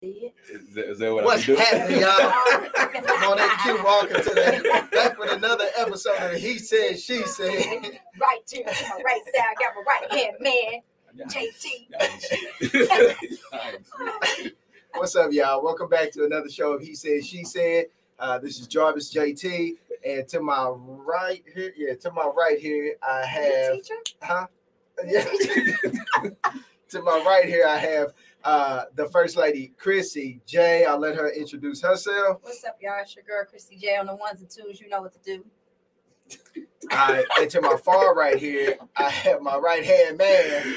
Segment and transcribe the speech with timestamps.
[0.00, 1.56] See Is that, is that what What's I do?
[1.56, 2.12] happening, y'all?
[2.20, 2.72] it?
[3.04, 4.60] Come on, that Q Walker today.
[4.92, 7.50] Back with another episode of He Said, She Said.
[8.20, 8.70] right to my
[9.04, 10.82] right side, I got my right hand man,
[11.28, 11.88] JT.
[11.90, 13.40] y'all ain't shit.
[13.52, 14.56] Y'all ain't shit.
[14.94, 15.64] What's up, y'all?
[15.64, 17.86] Welcome back to another show of He Said, She Said.
[18.20, 19.72] Uh, this is Jarvis JT,
[20.06, 23.78] and to my right here, yeah, to my right here, I have,
[24.22, 24.46] huh?
[25.04, 25.24] Yeah.
[26.88, 28.12] to my right here, I have
[28.44, 30.84] uh, the First Lady, Chrissy J.
[30.84, 32.38] I'll let her introduce herself.
[32.42, 33.00] What's up, y'all?
[33.00, 34.80] It's your girl Chrissy J on the ones and twos.
[34.80, 35.44] You know what to do.
[36.90, 40.76] Uh, and to my far right here, I have my right hand man,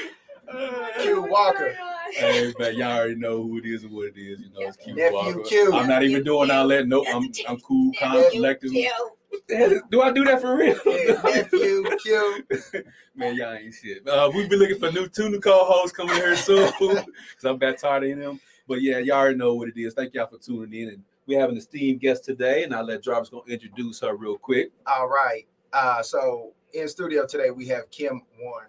[1.00, 1.76] Q Walker.
[2.12, 4.40] Hey, man, y'all already know who it is and what it is.
[4.40, 5.42] You know, it's Q Nephew Walker.
[5.42, 5.72] Q.
[5.74, 6.88] I'm not even doing all that.
[6.88, 8.88] Nope, I'm, I'm cool, calm, Nephew
[9.32, 9.48] collective.
[9.48, 9.48] Q.
[9.48, 10.78] What the hell is- Do I do that for real?
[10.86, 12.46] Yeah, nephew Q.
[13.14, 14.06] Man, y'all ain't shit.
[14.08, 17.04] Uh, we've been looking for new two new co-hosts coming here soon because
[17.44, 18.40] I'm back tired of them.
[18.68, 19.94] But yeah, y'all already know what it is.
[19.94, 20.88] Thank y'all for tuning in.
[20.94, 24.38] And we have an esteemed guest today, and I'll let Jarvis go introduce her real
[24.38, 24.70] quick.
[24.86, 25.46] All right.
[25.72, 28.66] Uh, so in studio today we have Kim Huynh.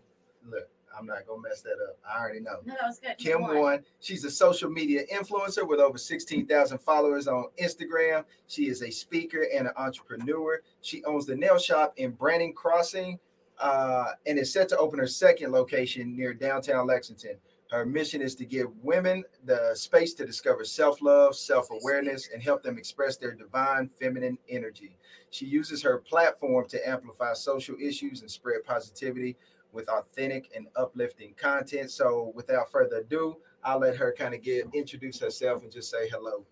[0.52, 1.97] Look, I'm not gonna mess that up.
[2.08, 2.58] I already know.
[2.66, 3.17] No, that was good.
[3.17, 3.83] Kim Huynh.
[3.99, 8.25] She's a social media influencer with over 16,000 followers on Instagram.
[8.47, 10.61] She is a speaker and an entrepreneur.
[10.81, 13.19] She owns the nail shop in Brannon Crossing
[13.59, 17.38] uh, and is set to open her second location near downtown Lexington.
[17.71, 22.41] Her mission is to give women the space to discover self love, self awareness, and
[22.41, 24.95] help them express their divine feminine energy.
[25.31, 29.36] She uses her platform to amplify social issues and spread positivity
[29.74, 31.92] with authentic and uplifting content.
[31.92, 36.08] So, without further ado, I'll let her kind of get introduce herself and just say
[36.10, 36.46] hello.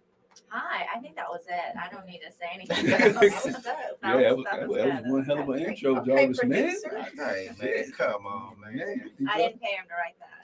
[0.48, 1.78] Hi, I think that was it.
[1.78, 2.86] I don't need to say anything.
[2.88, 3.64] That was dope.
[4.02, 6.44] That yeah, that was, that that was was, one hell of an intro, Okay, Jarvis,
[6.44, 6.76] man.
[7.16, 9.12] Hey man, come on, man.
[9.30, 10.41] I didn't pay him to write that.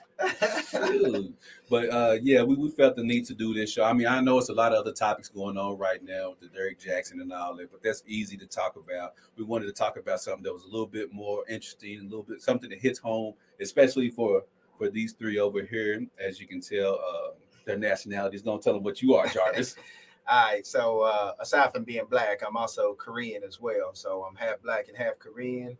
[0.72, 1.34] Dude.
[1.70, 3.84] But uh, yeah, we, we felt the need to do this show.
[3.84, 6.40] I mean, I know it's a lot of other topics going on right now with
[6.40, 9.14] the Derek Jackson and all that, but that's easy to talk about.
[9.36, 12.22] We wanted to talk about something that was a little bit more interesting, a little
[12.22, 14.44] bit something that hits home, especially for
[14.76, 16.04] for these three over here.
[16.18, 17.30] As you can tell, uh,
[17.68, 18.42] their nationalities.
[18.42, 19.76] Don't tell them what you are, Jarvis.
[20.30, 23.94] All right, so uh, aside from being black, I'm also Korean as well.
[23.94, 25.78] So I'm half black and half Korean.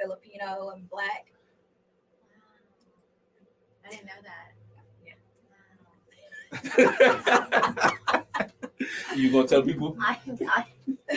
[0.00, 1.32] Filipino and black.
[3.84, 4.52] I didn't know that.
[9.16, 9.96] you gonna tell people?
[10.00, 10.18] I,
[10.48, 10.66] I,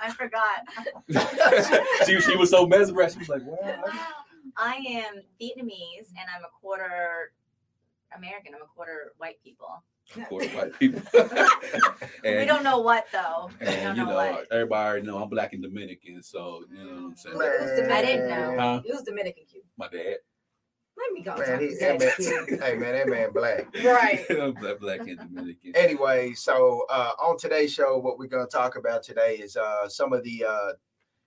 [0.00, 0.66] I forgot.
[2.06, 3.14] she, she was so mesmerized.
[3.14, 3.84] She was like, "Wow."
[4.56, 7.32] I am Vietnamese and I'm a quarter
[8.16, 8.54] American.
[8.54, 9.82] I'm a quarter white people.
[10.28, 11.02] Quarter white people.
[12.24, 13.50] we don't know what though.
[13.60, 16.98] And you know, know, everybody already know I'm black and Dominican, so you know what
[16.98, 17.36] I'm saying.
[17.36, 17.92] Who's Dominican?
[17.92, 18.56] I didn't know.
[18.58, 18.82] Huh?
[18.86, 19.44] Who's Dominican?
[19.76, 20.16] My dad.
[20.96, 21.36] Let me go.
[21.36, 23.66] Man, talk he, to that that man, hey man, that man black.
[23.84, 24.24] Right.
[24.30, 25.76] I'm black, black and Dominican.
[25.76, 29.88] Anyway, so uh, on today's show, what we're going to talk about today is uh,
[29.88, 30.72] some of the uh,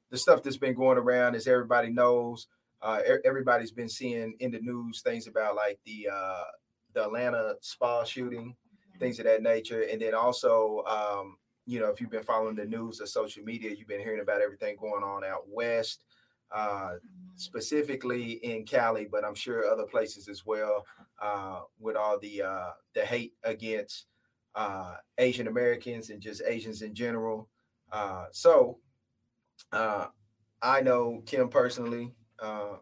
[0.10, 1.36] the stuff that's been going around.
[1.36, 2.48] As everybody knows,
[2.82, 6.44] uh, everybody's been seeing in the news things about like the uh,
[6.94, 8.56] the Atlanta spa shooting,
[9.00, 11.38] things of that nature, and then also, um,
[11.68, 14.42] you know, if you've been following the news or social media, you've been hearing about
[14.42, 16.06] everything going on out west.
[16.52, 16.94] Uh,
[17.36, 20.86] specifically in Cali, but I'm sure other places as well,
[21.22, 24.08] uh, with all the uh, the hate against
[24.56, 27.48] uh, Asian Americans and just Asians in general.
[27.92, 28.80] Uh, so
[29.72, 30.08] uh,
[30.62, 32.78] I know Kim personally, uh,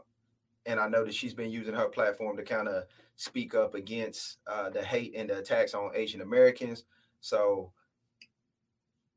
[0.65, 2.85] and I know that she's been using her platform to kind of
[3.15, 6.85] speak up against uh, the hate and the attacks on Asian Americans.
[7.21, 7.71] So,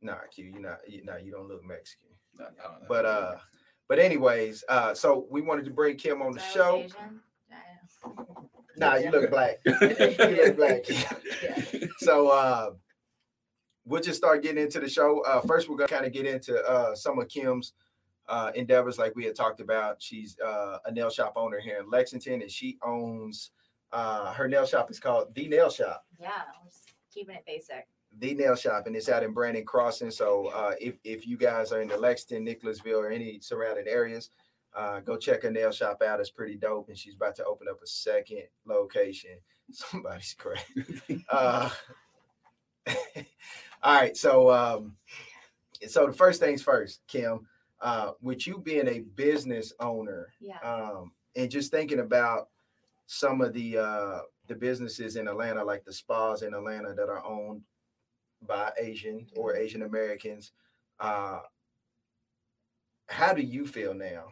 [0.03, 2.09] nah, Q, you not, you, nah, you don't look Mexican.
[2.39, 2.47] No.
[2.89, 3.37] But uh,
[3.91, 6.77] but anyways, uh, so we wanted to bring Kim on the So show.
[6.77, 7.21] was Asian?
[8.77, 9.59] Nah, you look black.
[9.67, 10.85] you look black.
[11.99, 12.71] so uh
[13.85, 15.23] we'll just start getting into the show.
[15.25, 17.73] Uh first we're gonna kind of get into uh some of Kim's
[18.29, 20.01] uh endeavors like we had talked about.
[20.01, 23.51] She's uh a nail shop owner here in Lexington and she owns
[23.93, 26.05] uh her nail shop is called The Nail Shop.
[26.21, 26.31] Yeah,
[26.63, 27.89] we're just keeping it basic.
[28.19, 30.11] The Nail Shop and it's out in Brannon Crossing.
[30.11, 34.31] So uh if if you guys are in the Lexington, Nicholasville or any surrounding areas,
[34.75, 36.21] uh, go check her nail shop out.
[36.21, 39.31] It's pretty dope, and she's about to open up a second location.
[39.73, 41.25] Somebody's crazy.
[41.31, 41.69] Uh,
[43.83, 44.97] all right, so um,
[45.87, 47.47] so the first things first, Kim.
[47.81, 50.59] Uh, with you being a business owner, Yeah.
[50.59, 52.49] um, and just thinking about
[53.07, 54.19] some of the uh,
[54.49, 57.63] the businesses in Atlanta, like the spas in Atlanta that are owned
[58.47, 60.53] by Asian or Asian Americans.
[60.99, 61.41] Uh,
[63.09, 64.29] how do you feel now?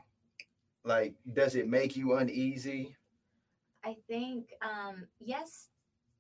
[0.85, 2.97] Like, does it make you uneasy?
[3.85, 5.69] I think um yes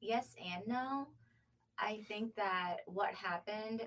[0.00, 1.08] yes and no.
[1.78, 3.86] I think that what happened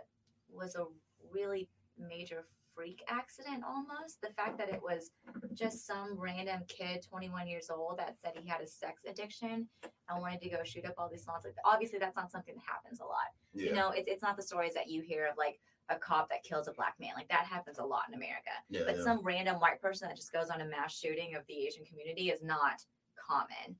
[0.50, 0.86] was a
[1.32, 2.46] really major
[2.82, 4.22] freak accident almost.
[4.22, 5.12] The fact that it was
[5.54, 9.68] just some random kid, 21 years old, that said he had a sex addiction
[10.10, 11.46] and wanted to go shoot up all these salons.
[11.46, 13.30] Like, obviously, that's not something that happens a lot.
[13.54, 13.66] Yeah.
[13.70, 16.42] You know, it's, it's not the stories that you hear of like a cop that
[16.44, 17.12] kills a black man.
[17.16, 18.50] Like, that happens a lot in America.
[18.70, 19.04] yeah, But yeah.
[19.04, 22.30] some random white person that just goes on a mass shooting of the Asian community
[22.30, 22.82] is not
[23.16, 23.76] common.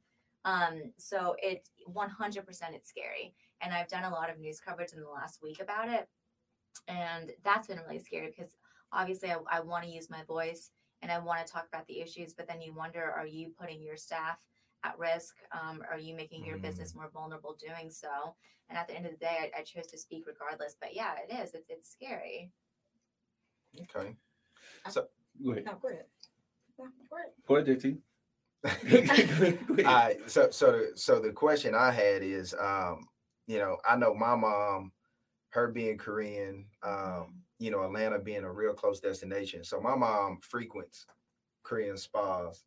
[0.46, 3.34] Um, so it's 100% it's scary.
[3.62, 6.08] And I've done a lot of news coverage in the last week about it.
[6.88, 8.56] And that's been really scary because
[8.94, 10.72] obviously I, I want to use my voice
[11.02, 13.82] and I want to talk about the issues, but then you wonder, are you putting
[13.82, 14.38] your staff
[14.84, 15.36] at risk?
[15.52, 16.62] Um, are you making your Mm.
[16.64, 18.36] business more vulnerable doing so?
[18.70, 20.76] And at the end of the day, I, I chose to speak regardless.
[20.80, 21.54] But yeah, it is.
[21.54, 22.52] It's, it's scary.
[23.96, 24.16] okay.
[25.44, 25.66] Go ahead.
[25.66, 26.06] No, go ahead.
[26.78, 27.32] No, go ahead.
[27.48, 27.98] Go ahead, JT.
[29.76, 29.84] Go.
[29.90, 30.30] All right.
[30.30, 33.08] So so so the question I had is, um,
[33.48, 34.92] you know, I know my mom,
[35.50, 39.64] her being Korean, um, you know, Atlanta being a real close destination.
[39.64, 41.06] So my mom frequents
[41.62, 42.64] Korean spas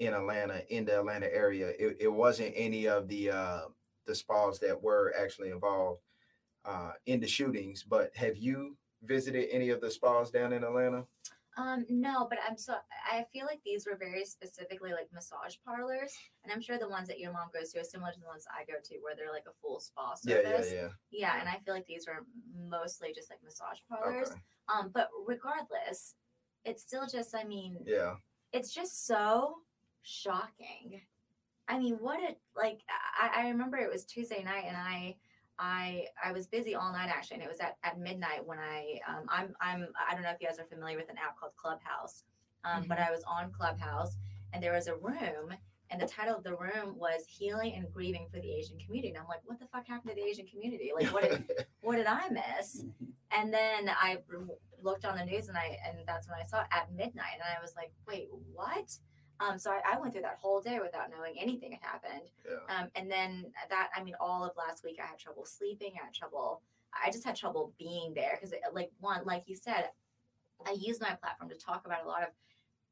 [0.00, 1.72] in Atlanta, in the Atlanta area.
[1.78, 3.60] It, it wasn't any of the uh
[4.06, 6.02] the spas that were actually involved
[6.66, 11.04] uh in the shootings, but have you visited any of the spas down in Atlanta?
[11.58, 12.74] Um, no, but I'm so
[13.10, 16.12] I feel like these were very specifically like massage parlors,
[16.44, 18.46] and I'm sure the ones that your mom goes to are similar to the ones
[18.48, 20.70] I go to, where they're like a full spa Yeah, service.
[20.72, 20.88] yeah, yeah.
[21.10, 22.24] Yeah, and I feel like these were
[22.56, 24.30] mostly just like massage parlors.
[24.30, 24.40] Okay.
[24.72, 26.14] Um, but regardless,
[26.64, 28.14] it's still just I mean, Yeah.
[28.52, 29.56] it's just so
[30.02, 31.00] shocking.
[31.66, 32.80] I mean, what a like
[33.20, 35.16] I, I remember it was Tuesday night and I
[35.58, 39.00] I I was busy all night actually and it was at, at midnight when I
[39.08, 41.52] um I'm I'm I don't know if you guys are familiar with an app called
[41.56, 42.24] Clubhouse.
[42.64, 44.16] Um but I was on Clubhouse
[44.52, 45.54] and there was a room
[45.90, 49.08] and the title of the room was healing and grieving for the Asian community.
[49.08, 50.92] And I'm like, what the fuck happened to the Asian community?
[50.94, 51.44] Like what did
[51.80, 52.84] what did I miss?
[53.30, 54.18] And then i
[54.82, 57.42] looked on the news and I and that's when I saw it at midnight and
[57.42, 58.96] I was like, wait, what?
[59.40, 62.28] Um, so I, I went through that whole day without knowing anything had happened.
[62.44, 62.76] Yeah.
[62.76, 65.92] Um, and then that, I mean, all of last week I had trouble sleeping.
[66.00, 66.62] I had trouble.
[67.04, 69.90] I just had trouble being there because, like one, like you said,
[70.66, 72.30] I used my platform to talk about a lot of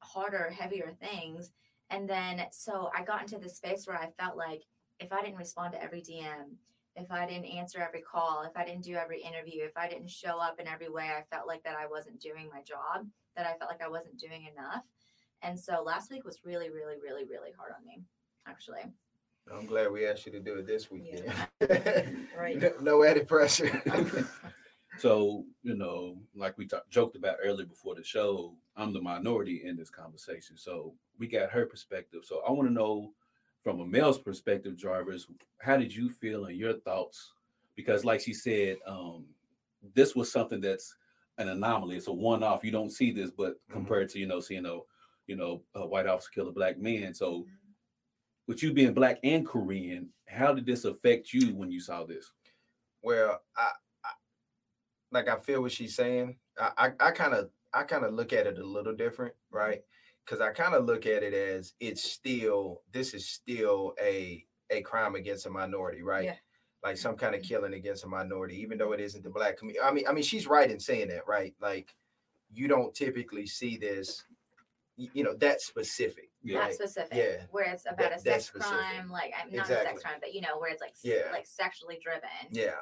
[0.00, 1.50] harder, heavier things.
[1.90, 4.62] And then so I got into this space where I felt like
[5.00, 6.56] if I didn't respond to every DM,
[6.96, 10.10] if I didn't answer every call, if I didn't do every interview, if I didn't
[10.10, 13.06] show up in every way, I felt like that I wasn't doing my job,
[13.37, 14.82] that I felt like I wasn't doing enough.
[15.42, 18.02] And so last week was really, really, really, really hard on me,
[18.46, 18.80] actually.
[19.52, 21.04] I'm glad we asked you to do it this week.
[21.12, 21.46] Yeah.
[22.36, 22.60] Right.
[22.60, 23.82] no, no added pressure.
[24.98, 29.62] So, you know, like we talk, joked about earlier before the show, I'm the minority
[29.64, 30.56] in this conversation.
[30.56, 32.24] So we got her perspective.
[32.24, 33.12] So I want to know
[33.62, 35.26] from a male's perspective, Jarvis,
[35.60, 37.32] how did you feel and your thoughts?
[37.74, 39.26] Because, like she said, um,
[39.94, 40.96] this was something that's
[41.36, 41.96] an anomaly.
[41.96, 42.64] It's a one-off.
[42.64, 43.72] You don't see this, but Mhm.
[43.72, 44.78] compared to you know seeing a
[45.26, 47.14] you know a white officer kill a black man.
[47.14, 47.50] So, mm-hmm.
[48.46, 52.32] with you being black and Korean, how did this affect you when you saw this?
[53.06, 53.70] well, I,
[54.05, 54.11] I
[55.12, 56.37] like I feel what she's saying.
[56.58, 59.81] I I kind of I kind of look at it a little different, right?
[60.25, 64.82] Because I kind of look at it as it's still this is still a a
[64.82, 66.25] crime against a minority, right?
[66.25, 66.34] Yeah.
[66.82, 67.49] Like some kind of mm-hmm.
[67.49, 69.84] killing against a minority, even though it isn't the black community.
[69.84, 71.55] I mean, I mean, she's right in saying that, right?
[71.60, 71.94] Like
[72.53, 74.35] you don't typically see this, y-
[74.96, 76.31] you know, that specific.
[76.43, 76.60] Yeah.
[76.60, 77.17] Not specific.
[77.17, 77.44] Yeah.
[77.50, 80.41] Where it's about That- a sex crime, like I'm not a sex crime, but you
[80.41, 81.31] know, where it's like Yeah.
[81.32, 82.29] like sexually driven.
[82.50, 82.76] Yeah.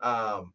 [0.00, 0.52] Um,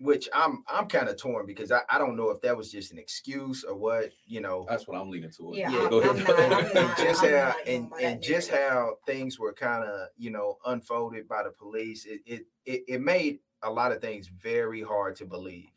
[0.00, 2.92] which I'm I'm kind of torn because I, I don't know if that was just
[2.92, 4.66] an excuse or what, you know.
[4.68, 5.56] That's what I'm leaning towards.
[5.56, 6.16] Yeah, Yeah, go ahead.
[6.26, 8.70] not- and not- just I'm how and, and just narrative.
[8.72, 13.00] how things were kind of you know unfolded by the police it, it it it
[13.00, 15.70] made a lot of things very hard to believe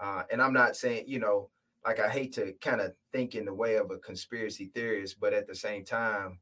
[0.00, 1.50] uh and i'm not saying you know
[1.84, 5.32] like i hate to kind of think in the way of a conspiracy theorist but
[5.32, 6.38] at the same time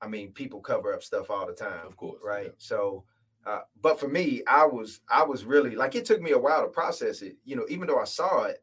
[0.00, 2.52] i mean people cover up stuff all the time Of course, right yeah.
[2.58, 3.04] so
[3.46, 6.62] uh, but for me i was i was really like it took me a while
[6.62, 8.62] to process it you know even though i saw it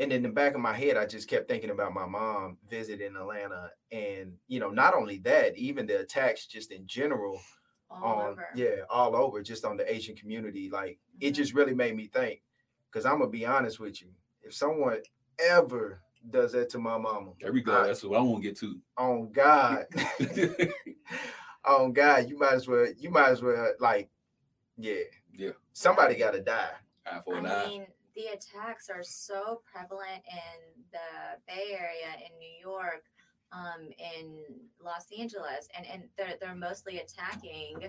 [0.00, 3.16] and in the back of my head i just kept thinking about my mom visiting
[3.16, 7.40] atlanta and you know not only that even the attacks just in general
[7.90, 8.46] All on over.
[8.54, 11.36] yeah all over just on the asian community like it Mhm.
[11.36, 12.42] just really made me think
[12.90, 14.08] because i'm gonna be honest with you
[14.48, 14.98] if someone
[15.38, 16.00] ever
[16.30, 17.82] does that to my mama There we go.
[17.82, 18.78] I- That's what I want to get to.
[18.96, 19.86] on god
[21.64, 24.08] on god you might as well you might as well like
[24.76, 25.02] yeah
[25.36, 26.70] yeah, somebody gotta die
[27.06, 27.68] eye for I eye.
[27.68, 27.86] mean,
[28.16, 33.04] the attacks are so prevalent in the Bay Area in New York,
[33.52, 34.40] um, in
[34.84, 37.88] Los Angeles, and and they're they're mostly attacking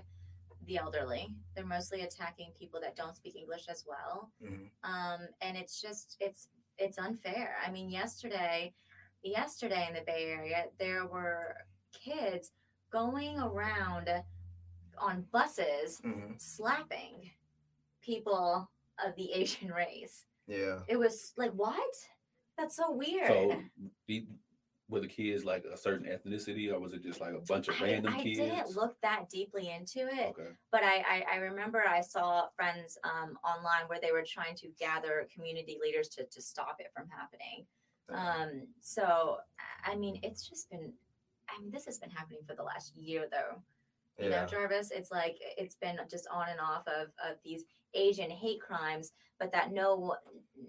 [0.69, 1.35] the elderly.
[1.55, 4.31] They're mostly attacking people that don't speak English as well.
[4.41, 4.69] Mhm.
[4.83, 6.47] Um, and it's just it's
[6.77, 7.57] it's unfair.
[7.65, 8.73] I mean, yesterday,
[9.21, 11.57] yesterday in the Bay Area, there were
[11.91, 12.51] kids
[12.91, 14.09] going around
[14.97, 16.39] on buses Mhm.
[16.39, 17.31] slapping
[18.01, 18.69] people
[19.03, 20.25] of the Asian race.
[20.47, 20.83] Yeah.
[20.87, 21.95] It was like, what?
[22.57, 23.27] That's so weird.
[23.27, 23.61] So,
[24.89, 27.79] were the kids like a certain ethnicity, or was it just like a bunch of
[27.79, 28.39] random I kids?
[28.39, 30.49] I didn't look that deeply into it, Okay.
[30.71, 34.67] but I, I, I remember I saw friends um, online where they were trying to
[34.79, 37.65] gather community leaders to, to stop it from happening.
[38.11, 39.37] Um, so,
[39.85, 40.91] I- I mean, it's just been,
[41.47, 43.61] I mean, this has been happening for the last year though.
[44.19, 44.41] You yeah.
[44.41, 48.61] know, Jarvis, it's like it's been just on and off of, of these Asian hate
[48.61, 50.15] crimes, but that no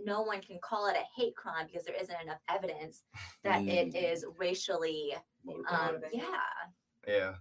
[0.05, 3.03] no one can call it a hate crime because there isn't enough evidence
[3.45, 4.13] that it Mm.
[4.13, 5.15] is racially
[5.69, 6.23] um yeah.
[7.07, 7.35] yeah.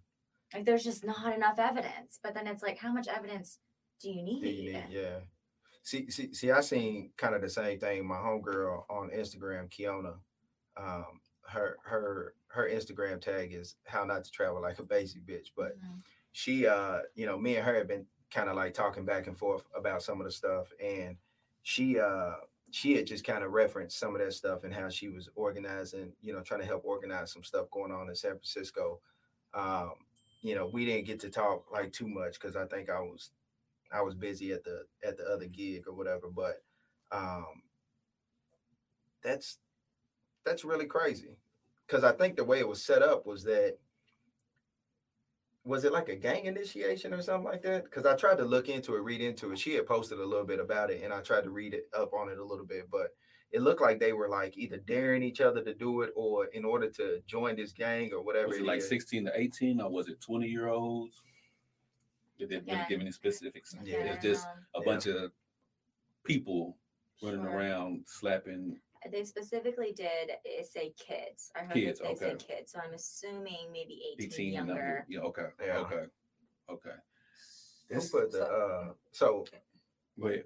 [0.54, 2.20] Like there's just not enough evidence.
[2.24, 3.60] But then it's like how much evidence
[4.02, 4.42] do you need?
[4.42, 5.20] Do you need- yeah.
[5.84, 8.06] See, see, see, I seen kind of the same thing.
[8.06, 10.16] My homegirl on Instagram, Kiona,
[10.78, 15.50] um, her her her Instagram tag is how not to travel like a basic bitch.
[15.56, 16.04] But Mhm.
[16.32, 19.38] she uh, you know, me and her have been kind of like talking back and
[19.38, 20.74] forth about some of the stuff.
[20.80, 21.18] And
[21.64, 22.38] she uh
[22.72, 26.16] she had just kind of referenced some of that stuff and how she was organizing,
[26.22, 29.02] you know, trying to help organize some stuff going on in San Francisco.
[29.54, 30.06] Um,
[30.42, 33.32] you know, we didn't get to talk like too much because I think I was
[33.92, 36.64] I was busy at the at the other gig or whatever, but
[37.12, 37.64] um
[39.22, 39.60] that's
[40.46, 41.39] that's really crazy.
[41.90, 43.78] Cause I think the way it was set up was that
[45.66, 47.84] was it like a gang initiation or something like that?
[47.84, 49.60] Because I tried to look into it, read into it.
[49.60, 52.14] She had posted a little bit about it, and I tried to read it up
[52.14, 53.08] on it a little bit, but
[53.52, 56.64] it looked like they were like either daring each other to do it or in
[56.64, 58.48] order to join this gang or whatever.
[58.50, 58.88] Was it it like is.
[58.90, 61.22] 16 to 18, or was it 20 year olds?
[62.38, 62.86] Did they really Again.
[62.88, 63.76] give any specifics?
[63.84, 63.98] Yeah.
[64.14, 64.86] It's just a Yeah.
[64.86, 65.32] bunch of
[66.24, 66.78] people
[67.22, 67.52] running Sure.
[67.52, 68.80] around slapping.
[69.12, 70.32] They specifically did
[70.70, 71.52] say kids.
[71.56, 72.56] I heard Kids, they said okay.
[72.56, 72.72] kids.
[72.72, 75.06] So I'm assuming maybe 18, 18 and younger.
[75.08, 75.48] Yeah, okay.
[75.66, 75.78] Yeah.
[75.78, 76.04] Okay.
[76.70, 76.96] Okay.
[77.90, 79.46] Who put the uh so
[80.20, 80.44] Go ahead.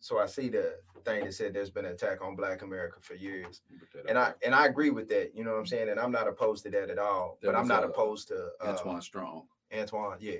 [0.00, 3.14] so I see the thing that said there's been an attack on Black America for
[3.14, 3.62] years,
[4.08, 5.34] and I and I agree with that.
[5.34, 5.88] You know what I'm saying?
[5.88, 7.38] And I'm not opposed to that at all.
[7.42, 9.46] That but I'm not uh, opposed to uh, Antoine Strong.
[9.76, 10.36] Antoine, yeah.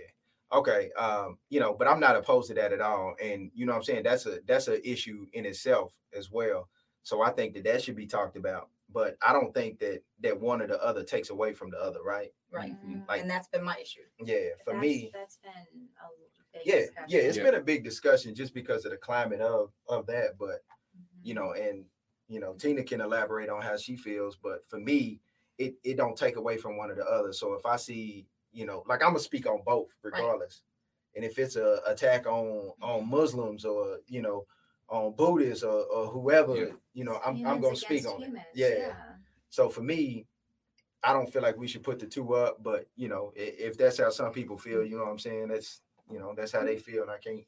[0.53, 0.91] Okay.
[0.99, 3.15] Um, you know, but I'm not opposed to that at all.
[3.23, 4.03] And you know what I'm saying?
[4.05, 6.69] That's a that's an issue in itself as well.
[7.03, 8.69] So I think that that should be talked about.
[8.93, 12.03] But I don't think that that one or the other takes away from the other,
[12.03, 12.33] right?
[12.51, 12.73] Right.
[12.85, 13.07] Mhm.
[13.09, 14.03] Like- and that's been my issue.
[14.19, 16.09] Yeah, for That's- me, that's been a
[16.53, 17.05] big yeah, discussion.
[17.09, 17.43] yeah, it's Yeah.
[17.45, 20.37] been a big discussion just because of the climate of of that.
[20.39, 20.65] But
[20.97, 21.05] Mhm.
[21.23, 21.89] you know, and
[22.27, 25.21] you know, Tina can elaborate on how she feels, but for me,
[25.59, 27.33] it it don't take away from one or the other.
[27.33, 30.63] So if I see, you know, like I'm gonna speak on both regardless.
[31.15, 34.47] And if it's a attack on on Muslims or you know
[34.91, 36.73] on Buddhists or, or whoever, Yeah.
[36.95, 38.27] you know, I'm I'm gonna speak against on it.
[38.27, 38.93] humans, Yeah.
[39.49, 40.27] So for me,
[41.03, 43.79] I don't feel like we should put the two up, but you know, i- if
[43.79, 45.49] that's how some people feel, you know what I'm saying?
[45.49, 45.81] That's
[46.11, 46.91] you know, that's how they mm-hmm.
[46.91, 47.45] feel, and I can't.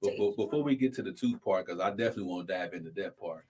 [0.00, 2.74] But, but before we get to the two part, because I definitely want to dive
[2.74, 3.46] into that part.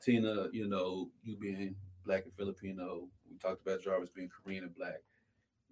[0.00, 4.74] Tina, you know, you being black and Filipino, we talked about Jarvis being Korean and
[4.76, 5.02] black.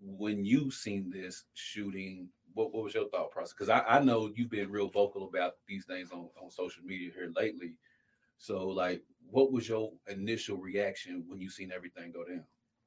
[0.02, 3.52] When you seen this shooting, what, what was your thought process?
[3.52, 7.10] Because I, I know you've been real vocal about these things on, on social media
[7.14, 7.74] here lately.
[8.38, 12.44] So, like, what was your initial reaction when you seen everything go down,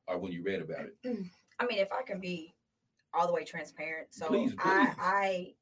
[0.08, 0.98] or when you read about it?
[1.60, 2.56] I mean, if I can be
[3.14, 4.94] all the way transparent, so Please, I.
[5.00, 5.54] I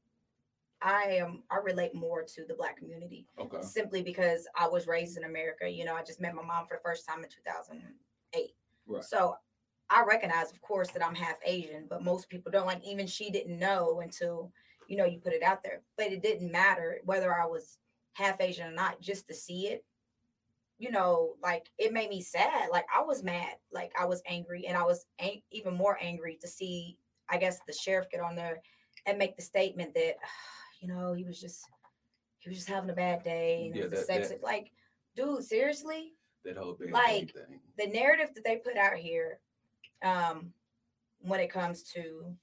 [0.79, 3.61] I am I relate more to the black community Okay.
[3.61, 5.67] simply because I was raised in America.
[5.67, 8.51] You know, I just met my mom for the first time in 2008.
[8.85, 9.03] Right.
[9.03, 9.35] So
[9.89, 12.65] I recognize, of course, that I'm half Asian, but most people don't.
[12.65, 14.51] Like even she didn't know until
[14.87, 15.81] you know you put it out there.
[15.97, 17.77] But it didn't matter whether I was
[18.13, 19.85] half Asian or not, just to see it.
[20.77, 22.69] You know, like it made me sad.
[22.71, 26.37] Like I was mad, like I was angry, and I was ang- even more angry
[26.41, 26.97] to see,
[27.29, 28.61] I guess, the sheriff get on there
[29.05, 30.29] and make the statement that, ah,
[30.81, 31.65] you know, he was just
[32.39, 34.71] he was just having a bad day and Yeah, it was a that- that- like,
[35.15, 36.13] dude, seriously,
[36.45, 37.59] That whole big Like, thing.
[37.77, 39.39] the narrative that they put out here
[40.03, 40.53] um
[41.21, 42.35] when it comes to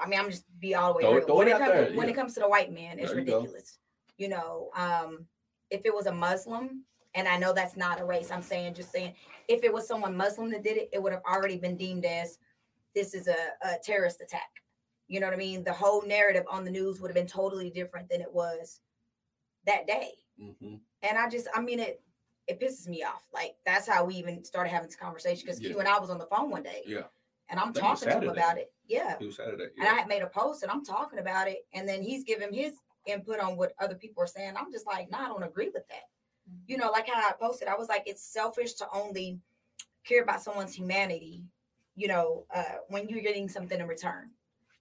[0.00, 1.26] I mean, I'm just be all the way Throw it- real.
[1.26, 2.12] throw When it it, comes there, when yeah.
[2.12, 3.38] it comes to the white man, it's There you go.
[3.40, 3.78] ridiculous.
[4.16, 5.26] You know, um,
[5.70, 6.84] if it was a Muslim,
[7.14, 9.14] and I know that's not a race, I'm saying just saying
[9.48, 12.38] if it was someone Muslim that did it, it would have already been deemed as
[12.94, 14.48] this is a, a terrorist attack.
[15.08, 15.64] You know what I mean?
[15.64, 18.80] The whole narrative on the news would have been totally different than it was
[19.66, 22.00] that day hmm and I just I mean it
[22.50, 23.26] it pisses me off.
[23.32, 25.70] Like that's how we even started having this conversation because Yeah.
[25.70, 26.82] Q and I was on the phone one day.
[26.84, 27.04] Yeah.
[27.48, 28.72] And I'm I think it was talking to him about it.
[28.86, 29.16] Yeah.
[29.20, 29.68] It was Saturday.
[29.78, 31.64] And I had made a post and I'm talking about it.
[31.74, 32.74] And then he's giving his
[33.06, 34.54] input on what other people are saying.
[34.56, 36.08] I'm just like, nah, I don't agree with that.
[36.66, 39.38] You know, like how I posted, I was like, it's selfish to only
[40.04, 41.44] care about someone's humanity,
[41.94, 44.30] you know, uh, when you're getting something in return.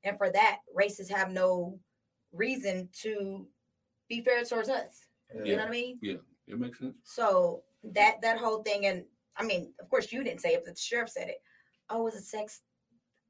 [0.03, 1.79] And for that, racists have no
[2.33, 3.45] reason to
[4.07, 5.05] be fair towards us.
[5.45, 5.99] You know what I mean?
[6.49, 6.95] It makes sense.
[7.03, 9.05] So that that whole thing, and
[9.37, 11.41] I mean, of course, you didn't say it, but the sheriff said it.
[11.89, 12.61] Oh, was it sex?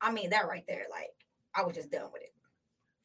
[0.01, 1.11] I mean, that right there, like
[1.53, 2.33] I was just done with it.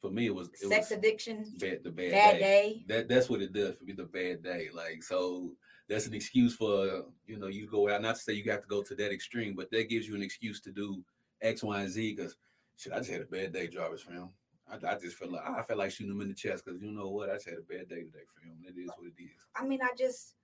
[0.01, 2.39] For me, it was it Sex was addiction, bad, the bad, bad day.
[2.39, 2.85] day.
[2.87, 3.93] That that's what it does for me.
[3.93, 4.69] The bad day.
[4.73, 5.51] Like so,
[5.89, 8.01] that's an excuse for you know you go out.
[8.01, 10.23] Not to say you have to go to that extreme, but that gives you an
[10.23, 11.03] excuse to do
[11.41, 12.15] X, Y, and Z.
[12.15, 12.37] Because
[12.77, 14.29] shit, I just had a bad day, Jarvis fam.
[14.71, 16.91] I, I just feel like I felt like shooting him in the chest because you
[16.91, 17.29] know what?
[17.29, 18.57] I just had a bad day today, fam.
[18.67, 19.29] It is what it is.
[19.55, 20.35] I mean, I just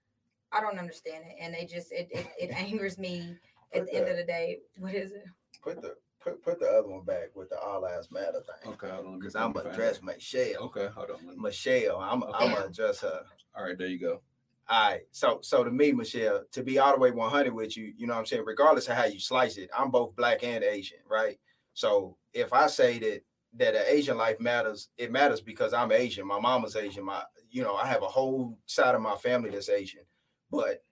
[0.52, 3.36] I don't understand it, and it just it it, it angers me.
[3.74, 5.24] At Put the end of the day, what is it?
[5.64, 8.74] Put the put put the other one back with the all lives matter thing.
[8.74, 9.20] Okay, hold on.
[9.20, 10.04] Because let I'm me gonna address it.
[10.04, 10.64] Michelle.
[10.64, 11.26] Okay, hold on.
[11.26, 13.22] me- Michelle, I'm I'm gonna address her.
[13.56, 14.22] All right, there you go.
[14.70, 15.02] All right.
[15.12, 18.14] So so to me, Michelle, to be all the way 100 with you, you know
[18.14, 21.40] what I'm saying, regardless of how you slice it, I'm both black and Asian, right?
[21.74, 23.22] So if I say that
[23.58, 26.26] that an Asian life matters, it matters because I'm Asian.
[26.28, 27.06] My mama's Asian.
[27.06, 30.02] My you know, I have a whole side of my family that's Asian.
[30.50, 30.84] But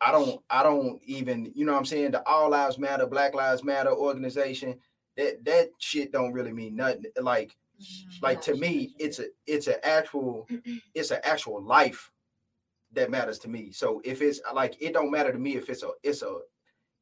[0.00, 3.34] I don't I don't even, you know what I'm saying, the All Lives Matter, Black
[3.34, 4.78] Lives Matter organization,
[5.16, 7.04] that that shit don't really mean nothing.
[7.20, 8.22] Like Mhm.
[8.22, 10.46] like to me, it's a it's an actual
[10.94, 12.10] it's an actual life
[12.92, 13.70] that matters to me.
[13.72, 16.38] So if it's like it don't matter to me if it's a it's a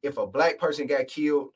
[0.03, 1.49] if a black person got killed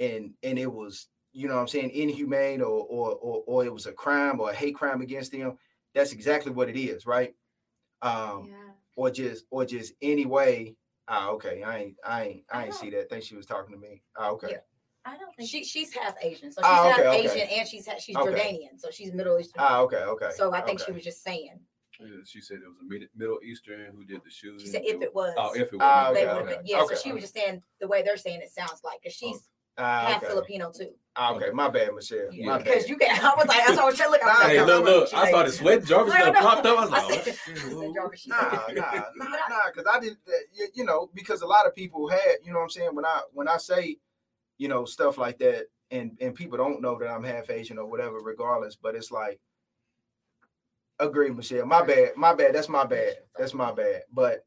[0.00, 3.72] and and it was you know what I'm saying inhumane or or or, or it
[3.72, 5.56] was a crime or a hate crime against them,
[5.94, 7.34] that's exactly what it is, right?
[8.02, 8.54] Um yeah.
[8.96, 10.76] or just or just any way.
[11.08, 11.62] Ah, okay.
[11.62, 13.08] I ain't I ain't I I ain't don't- see that.
[13.10, 14.02] think she was talking to me.
[14.16, 14.48] Ah, okay.
[14.52, 14.58] Yeah.
[15.04, 17.30] I don't think She she's half Asian, so she's Ah, half okay, okay.
[17.30, 18.30] Asian and she's she's Okay.
[18.30, 19.62] Jordanian, so she's Middle Eastern.
[19.64, 20.30] Ah, okay, okay.
[20.36, 21.58] so I think she was just saying.
[22.00, 24.60] Yeah, She said it was a Middle Eastern who did the shooting.
[24.60, 25.80] She said if it was, Oh, if it was.
[25.82, 26.66] Ah, they okay, would have okay, been.
[26.66, 29.14] Yeah, okay, so she was just saying the way they're saying it sounds like because
[29.16, 30.26] she's Ah, half okay.
[30.26, 30.90] Filipino too.
[31.14, 31.50] Ah, okay.
[31.52, 32.28] My bad, Michelle.
[32.32, 33.10] Yeah, My because you can.
[33.24, 34.22] I was like, that's what I was trying to look.
[34.22, 34.98] I was Nah, Hey, look, no, no.
[35.00, 35.14] look!
[35.14, 35.84] I like- started sweating.
[35.84, 36.78] Jarvis I done popped up.
[36.78, 37.94] I was like, oh, said- I said, whoa.
[37.94, 38.36] Jarvis, Nah,
[38.72, 39.56] nah, nah, nah.
[39.72, 42.58] Because I did, that, you, you know, because a lot of people had, you know,
[42.58, 43.96] what I'm saying when I when I say,
[44.58, 47.86] you know, stuff like that, and and people don't know that I'm half Asian or
[47.86, 48.74] whatever, regardless.
[48.76, 49.38] But it's like,
[50.98, 51.66] agree, Michelle.
[51.66, 52.54] My bad, my bad.
[52.54, 53.14] That's my bad.
[53.36, 54.02] That's my bad.
[54.12, 54.44] But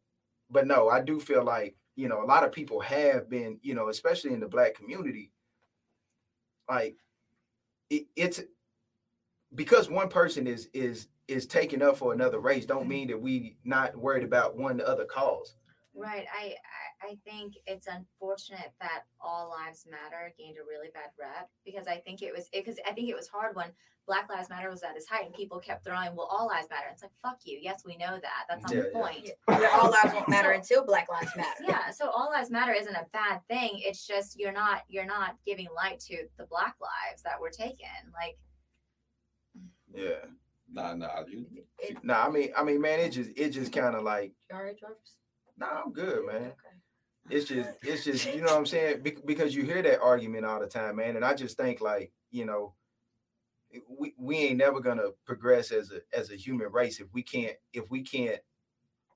[0.50, 3.75] but no, I do feel like you know a lot of people have been, you
[3.75, 5.32] know, especially in the black community,
[6.69, 6.95] like
[7.89, 8.41] it, it's
[9.56, 12.89] because one person is is is taking up for another race don't mm-hmm.
[12.89, 15.56] mean that we not worried about one the other cause.
[15.93, 16.25] Right.
[16.34, 16.56] I,
[17.04, 21.88] I I think it's unfortunate that all lives matter gained a really bad rep because
[21.88, 23.67] I think it was because I think it was hard when
[24.08, 26.88] Black Lives Matter was at its height and people kept throwing, well, all lives matter.
[26.91, 27.60] It's like fuck you.
[27.62, 28.45] Yes, we know that.
[28.49, 28.99] That's not Yeah, the yeah.
[29.01, 29.30] point.
[29.49, 31.63] Yeah, all lives won't matter So- until Black Lives Matter.
[31.67, 31.89] Yeah.
[31.91, 33.71] So all lives matter isn't a bad thing.
[33.75, 37.88] It's just you're not you're not giving light to the Black lives that were taken.
[38.13, 38.38] Like
[39.93, 40.25] Yeah.
[40.71, 41.23] Nah, nah.
[41.27, 41.45] You,
[41.80, 44.56] It, Nah, I mean, I mean, man, it just it just kind of like, you
[44.56, 45.15] all right, Jarvis?
[45.62, 46.36] Nah, I'm good, man.
[46.36, 46.56] Okay.
[47.30, 50.45] It's just it's just you know what I'm saying Bec- because you hear that argument
[50.45, 52.74] all the time, man, and I just think like you know.
[53.97, 57.56] We, we ain't never gonna progress as a as a human race if we can't
[57.74, 58.41] if we can't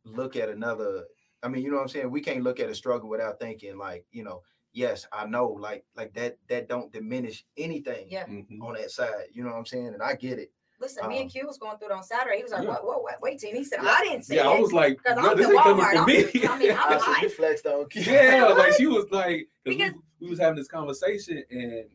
[0.05, 1.05] look at another
[1.43, 2.09] I mean, you know what I'm saying?
[2.11, 4.41] We can't look at a struggle without thinking like, you know,
[4.73, 8.25] yes, I know, like like that that don't diminish anything Yeah.
[8.27, 8.61] mhm.
[8.61, 9.27] on that side.
[9.33, 9.87] You know what I'm saying?
[9.87, 10.51] And I get it.
[10.79, 12.37] Listen, me Um, and Q was going through it on Saturday.
[12.37, 12.69] He was like, Yeah.
[12.69, 12.85] "What?
[12.85, 13.03] What?
[13.03, 13.21] What?
[13.21, 13.89] Wait, till." He said, Yeah.
[13.91, 15.89] "I didn't say Yeah, it." I was like, bro, I'm this in ain't coming Walmart.
[15.91, 16.47] from I'm- me.
[16.47, 17.87] I mean, I'm I see flexed on.
[17.89, 18.01] Q.
[18.05, 21.85] yeah, like she was like, Because- we, we was having this conversation, and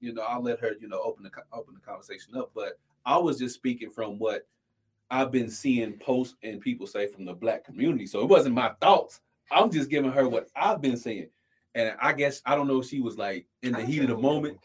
[0.00, 2.50] you know, I'll let her, you know, open the open the conversation up.
[2.54, 4.46] But I was just speaking from what
[5.10, 8.06] I've been seeing posts and people say from the black community.
[8.06, 9.20] So it wasn't my thoughts.
[9.50, 11.28] I'm just giving her what I've been seeing.
[11.74, 14.16] And I guess I don't know if she was like in the heat of the
[14.18, 14.58] moment.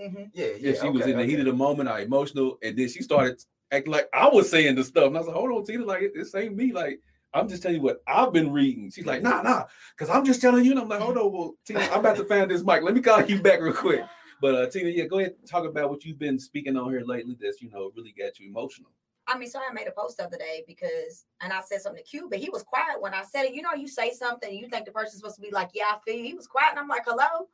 [0.00, 0.30] Mhm.
[0.32, 0.70] Yeah, yeah.
[0.70, 3.02] If she was okay, in the heat of the moment or emotional, and then she
[3.02, 5.06] started acting like I was saying the stuff.
[5.08, 6.72] And I was like, hold on, Tina, like this ain't me.
[6.72, 7.00] Like,
[7.34, 8.90] I'm just telling you what I've been reading.
[8.90, 9.64] She's like, nah, nah,
[9.96, 10.72] because I'm just telling you.
[10.72, 12.82] And I'm like, hold on, well, Tina, I'm about to find this mic.
[12.82, 14.04] Let me call you back real quick.
[14.40, 17.02] But uh Tina, yeah, go ahead and talk about what you've been speaking on here
[17.04, 18.90] lately that's you know really got you emotional.
[19.26, 22.02] I mean, so I made a post the other day because, and I said something
[22.02, 23.52] to Q, but he was quiet when I said it.
[23.52, 25.98] You know, you say something, you think the person's supposed to be like, "Yeah, I
[26.02, 27.48] feel you." He was quiet, and I'm like, "Hello,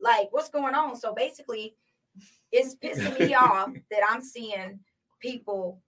[0.00, 1.76] like, what's going on?" So basically,
[2.52, 4.80] it's pissing me off that I'm seeing
[5.20, 5.80] people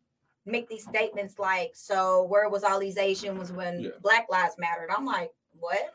[0.44, 3.90] make these statements like, "So where was all these Asians when Yeah.
[4.02, 5.94] Black Lives Mattered?" I'm like, "What?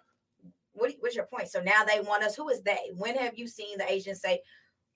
[0.74, 0.94] What?
[1.00, 2.36] What's your point?" So now they want us.
[2.36, 2.92] Who is they?
[2.96, 4.42] When have you seen the Asians say,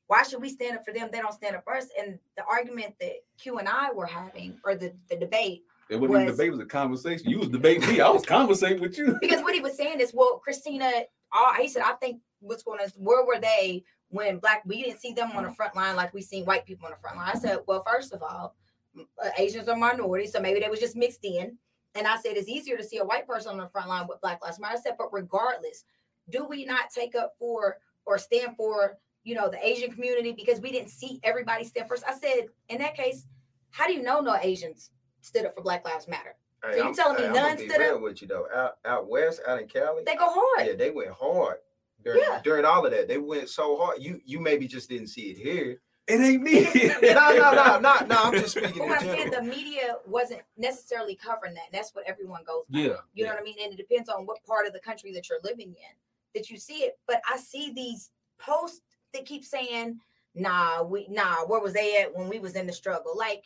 [0.08, 1.10] "Why should we stand up for them?
[1.12, 4.60] They don't stand up for us." And the argument that Q and I were having,
[4.66, 7.30] or the the debate, It wasn't even debate, it was a conversation.
[7.30, 8.00] You was debating me.
[8.00, 9.18] I was conversating with you.
[9.22, 10.90] because what he was saying is, well, Christina,
[11.34, 14.84] all, he said, I think what's going on is where were they when black we
[14.84, 17.18] didn't see them on the front line like we seen white people on the front
[17.18, 17.32] line.
[17.34, 18.56] I said, well, first of all,
[19.00, 21.58] uh, Asians are minorities, so maybe they was just mixed in.
[21.96, 24.22] And I said, it's easier to see a white person on the front line with
[24.22, 24.76] Black Lives Matter.
[24.78, 25.84] I said, but regardless,
[26.30, 30.62] do we not take up for or stand for, you know, the Asian community because
[30.62, 32.04] we didn't see everybody stand first?
[32.08, 33.26] I said, in that case,
[33.72, 36.36] how do you know no Asians stood up for Black Lives Matter?
[36.64, 38.02] Hey, So you telling me hey, I'm none be stood real up?
[38.02, 38.48] with you though.
[38.54, 40.68] Out out west, out in Cali, They go hard.
[40.68, 41.58] yeah, they went hard
[42.04, 42.42] during Yeah.
[42.44, 43.08] during all of that.
[43.08, 44.02] They went so hard.
[44.02, 45.82] You you maybe just didn't see it here.
[46.08, 46.62] It ain't me.
[47.14, 48.16] no, no, no, no, no.
[48.24, 49.44] I'm just speaking But in what I'm saying, general.
[49.46, 51.66] the media wasn't necessarily covering that.
[51.72, 52.66] That's what everyone goes.
[52.70, 52.80] by.
[52.80, 52.88] Yeah.
[53.14, 53.56] You know what I mean?
[53.64, 55.96] And it depends on what part of the country that you're living in
[56.34, 56.98] that you see it.
[57.08, 58.10] But I see these
[58.40, 58.82] posts
[59.14, 60.00] that keep saying,
[60.34, 63.14] nah, we nah, where was they at when we was in the struggle?
[63.16, 63.44] Like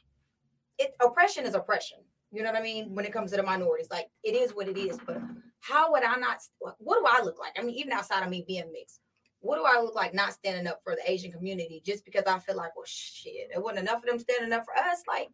[0.79, 1.99] it oppression is oppression.
[2.31, 2.95] You know what I mean?
[2.95, 4.97] When it comes to the minorities, like it is what it is.
[5.05, 5.21] But
[5.65, 6.37] how would I not
[6.77, 7.53] what do I look like?
[7.57, 8.99] I mean, even outside of me being mixed,
[9.39, 12.37] what do I look like not standing up for the Asian community just because I
[12.39, 15.01] feel like, well, shit, it wasn't enough of them standing up for us?
[15.07, 15.29] Like,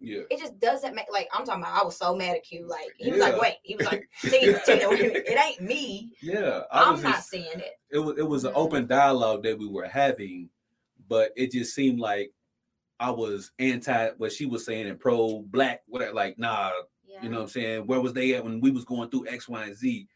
[0.00, 0.22] Yeah.
[0.30, 1.80] it just doesn't make like I'm talking about.
[1.80, 2.68] I was so mad at Q.
[2.68, 6.12] Like he was like, wait, he was like, Tina, Tina, wait it ain't me.
[6.22, 6.62] Yeah.
[6.70, 7.72] I I'm was not saying it.
[7.90, 8.56] it was it was an Mhm.
[8.56, 10.50] open dialogue that we were having,
[11.08, 12.32] but it just seemed like
[13.00, 16.12] I was anti what she was saying and pro black, whatever.
[16.14, 16.70] Like, nah,
[17.14, 17.22] Yeah.
[17.22, 17.86] you know what I'm saying?
[17.86, 20.08] Where was they at when we was going through X, Y, and Z?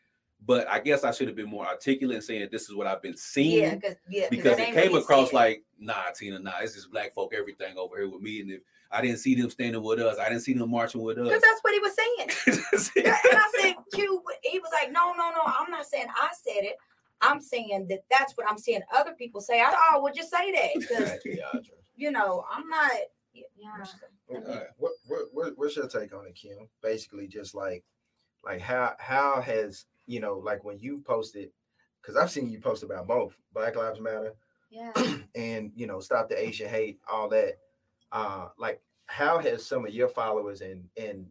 [0.45, 3.03] But I guess I should have been more articulate and saying this is what I've
[3.03, 3.63] been seeing.
[3.63, 7.13] Yeah, because yeah, 'cause because it came across like, nah, Tina, nah, it's just black
[7.13, 8.41] folk everything over here with me.
[8.41, 11.19] And if I didn't see them standing with us, I didn't see them marching with
[11.19, 11.25] us.
[11.25, 13.05] because that's what he was saying.
[13.05, 16.65] And I said, Q, he was like, no, no, no, I'm not saying I said
[16.65, 16.77] it.
[17.21, 19.61] I'm saying that that's what I'm seeing other people say.
[19.61, 21.19] I oh, well, just say that because
[21.97, 22.91] you know I'm not.
[24.31, 24.39] Yeah.
[24.55, 26.69] Uh, What, what, what what's your take on it, Kim?
[26.83, 27.85] Basically, just like
[28.45, 31.51] like how how has you know like when you posted
[32.01, 34.35] because I've seen you post about both Black Lives Matter
[34.71, 34.93] Yeah.
[35.35, 37.59] and you know stop the Asian hate, all that.
[38.13, 41.27] Uh, like how has some of your followers and and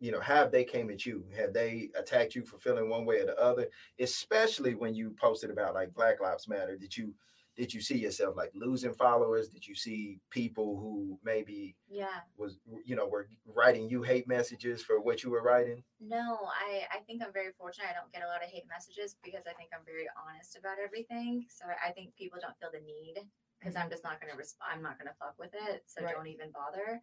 [0.00, 1.24] you know have they came at you?
[1.36, 3.68] Have they attacked you for feeling one way or the other?
[3.98, 7.14] Especially when you posted about like Black Lives Matter, did you
[7.56, 9.48] did you see yourself like losing followers?
[9.48, 12.20] Did you see people who maybe Yeah.
[12.36, 15.84] was you know were writing you hate messages for what you were writing?
[16.00, 17.88] No, I, I think I'm very fortunate.
[17.90, 20.78] I don't get a lot of hate messages because I think I'm very honest about
[20.82, 21.46] everything.
[21.48, 23.20] So I- think people don't feel the need
[23.60, 24.70] because I'm just not going to respond.
[24.74, 25.82] I'm not going to fuck with it.
[25.86, 26.14] So Right.
[26.14, 27.02] don't even bother.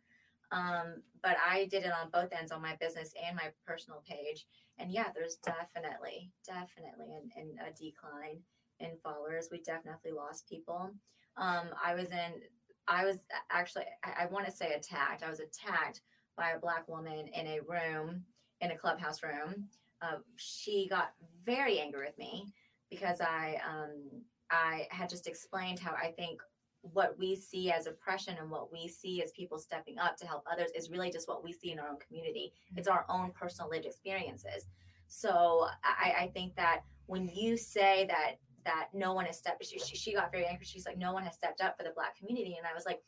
[0.51, 4.47] Um, but I did it on both ends on my business and my personal page.
[4.79, 8.41] And yeah, there's definitely, definitely an, an, a decline
[8.79, 9.49] in followers.
[9.51, 10.91] We definitely lost people.
[11.37, 12.41] Um, I was in,
[12.87, 13.17] I was
[13.51, 15.23] actually, I, I want to say attacked.
[15.23, 16.01] I was attacked
[16.37, 18.23] by a black woman in a room
[18.61, 19.67] in a clubhouse room.
[20.01, 21.13] Uh, she got
[21.45, 22.53] very angry with me
[22.89, 26.41] because I um, I had just explained how I think
[26.81, 30.45] what we see as oppression and what we see as people stepping up to help
[30.49, 32.53] others is really just what we see in our own community.
[32.77, 34.67] It's our own personal lived experiences.
[35.07, 39.79] So I, I think that when you say that that no one has stepped, she,
[39.79, 40.65] she, she got very angry.
[40.65, 43.01] She's like, no one has stepped up for the black community, and I was like,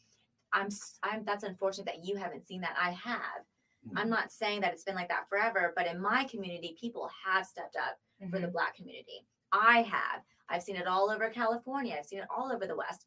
[0.53, 0.69] I'm
[1.03, 2.75] I'm that's unfortunate that you haven't seen that.
[2.81, 3.45] I have.
[3.87, 3.97] Mm-hmm.
[3.97, 7.45] I'm not saying that it's been like that forever, but in my community, people have
[7.45, 7.97] stepped up
[8.29, 8.53] for the mm-hmm.
[8.53, 9.25] black community.
[9.51, 10.21] I have.
[10.49, 11.95] I've seen it all over California.
[11.97, 13.05] I've seen it all over the West.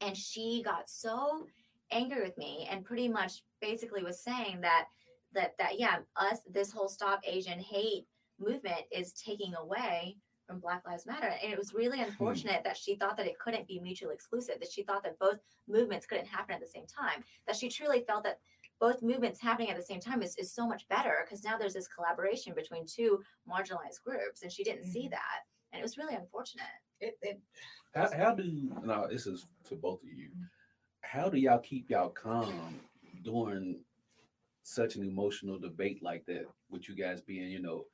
[0.00, 1.46] And she got so
[1.90, 4.86] angry with me and pretty much basically was saying that
[5.34, 8.06] that that yeah, us this whole stop Asian hate
[8.38, 10.16] movement is taking away
[10.50, 11.32] from Black Lives Matter.
[11.42, 14.72] And it was really unfortunate that she thought that it couldn't be mutually exclusive, that
[14.72, 18.24] she thought that both movements couldn't happen at the same time, that she truly felt
[18.24, 18.40] that
[18.80, 21.74] both movements happening at the same time is, is so much better because now there's
[21.74, 25.10] this collaboration between two marginalized groups and she didn't see Mhm.
[25.10, 25.40] that
[25.72, 26.64] and it was really unfortunate
[26.98, 27.40] It, it,
[27.94, 28.42] How, how do
[28.82, 29.06] no?
[29.08, 30.30] This is to both of you.
[31.02, 32.80] How do y'all keep y'all calm
[33.22, 33.82] during
[34.62, 36.46] such an emotional debate like that?
[36.70, 37.84] With you guys being, you know,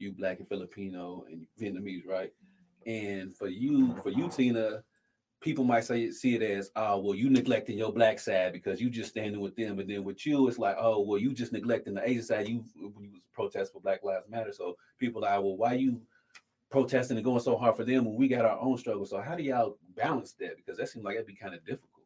[0.00, 2.32] you black and Filipino and Vietnamese, right?
[2.86, 4.82] And for you, for you, Tina,
[5.40, 8.90] people might say see it as, oh, well, you neglecting your black side because you
[8.90, 11.94] just standing with them, and then with you, it's like, oh, well, you just neglecting
[11.94, 12.48] the Asian side.
[12.48, 15.74] You when you was protest for Black Lives Matter, so people are, like, well, why
[15.74, 16.00] you
[16.70, 19.06] protesting and going so hard for them when we got our own struggle.
[19.06, 20.56] So how do y'all balance that?
[20.56, 22.04] Because that seems like it'd be kind of difficult.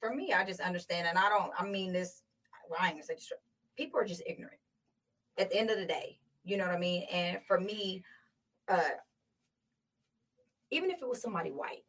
[0.00, 1.52] for me, I just understand, and I don't.
[1.58, 2.22] I mean this.
[2.68, 3.16] well, I ain't gonna say
[3.76, 4.58] people are just ignorant
[5.38, 6.18] at the end of the day.
[6.48, 7.02] You know what I mean?
[7.12, 8.02] And for me,
[8.68, 8.80] uh,
[10.70, 11.84] even if it was somebody white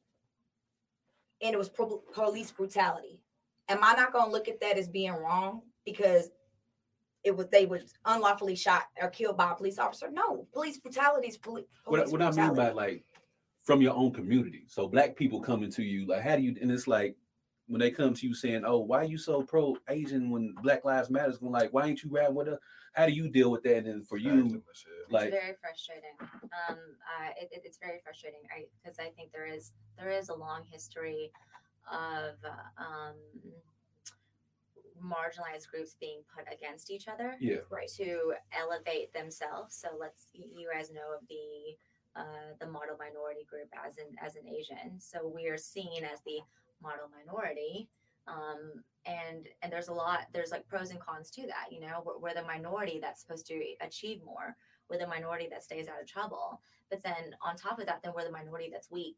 [1.41, 3.21] and it was pro- police brutality,
[3.69, 6.29] am I not gonna look at that as being wrong because
[7.23, 10.11] it was they was unlawfully shot or killed by a police officer?
[10.11, 13.05] No, police brutality is poli- What, police what I mean by like
[13.63, 14.65] from your own community.
[14.67, 17.15] So black people coming to you, like how do you and it's like
[17.69, 20.84] when they come to you saying, "Oh, why are you so pro Asian when Black
[20.84, 22.60] Lives Matter?" Going like, "Why ain't you riding with us?"
[22.93, 23.86] How do you deal with that?
[23.86, 24.63] And for you,
[25.12, 26.15] like, it's very frustrating.
[26.19, 28.41] Um, uh, it, it- it's very frustrating.
[28.51, 31.32] I because I think there is there is a long history
[31.91, 33.15] of uh, um,
[35.01, 37.88] marginalized groups being put against each other yeah, right.
[37.97, 39.75] to elevate themselves.
[39.75, 41.77] So let's you guys know of the
[42.19, 44.99] uh, the model minority group as an as an Asian.
[44.99, 46.39] So we are seen as the
[46.81, 47.89] model minority.
[48.27, 52.03] Um, and and there's a lot there's like pros and cons to that you know?
[52.05, 54.55] We're, we're the minority that's supposed to achieve more.
[54.89, 56.61] We're the minority that stays out of trouble.
[56.89, 59.17] But then on top of that then we're the minority that's weak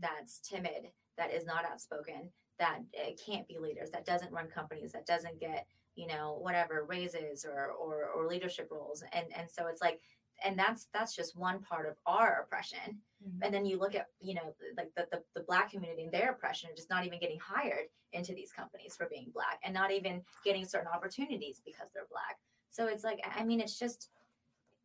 [0.00, 4.92] that's timid that is not outspoken that uh, can't be leaders that doesn't run companies
[4.92, 9.02] that doesn't get you know whatever raises or or, or leadership roles.
[9.12, 10.00] And and so it's like
[10.44, 13.00] and that's that's just one part of our oppression.
[13.22, 13.40] Mhm.
[13.42, 16.30] and then you look at you know like the, the, the black community and their
[16.30, 19.90] oppression of just not even getting hired into these companies for being black and not
[19.92, 22.36] even getting certain opportunities because they're black.
[22.70, 24.08] So it's like i mean it's just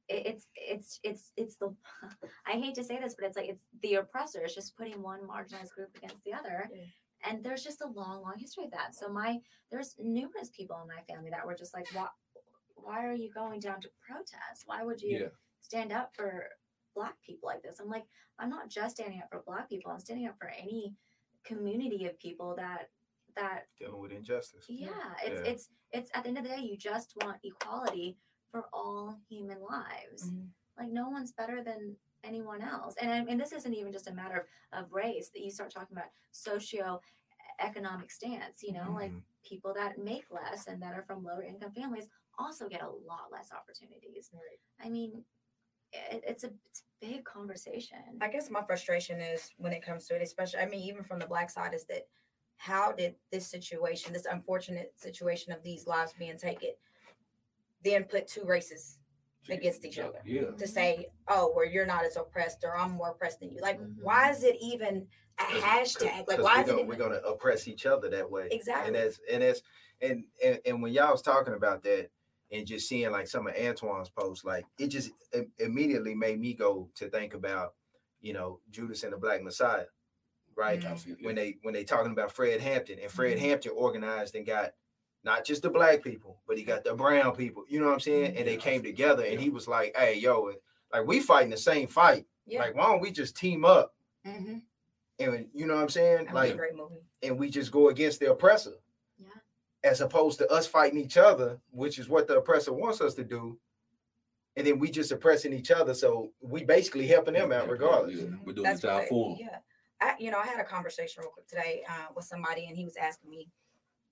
[0.09, 1.73] it's it's it's it's the
[2.45, 5.21] i hate to say this but it's like it's the oppressor is just putting one
[5.21, 6.69] marginalized group against the other.
[6.73, 7.29] Yeah.
[7.31, 8.93] and there's just a long long history of that.
[8.93, 9.39] So my
[9.71, 12.07] there's numerous people in my family that were just like why
[12.75, 14.63] why are you going down to protest?
[14.67, 15.27] Why would you yeah,
[15.65, 16.45] stand up for
[16.95, 18.05] black people like this i'm like
[18.39, 20.93] i'm not just standing up for black people i'm standing up for any
[21.43, 22.89] community of people that
[23.35, 24.65] that dealing with injustice.
[24.69, 24.89] yeah
[25.23, 25.51] it's Yeah.
[25.51, 28.17] it's it's at the end of the day you just want equality
[28.51, 30.47] for all human lives Mhm.
[30.79, 34.13] like no one's better than anyone else and I- and this isn't even just a
[34.13, 37.01] matter of, of race that you start talking about socio
[37.59, 39.21] economic stance you know like Mhm.
[39.43, 43.31] people that make less and that are from lower income families also get a lot
[43.31, 44.59] less opportunities Right.
[44.79, 45.23] i mean
[46.11, 50.07] it, it's a it's a big conversation I guess my frustration is when it comes
[50.07, 52.07] to it, especially, I mean, even from the black side, is that
[52.57, 56.69] how did this situation, this unfortunate situation of these lives being taken,
[57.83, 58.97] then put two races
[59.49, 60.49] against each other yeah.
[60.57, 63.61] to say, oh, well, you're not as oppressed or I'm more oppressed than you?
[63.61, 64.01] Like, Mhm.
[64.01, 65.07] why is it even
[65.39, 66.27] a 'Cause- hashtag?
[66.27, 68.47] Like, 'cause why we're is it we're gonna oppress each other that way?
[68.49, 68.87] Exactly.
[68.87, 69.61] And that's and that's
[70.01, 72.09] and, and and when y'all was talking about that
[72.55, 76.53] and just seeing like some of Antoine's posts, like it just im- immediately made me
[76.53, 77.73] go to think about,
[78.21, 79.85] you know, Judas and the Black Messiah,
[80.55, 80.79] right?
[80.79, 81.23] Mhm.
[81.23, 83.41] When they when they talking about Fred Hampton and Fred Mhm.
[83.41, 84.73] Hampton organized and got
[85.23, 87.65] not just the black people, but he got the brown people.
[87.67, 88.37] You know what I'm saying?
[88.37, 90.53] And they came together, and he was like, "Hey, yo,
[90.93, 92.27] like we fighting the same fight.
[92.45, 92.59] Yeah.
[92.59, 94.59] Like, why don't we just team up?" mm-hmm.
[95.17, 96.25] And you know what I'm saying?
[96.25, 97.01] That Like, a great movie.
[97.23, 98.75] and we just go against the oppressor.
[99.85, 99.91] Yeah.
[99.91, 103.23] As opposed to us fighting each other, which is what the oppressor wants us to
[103.23, 103.57] do.
[104.57, 105.93] And then we just oppressing each other.
[105.93, 108.15] So we basically helping them out regardless.
[108.19, 108.29] yeah.
[108.45, 109.37] We're doing That's the job what- for 'em.
[109.39, 109.57] Yeah.
[110.01, 112.83] I, you know, I had a conversation real quick today uh, with somebody, and he
[112.83, 113.47] was asking me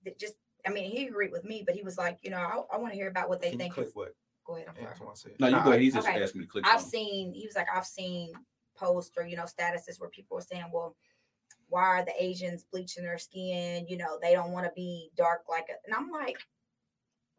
[0.06, 0.32] that just,
[0.66, 2.92] I mean, he agreed with me, but he was like, you know, I, I want
[2.92, 3.74] to hear about what they Can you think.
[3.74, 4.14] click is- what
[4.46, 4.68] Go ahead.
[4.78, 5.36] I'm sorry.
[5.40, 5.80] No, you go ahead.
[5.80, 6.22] He's just okay.
[6.22, 6.66] asking me to click.
[6.66, 6.86] I've on.
[6.86, 8.32] seen, he was like, I've seen
[8.76, 10.94] posts or, you know, statuses where people are saying, well,
[11.68, 13.86] why are the Asians bleaching their skin?
[13.88, 16.38] You know, they don't want to be dark like, a, and I'm like,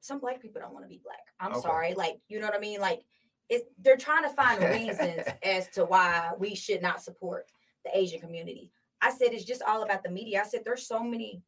[0.02, 1.26] some black people don't want to be black.
[1.40, 1.62] I'm Okay.
[1.62, 1.94] sorry.
[1.96, 2.80] Like, you know what I mean?
[2.80, 3.02] Like,
[3.50, 7.46] it's, they're trying to find reasons as to why we should not support
[7.84, 8.72] the Asian community.
[9.02, 10.42] I said, it's just all about the media.
[10.42, 11.42] I said, there's so many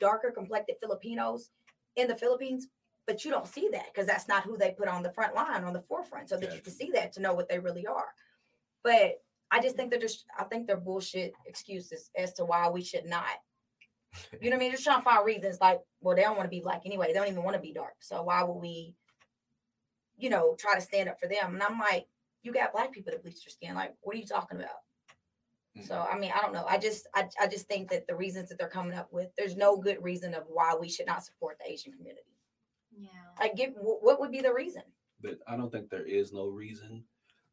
[0.00, 1.50] darker complected Filipinos
[1.96, 2.68] in the Philippines,
[3.06, 5.64] but you don't see that because that's not who they put on the front line,
[5.64, 8.08] on the forefront, so that you can see that to know what they really are.
[8.82, 12.82] But I just think they're just, I think they're bullshit excuses as to why we
[12.82, 13.24] should not.
[14.40, 14.72] You know what I mean?
[14.72, 17.08] Just trying to find reasons like, well, they don't want to be black anyway.
[17.08, 17.94] They don't even want to be dark.
[18.00, 18.94] So why would we,
[20.16, 21.54] you know, try to stand up for them?
[21.54, 22.06] And I'm like,
[22.42, 23.74] you got black people that bleach their skin.
[23.74, 24.68] Like, what are you talking about?
[25.78, 25.86] Mm.
[25.88, 26.64] So I mean, I don't know.
[26.68, 29.56] I just I, I just think that the reasons that they're coming up with, there's
[29.56, 32.36] no good reason of why we should not support the Asian community.
[32.96, 33.08] yeah
[33.40, 34.82] Like, give what would be the reason?
[35.20, 37.02] but I don't think there is no reason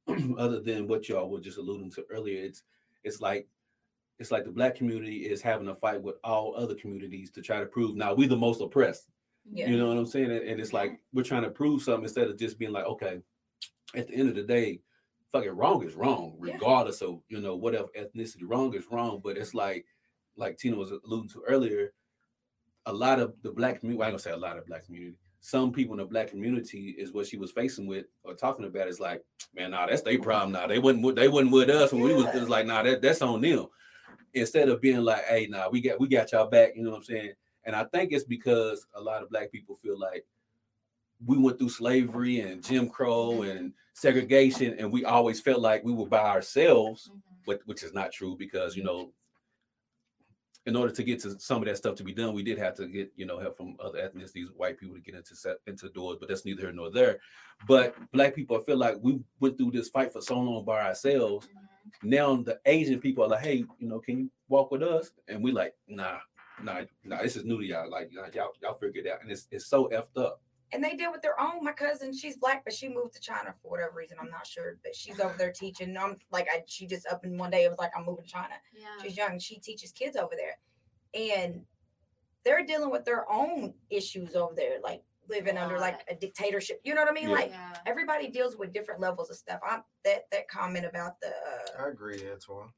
[0.38, 2.44] other than what y'all were just alluding to earlier.
[2.44, 2.64] It's
[3.04, 3.48] it's like
[4.20, 7.60] it's like the black community is having a fight with all other communities to try
[7.60, 9.08] to prove now we're the most oppressed.
[9.52, 9.68] Yeah.
[9.70, 10.30] You know what I'm saying?
[10.30, 13.20] And, it's like we're trying to prove something instead of just being like, okay,
[13.96, 14.82] at the end of the day,
[15.32, 16.54] fucking wrong is wrong, Yeah.
[16.54, 18.44] regardless of you know whatever ethnicity.
[18.44, 19.86] Wrong is wrong, but it's like
[20.36, 21.94] like Tina was alluding to earlier.
[22.88, 24.86] a lot of the black community, well, I ain't gonna say a lot of black
[24.86, 25.16] community.
[25.42, 28.88] Some people in the black community is what she was facing with or talking about.
[28.88, 29.24] Is like,
[29.56, 30.52] man, nah, that's their problem.
[30.52, 32.84] Now nah, they wasn't with, they wasn't with us when we was, was like, nah,
[32.84, 33.66] that, that's on them.
[34.36, 36.74] Instead of being like, hey, nah, we got we got y'all back.
[36.76, 37.34] You know what I'm saying?
[37.66, 40.26] And I think it's because a lot of black people feel like
[41.26, 45.92] we went through slavery and Jim Crow and segregation, and we always felt like we
[45.92, 47.22] were by ourselves, Mhm.
[47.48, 49.12] but which is not true because you know,
[50.65, 52.76] in order to get to some of that stuff to be done, we did have
[52.76, 55.89] to get you know help from other ethnicities, white people to get into set into
[55.89, 56.17] doors.
[56.19, 57.19] But that's neither here nor there.
[57.67, 61.47] But black people feel like we went through this fight for so long by ourselves.
[62.04, 65.12] Now the Asian people are like, hey, you know, can you walk with us?
[65.28, 66.19] And we like, nah,
[66.62, 67.21] nah, nah.
[67.21, 67.89] This is new to y'all.
[67.89, 70.41] Like y'all, y'all, y'all figure it out, and it's it's so effed up.
[70.72, 71.64] And they deal with their own.
[71.64, 74.18] My cousin, she's black, but she moved to China for whatever reason.
[74.20, 75.96] I'm not sure, but she's over there teaching.
[75.98, 77.64] I'm like, I, she just up in one day.
[77.64, 78.54] It was like, I'm moving to China.
[78.74, 78.86] Yeah.
[79.04, 79.40] She's young.
[79.40, 80.58] She teaches kids over there,
[81.14, 81.62] and
[82.44, 86.82] they're dealing with their own issues over there, like living under like a dictatorship.
[86.84, 87.30] You know what I mean?
[87.30, 87.36] Yeah.
[87.36, 87.74] Like yeah.
[87.86, 89.60] everybody deals with different levels of stuff.
[89.68, 92.70] I'm that that comment about the uh, I agree, Antoine.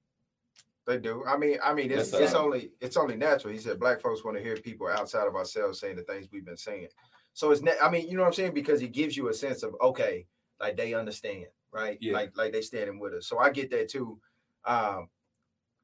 [0.86, 1.23] They do.
[1.25, 3.53] I mean, I mean, it's, That's, it's only it's only natural.
[3.53, 6.45] He said black folks want to hear people outside of ourselves saying the things we've
[6.45, 6.88] been saying.
[7.33, 8.53] So it's ne- I mean, you know what I'm saying?
[8.53, 10.27] Because it gives you a sense of okay,
[10.59, 11.97] like they understand, right?
[11.99, 12.13] Yeah.
[12.13, 13.27] Like like they standing with us.
[13.27, 14.19] So I get that too.
[14.65, 15.09] Um,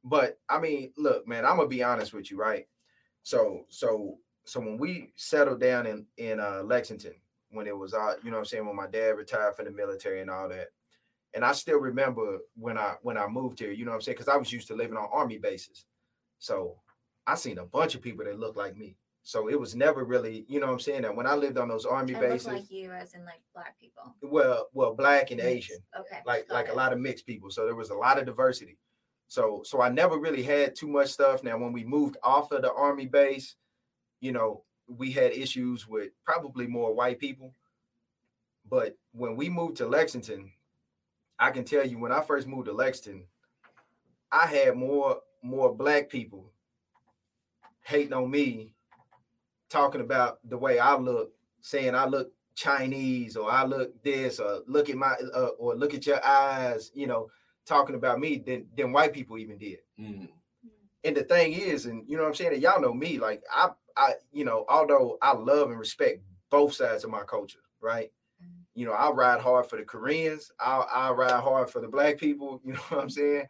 [0.04, 2.68] but I mean, look, man, I'm gonna be honest with you, right?
[3.24, 7.16] So so so when we settled down in in uh, Lexington,
[7.52, 9.72] when it was uh, you know what I'm saying, when my dad retired from the
[9.72, 10.68] military and all that,
[11.34, 14.18] and I still remember when I when I moved here, you know what I'm saying,
[14.18, 15.86] because I was used to living on army bases,
[16.38, 16.78] so
[17.28, 18.98] I seen a bunch of people that looked like me.
[19.24, 21.68] So it was never really, you know what I'm saying, that when I lived on
[21.68, 24.16] those army It looked bases, like you, as in like black people.
[24.24, 25.40] well, well, black and.
[25.40, 26.20] Asian, Okay.
[26.26, 27.52] like got like a lot of mixed people.
[27.52, 28.78] So there was a lot of diversity.
[29.28, 31.44] So so I never really had too much stuff.
[31.44, 33.56] Now when we moved off of the army base,
[34.22, 37.54] you know, we had issues with probably more white people.
[38.68, 40.52] But when we moved to Lexington,
[41.38, 43.26] I can tell you when I first moved to Lexington,
[44.32, 46.52] I had more more black people
[47.82, 48.74] hating on me,
[49.70, 54.62] talking about the way I look, saying I look Chinese or I look this or
[54.68, 57.30] look at my uh, or look at your eyes, you know,
[57.66, 59.80] talking about me than than white people even did.
[60.00, 60.28] Mm.
[61.06, 63.42] And the thing is, and you know what I'm saying, and y'all know me, like
[63.50, 68.12] I I you know, although I love and respect both sides of my culture, right?
[68.44, 68.66] Mhm.
[68.76, 72.18] You know, I ride hard for the Koreans, I I ride hard for the black
[72.18, 73.48] people, you know what I'm saying?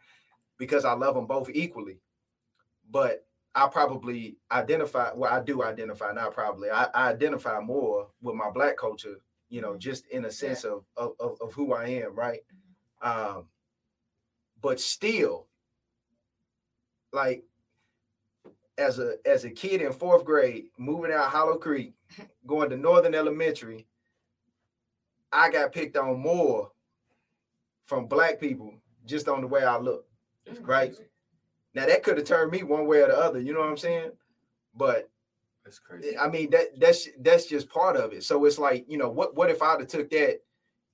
[0.58, 1.98] Because I love them both equally.
[2.88, 8.36] But I probably identify, well, I do identify, not probably, I, I identify more with
[8.36, 9.16] my black culture,
[9.48, 12.40] you know, just in a sense of, of, of, of who I am, right?
[13.02, 13.46] Um,
[14.60, 15.46] but still,
[17.12, 17.44] like
[18.78, 21.94] as a as a kid in fourth grade, moving out Hollow Creek,
[22.46, 23.86] going to Northern Elementary,
[25.32, 26.70] I got picked on more
[27.86, 28.74] from black people
[29.06, 30.06] just on the way I look.
[30.62, 30.92] Right.
[30.92, 31.09] crazy.
[31.74, 33.76] Now that could have turned me one way or the other, you know what I'm
[33.76, 34.10] saying?
[34.74, 35.08] But
[35.64, 36.16] That's crazy.
[36.18, 38.24] I mean that that's that's just part of it.
[38.24, 40.40] So it's like, you know, what what if I'd have took that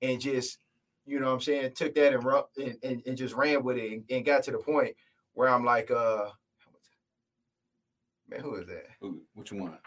[0.01, 0.59] and just,
[1.05, 2.23] you know what I'm saying, took that and
[2.57, 4.95] and, and, and just ran with it and, and got to the point
[5.33, 6.29] where I'm like, uh
[8.29, 8.85] man, who is that?
[9.01, 9.77] Who- Which one?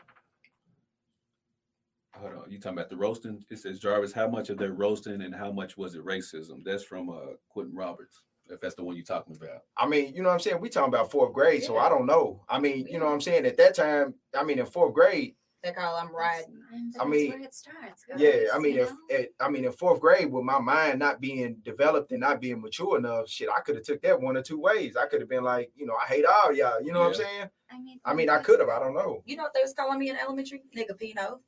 [2.16, 2.50] Hold on.
[2.50, 3.42] You talking about the roasting?
[3.50, 6.62] It says Jarvis, how much of their roasting and how much was it racism?
[6.64, 8.20] That's from uh Quentin Roberts.
[8.50, 9.62] If that's the one you're talking about.
[9.76, 10.60] I mean, you know what I'm saying?
[10.60, 12.44] We talking about fourth grade, so I don't know.
[12.48, 13.46] I mean, you know what I'm saying?
[13.46, 16.62] At that time, I mean, in fourth grade, they call them That's- riding.
[16.72, 18.04] I that's mean, where it starts.
[18.16, 18.32] yeah.
[18.54, 21.56] I mean, you if at, I mean, in fourth grade, with my mind not being
[21.64, 24.58] developed and not being mature enough, shit, I could have took that one or two
[24.58, 24.96] ways.
[24.96, 26.80] I could have been like, you know, I hate all y'all.
[26.82, 27.50] You know what I'm saying?
[27.70, 28.70] I mean, I mean, I could have.
[28.70, 29.22] I don't know.
[29.26, 30.62] You know what they was calling me in elementary?
[30.74, 31.40] Nigga Pino.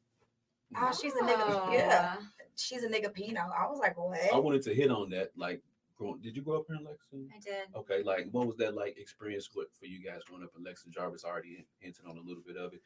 [0.76, 1.72] Oh, oh she's a nigga.
[1.72, 3.40] Yeah, Oh, she's a nigga Pino.
[3.40, 4.18] I was like, what?
[4.32, 5.30] I wanted to hit on that.
[5.36, 5.62] Like,
[6.02, 7.28] growing, did you grow up here in Lexington?
[7.34, 7.68] I did.
[7.76, 10.92] Okay, like what was that like experience with for you guys growing up in Lexington?
[10.92, 12.80] Jarvis already hinted on a little bit of it.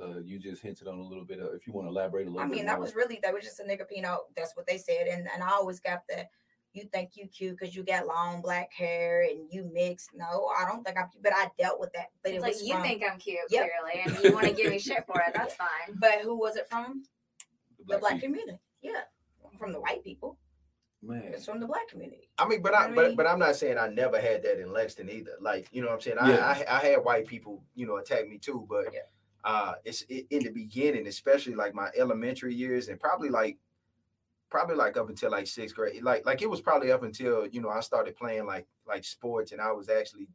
[0.00, 1.52] Uh, you just hinted on a little bit of.
[1.54, 2.84] If you want to elaborate a little I bit mean, that more.
[2.84, 4.20] was really that was just a nigga Pino.
[4.36, 6.26] That's what they said, and and I always got the.
[6.74, 10.08] You think you cute because you got long black hair and you mix.
[10.14, 11.10] No, I don't think I'm.
[11.10, 12.06] cute, But I dealt with that.
[12.22, 13.68] But It's it like you from, think I'm cute, Yep.
[13.68, 15.34] clearly, and you want to give me shit for it.
[15.34, 15.96] That's fine.
[15.96, 17.02] But who was it from?
[17.86, 18.58] the the black community.
[18.80, 19.02] Yeah,
[19.58, 20.38] from the white people.
[21.02, 22.28] Man, It's from the black community.
[22.38, 23.16] I mean, but You know I, what I but mean?
[23.16, 25.32] but I'm not saying I never had that in Lexington either.
[25.40, 26.18] Like, you know what I'm saying?
[26.20, 26.64] I Yeah.
[26.68, 29.00] I, I had white people, you know, attack me too, but Yeah.
[29.44, 33.58] uh it's it, in the beginning, especially like my elementary years and probably like
[34.48, 36.02] probably like up until like sixth grade.
[36.04, 39.50] Like like it was probably up until, you know, I started playing like like sports
[39.52, 40.28] and I was actually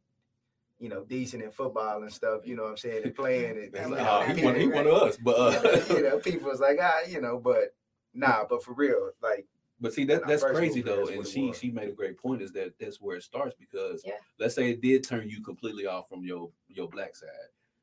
[0.80, 2.42] you know, decent in football and stuff.
[2.44, 3.02] You know what I'm saying?
[3.02, 3.72] And playing it.
[3.72, 6.18] That's like, know, oh, he people- one, he one of us, but uh, you know,
[6.20, 7.74] people was like, ah, you know, but
[8.14, 9.44] nah, but for real, like,
[9.80, 12.42] But see that that's crazy though, and she she made a great point.
[12.42, 14.14] Is that that's where it starts because Yeah.
[14.38, 17.28] let's say it did turn you completely off from your your black side,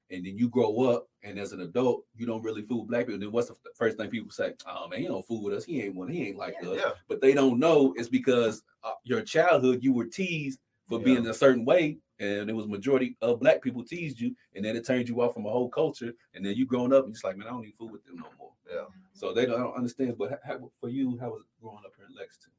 [0.10, 3.20] and then you grow up and as an adult you don't really fool black people.
[3.20, 4.54] Then what's the first thing people say?
[4.68, 5.64] Oh man, he don't fool with us.
[5.64, 6.10] He ain't one.
[6.10, 6.70] He ain't like Yeah.
[6.70, 6.78] us.
[6.84, 11.06] yeah, But they don't know it's because uh, your childhood you were teased for Yeah.
[11.06, 14.76] being a certain way, and it was majority of black people teased you, and then
[14.76, 17.24] it turned you off from a whole culture, and then you grown up and just
[17.24, 18.52] like man, I don't even fool with them no more.
[18.72, 18.86] yeah.
[19.14, 20.16] So they don't, I don't understand.
[20.18, 22.52] But how, for you, how was it growing up here in Lexington?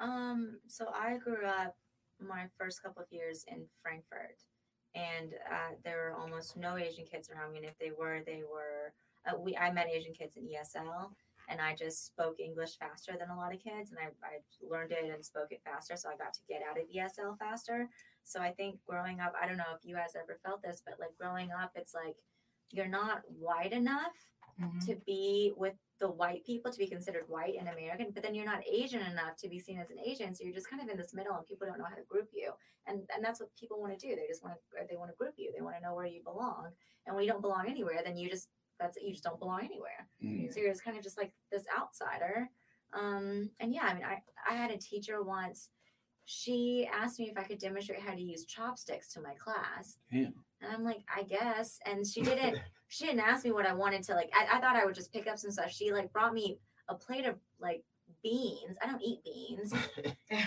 [0.00, 1.76] Um, so I grew up
[2.20, 4.38] my first couple of years in Frankfort,
[4.94, 7.58] and uh, there were almost no Asian kids around me.
[7.58, 8.92] And if they were, they were
[9.26, 9.56] uh, we.
[9.56, 11.10] I met Asian kids in ESL,
[11.48, 14.38] and I just spoke English faster than a lot of kids, and I, I
[14.68, 17.88] learned it and spoke it faster, so I got to get out of ESL faster.
[18.24, 20.98] So I think growing up, I don't know if you guys ever felt this, but
[21.00, 22.16] like growing up, it's like
[22.70, 24.14] you're not white enough
[24.60, 24.84] Mhm.
[24.86, 28.44] to be with the white people to be considered white and American, but then you're
[28.44, 30.34] not Asian enough to be seen as an Asian.
[30.34, 32.28] So you're just kind of in this middle, and people don't know how to group
[32.32, 32.52] you.
[32.86, 34.14] And and that's what people want to do.
[34.14, 35.52] They just want to they want to group you.
[35.52, 36.74] They want to know where you belong.
[37.06, 38.48] And when you don't belong anywhere, then you just
[38.78, 40.08] that's you just don't belong anywhere.
[40.22, 40.52] Mm.
[40.52, 42.50] So you're just kind of just like this outsider.
[42.92, 45.70] Um, and yeah, I mean, I I had a teacher once.
[46.24, 49.98] She asked me if I could demonstrate how to use chopsticks to my class.
[50.10, 50.34] Damn.
[50.60, 51.78] And I'm like, I guess.
[51.84, 52.58] And she didn't
[52.88, 54.30] she didn't ask me what I wanted to like.
[54.34, 55.70] I, I thought I would just pick up some stuff.
[55.70, 56.58] She like brought me
[56.88, 57.82] a plate of like
[58.22, 58.76] beans.
[58.82, 59.72] I don't eat beans.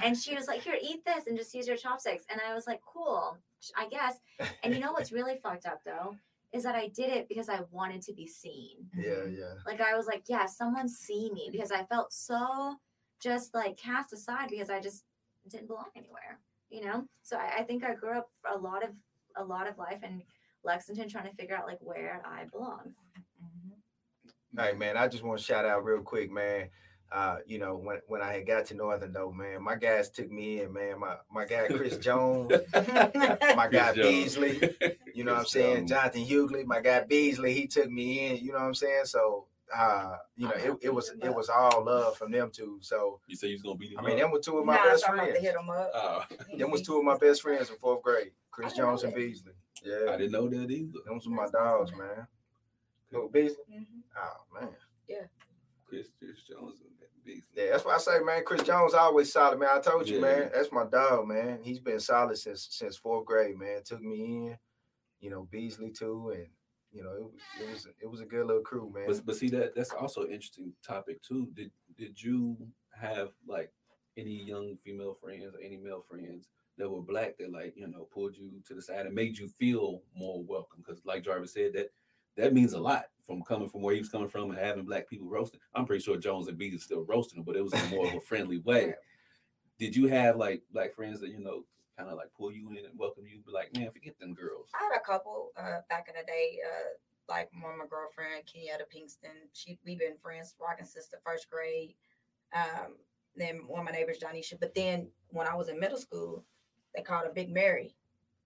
[0.03, 2.25] And she was like, Here, eat this and just use your chopsticks.
[2.29, 3.37] And I was like, Cool,
[3.77, 4.17] I guess.
[4.63, 6.15] And you know what's really fucked up though?
[6.53, 8.89] Is that I did it because I wanted to be seen.
[8.95, 9.35] yeah, mm-hmm.
[9.39, 9.53] yeah.
[9.65, 12.75] Like I was like, Yeah, someone see me because I felt so
[13.21, 15.03] just like cast aside because I just
[15.49, 16.39] didn't belong anywhere.
[16.69, 17.05] You know?
[17.23, 18.89] So I, I think I grew up a lot of
[19.37, 20.21] a lot of life in
[20.63, 22.93] Lexington trying to figure out like where I belong.
[23.41, 24.59] Mhm.
[24.59, 26.69] Hey man, I just want to shout out real quick, man.
[27.11, 30.31] Uh, you know, when when I had got to Northern though, man, my guys took
[30.31, 30.99] me in, man.
[30.99, 33.97] My my guy Chris Jones, my guy Chris Jones.
[34.01, 34.75] Beasley,
[35.13, 35.87] you know what I'm saying?
[35.87, 35.91] Jones.
[35.91, 39.05] Jonathan Hughley, my guy Beasley, he took me in, you know what I'm saying?
[39.05, 39.45] So
[39.75, 42.77] uh, you know, it, it was it was all love from them two.
[42.81, 44.19] So You say you was gonna beat him I mean, up.
[44.19, 45.39] them were two of my Nah, best so I'm about friends.
[45.39, 45.91] to hit 'em up.
[45.93, 46.23] Oh,
[46.57, 48.31] Them was two of my best friends in fourth grade.
[48.51, 49.17] Chris I didn't Jones and that.
[49.17, 49.53] Beasley.
[49.85, 50.99] I didn't know that either.
[51.05, 52.27] Them was my dogs, man.
[53.11, 53.63] Who, Beasley?
[53.71, 53.85] Mhm.
[54.17, 54.69] Oh man.
[55.07, 55.25] Yeah.
[55.85, 56.91] Chris, Chris Jones and
[57.23, 57.43] Beasley.
[57.55, 59.69] Yeah, that's why I say, man, Chris Jones always solid, man.
[59.71, 60.21] I told you, Yeah.
[60.21, 61.59] man, that's my dog, man.
[61.63, 63.81] He's been solid since since fourth grade, man.
[63.83, 64.57] Took me in,
[65.21, 66.47] you know, Beasley too, and
[66.95, 67.31] you know, it was
[67.61, 69.03] it was it was a good little crew, man.
[69.05, 71.49] But but see that that's also an interesting topic too.
[71.53, 72.57] Did did you
[72.99, 73.71] have like
[74.17, 78.07] any young female friends or any male friends that were black that like you know
[78.13, 80.81] pulled you to the side and made you feel more welcome?
[80.85, 81.89] Because like Jarvis said, that
[82.37, 85.09] that means a lot from coming from where he was coming from and having black
[85.09, 85.59] people roasting.
[85.73, 88.07] I'm pretty sure Jones and B is still roasting him, but it was in more
[88.07, 88.93] of a friendly way.
[89.79, 91.65] Did you have like black friends that you know
[91.97, 94.69] kind of like pull you in and welcome you, be like, man, forget them girls.
[94.73, 96.93] I had a couple uh, back in the day, uh,
[97.27, 99.49] like one of my girlfriend, Kenyatta Pinkston.
[99.53, 101.95] She we've been friends rocking since the first grade.
[102.53, 102.95] Um,
[103.35, 104.59] then one of my neighbors, Johnisha.
[104.59, 106.43] But then when I was in middle school,
[106.95, 107.95] they called her Big Mary,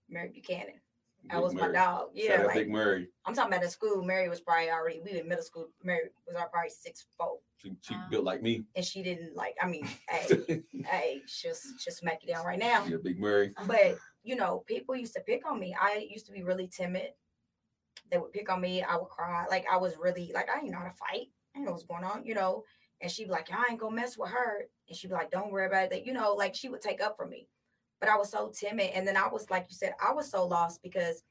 [0.09, 0.81] Mary Buchanan.
[1.27, 1.73] That Big was my Murray.
[1.73, 1.99] dog.
[2.07, 3.07] Shout Yeah, out like Big Murray.
[3.25, 4.03] I'm talking about in school.
[4.03, 5.67] Mary was probably already we were in middle school.
[5.83, 8.07] Mary was probably six four, She, she Wow.
[8.09, 8.63] built like me.
[8.75, 9.55] and she didn't like.
[9.61, 12.85] I mean, hey, hey, just just smack you down right now.
[12.85, 13.53] yeah, Big Murray.
[13.67, 15.75] But you know, people used to pick on me.
[15.79, 17.11] I used to be really timid.
[18.11, 18.81] They would pick on me.
[18.81, 19.45] I would cry.
[19.49, 21.27] Like I was really like I didn't know how to fight.
[21.53, 22.63] I didn't know what's going on, you know.
[23.01, 24.65] And she'd be like, I ain't gonna mess with her.
[24.87, 26.05] And she'd be like, Don't worry about it.
[26.05, 27.47] You know, like she would take up for me.
[27.99, 28.91] But I was so timid.
[28.93, 31.23] And then I was like you said, I was so lost because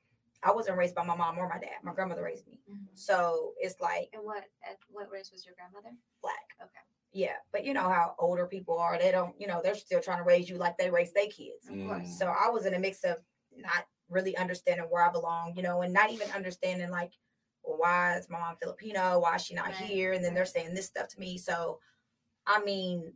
[0.42, 1.78] I wasn't raised by my mom or my dad.
[1.82, 2.60] My grandmother raised me.
[2.94, 4.44] So it's like And what
[4.88, 5.94] what race was your grandmother?
[6.22, 6.34] black.
[6.62, 6.80] Okay.
[7.12, 7.36] Yeah.
[7.52, 8.98] But you know how older people are.
[8.98, 11.66] They don't, you know, they're still trying to raise you like they raise their kids.
[11.68, 12.08] Of course.
[12.08, 12.18] Mm.
[12.18, 13.16] So I was in a mix of
[13.56, 17.12] not really understanding where I belong, you know, and not even understanding like,
[17.64, 19.18] well, why is my mom Filipino?
[19.20, 20.12] Why is she not Right, here?
[20.12, 21.38] And then they're saying this stuff to me.
[21.38, 21.80] So,
[22.46, 23.12] I mean,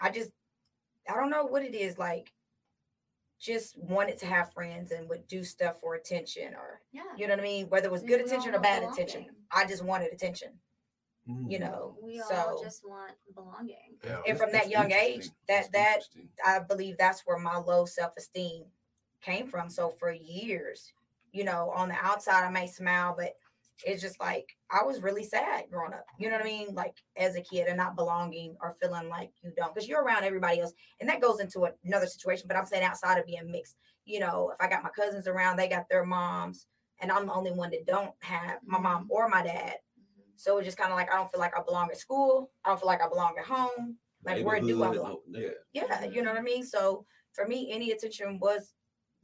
[0.00, 0.30] I just,
[1.08, 1.98] I don't know what it is.
[1.98, 2.32] Like,
[3.38, 7.02] just wanted to have friends and would do stuff for attention or, Yeah.
[7.16, 7.68] you know what I mean?
[7.68, 9.26] Whether it was good we attention or want bad attention.
[9.50, 10.58] I just wanted attention,
[11.28, 11.50] Mm.
[11.50, 11.96] you know.
[12.00, 13.98] We all so just want belonging.
[14.02, 14.22] Yeah.
[14.26, 16.08] and from that young age, that- that-
[16.44, 18.70] I believe that's where my low self esteem
[19.20, 19.68] came from.
[19.68, 20.92] So for years,
[21.32, 23.36] you know, on the outside I may smile, but
[23.84, 26.06] it's just like I was really sad growing up.
[26.18, 26.74] You know what I mean?
[26.74, 30.24] Like as a kid and not belonging or feeling like you don't because you're around
[30.24, 30.72] everybody else.
[31.00, 32.46] And that goes into another situation.
[32.46, 35.56] But I'm saying outside of being mixed, you know, if I got my cousins around,
[35.56, 36.66] they got their moms,
[37.00, 39.12] and I'm the only one that don't have my mom mm-hmm.
[39.12, 39.76] or my dad.
[39.98, 40.22] Mm-hmm.
[40.36, 42.50] So it's just kind of like I don't feel like I belong at school.
[42.64, 43.96] I don't feel like I belong at home.
[44.24, 45.12] Like where do I belong?
[45.12, 45.48] oh, Yeah.
[45.72, 46.44] Yeah, you know what I mm-hmm.
[46.44, 46.64] mean.
[46.64, 48.72] So for me, any attention was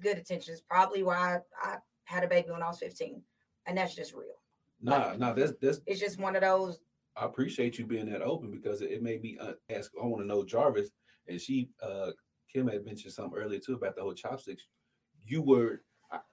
[0.02, 0.52] good attention.
[0.52, 3.22] It's probably why I had a baby when I was 15,
[3.66, 4.39] and that's just real.
[4.82, 6.80] Nah, nah, that's that's It's just one of those.
[7.16, 9.90] I appreciate you being that open because it, it made me uh, ask.
[10.00, 10.90] I want to know Jarvis,
[11.28, 12.12] and she, uh,
[12.52, 14.66] Kim had mentioned something earlier too about the whole chopsticks.
[15.26, 15.82] You were,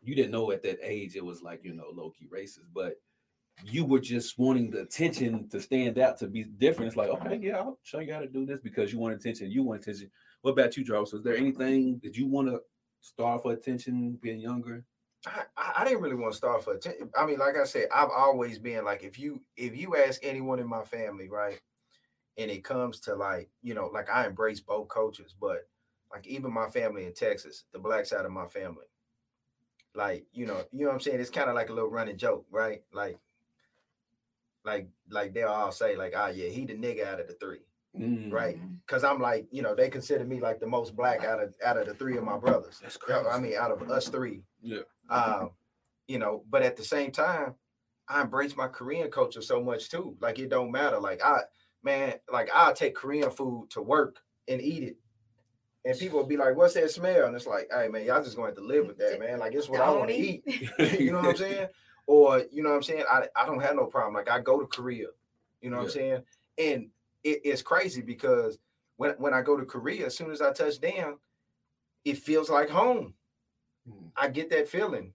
[0.01, 2.95] you didn't know at that age it was like you know low key racist, but
[3.65, 6.87] you were just wanting the attention to stand out to be different.
[6.87, 9.51] It's like okay, yeah, I'll show you how to do this because you want attention.
[9.51, 10.09] You want attention.
[10.41, 11.13] What about you, Jarvis?
[11.13, 12.61] Was there anything that you want to
[13.01, 14.85] starve for attention being younger?
[15.26, 17.09] I, I didn't really want to start for attention.
[17.18, 20.59] I mean, like I said, I've always been like, if you if you ask anyone
[20.59, 21.59] in my family, right,
[22.38, 25.68] and it comes to like, you know, like I embrace both cultures, but
[26.11, 28.86] like even my family in Texas, the black side of my family,
[29.95, 31.20] like you know, you know what I'm saying.
[31.20, 32.84] It's kind of like a little running joke, right?
[32.93, 33.18] Like,
[34.63, 37.61] like like they'll all say like, ah, yeah, he the nigga out of the three,
[37.99, 38.59] Mm, right?
[38.86, 41.78] Because I'm like, you know, they consider me like the most black out of out
[41.78, 42.80] of the three of my brothers.
[42.82, 43.28] That's crazy.
[43.28, 44.43] I mean, out of us three.
[44.61, 44.82] Yeah.
[45.10, 45.51] Um,
[46.08, 47.55] you know, but at the same time,
[48.08, 50.16] I embrace my Korean culture so much too.
[50.22, 50.99] Like it don't matter.
[50.99, 51.41] Like I,
[51.84, 54.97] man, like I'll take Korean food to work and eat it.
[55.86, 57.28] And people will be like, what's that smell?
[57.28, 59.39] And it's like, hey man, y'all just gonna have to live with that, man.
[59.39, 60.43] Like it's what I want to eat.
[60.99, 61.68] you know what I'm saying?
[62.05, 63.03] Or you know what I'm saying?
[63.10, 64.14] I, I don't have no problem.
[64.14, 65.08] Like I go to Korea,
[65.62, 66.22] you know what I'm saying?
[66.58, 66.89] And
[67.24, 68.58] it, it's crazy because
[68.95, 71.18] when when I go to Korea, as soon as I touch down,
[72.05, 73.14] it feels like home.
[73.89, 74.11] Mm.
[74.15, 75.13] I get that feeling.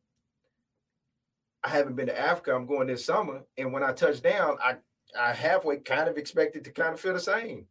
[1.64, 2.54] I haven't been to Africa.
[2.54, 4.76] I'm going this summer, and when I touch down, I
[5.18, 7.66] I halfway kind of expected to kind of feel the same.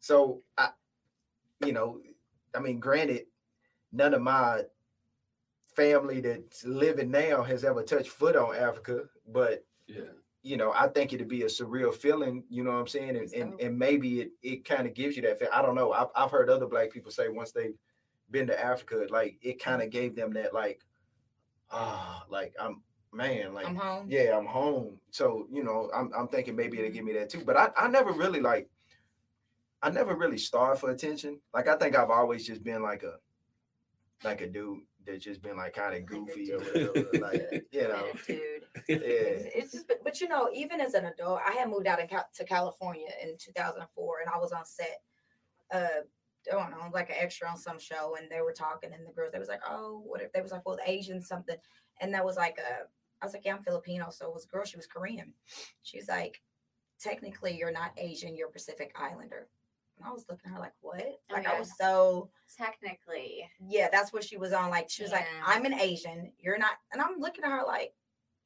[0.00, 0.70] So I,
[1.64, 2.00] you know,
[2.54, 3.26] I mean, granted,
[3.92, 4.62] none of my
[5.76, 10.12] family that's living now has ever touched foot on Africa, but Yeah.
[10.42, 13.10] you know, I think it'd be a surreal feeling, you know what I'm saying?
[13.10, 15.48] And That's and, and maybe it it kind of gives you that feel.
[15.52, 15.92] I don't know.
[15.92, 17.76] I've I've heard other black people say once they've
[18.30, 20.84] been to Africa, like it kind of gave them that like,
[21.70, 24.06] ah, like I'm man, like I'm home.
[24.08, 24.98] yeah, I'm home.
[25.10, 27.42] So, you know, I'm I'm thinking maybe it'll give me that too.
[27.44, 28.68] But I, I never really like
[29.82, 31.40] I never really starved for attention.
[31.54, 33.14] Like I think I've always just been like a
[34.24, 37.06] like a dude that's just been like kind of goofy or whatever.
[37.20, 38.06] Like, you know.
[38.26, 38.40] Dude.
[38.88, 38.96] Yeah.
[38.96, 42.06] It's, it's just, but, but you know, even as an adult, I had moved out
[42.08, 45.00] Cal- to California in 2004, and I was on set.
[45.72, 46.02] Uh,
[46.50, 49.12] I don't know, like an extra on some show, and they were talking, and the
[49.12, 51.56] girls, they was like, "Oh, what if they was like, well, Asian something,"
[52.00, 52.86] and that was like a,
[53.20, 55.32] I was like, "Yeah, I'm Filipino," so it was a girl, she was Korean.
[55.82, 56.40] she was like,
[57.00, 59.48] "Technically, you're not Asian, you're Pacific Islander."
[59.96, 63.48] And I was looking at her like, "What?" Like I was so Technically.
[63.60, 64.70] yeah, that's what she was on.
[64.70, 67.94] Like she was like, "I'm an Asian, you're not," and I'm looking at her like,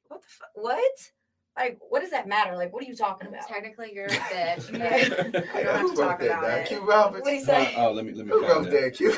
[0.07, 0.49] "What the fuck?
[0.55, 1.11] What?
[1.57, 2.55] Like, what does that matter?
[2.55, 4.71] Like, what are you talking about?" Technically, you're a bitch.
[4.73, 5.41] Yeah.
[5.53, 6.59] I don't have Who to wrote talk that about down?
[6.59, 6.67] it.
[6.67, 7.23] Q Roberts.
[7.23, 7.73] What do you Uh, say?
[7.77, 8.81] oh, let me let me Who find wrote that.
[8.81, 8.93] that?
[8.95, 9.11] Q.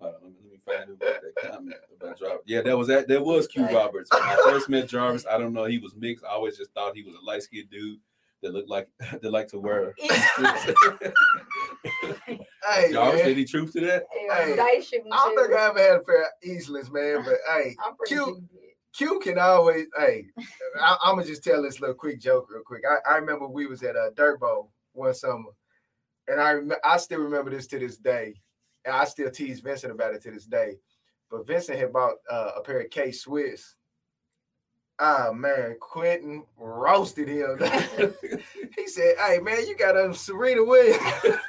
[0.00, 1.00] Hold on, let me, find who wrote
[1.40, 2.38] that comment about Jarvis.
[2.46, 3.08] Yeah, that was that.
[3.08, 3.74] That was Q Right.
[3.74, 4.10] Roberts.
[4.12, 6.24] When I first met Jarvis, I don't know he was mixed.
[6.24, 7.98] I always just thought he was a light skinned dude
[8.42, 8.88] that looked like
[9.20, 9.94] that like to wear.
[9.98, 10.08] Hey,
[12.92, 13.30] Jarvis, man.
[13.30, 14.04] any truth to that?
[14.12, 15.58] Hey, Dice shooting I don't think.
[15.58, 17.22] I ever had a pair of Eastless, man.
[17.24, 18.67] But hey, I'm pretty Q- sure you did.
[18.94, 19.86] Q can always.
[19.96, 20.26] Hey,
[20.80, 22.82] I, I'm gonna just tell this little quick joke real quick.
[22.88, 25.50] I, I remember we was at a Dirt Bowl one summer,
[26.26, 28.34] and I I still remember this to this day,
[28.84, 30.78] and I still tease Vincent about it to this day.
[31.30, 33.74] But Vincent had bought uh, a pair of K Swiss.
[34.98, 37.58] Ah man, Quentin roasted him.
[38.76, 41.02] he said, "Hey man, you got a Serena Williams."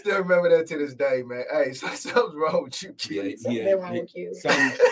[0.00, 1.44] I still remember that to this day, man.
[1.52, 3.42] Hey, so, something's wrong with you, Yeah, kids.
[3.42, 4.00] Something yeah, wrong yeah.
[4.00, 4.32] with you.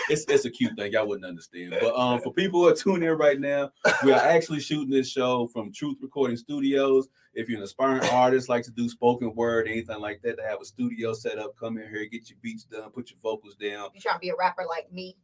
[0.09, 0.91] It's it's a cute thing.
[0.91, 1.75] Y'all wouldn't understand.
[1.81, 3.71] But um, for people who are tuning in right now,
[4.03, 7.07] we are actually shooting this show from Truth Recording Studios.
[7.33, 10.61] If you're an aspiring artist, like to do spoken word, anything like that, to have
[10.61, 13.89] a studio set up, come in here, get your beats done, put your vocals down.
[13.95, 15.17] You trying to be a rapper like me?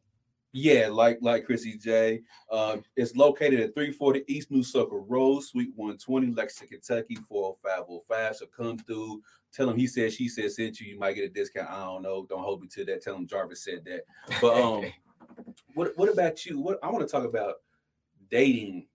[0.57, 2.21] Yeah, like like Chrissy J.
[2.49, 8.35] Uh, it's located at 340 East New Circle Road, Suite 120, Lexington, Kentucky, 40505.
[8.37, 9.21] So come through.
[9.55, 10.87] Tell him he said, she said, sent you.
[10.93, 11.69] You might get a discount.
[11.69, 12.25] I don't know.
[12.27, 13.01] Don't hold me to that.
[13.01, 14.01] Tell him Jarvis said that.
[14.41, 14.85] But um,
[15.73, 16.59] what what about you?
[16.59, 17.55] What I want to talk about
[18.29, 18.87] dating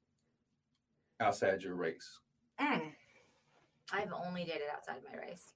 [1.19, 2.21] outside your race.
[2.61, 2.93] Mm.
[3.93, 5.53] I've only dated outside my race.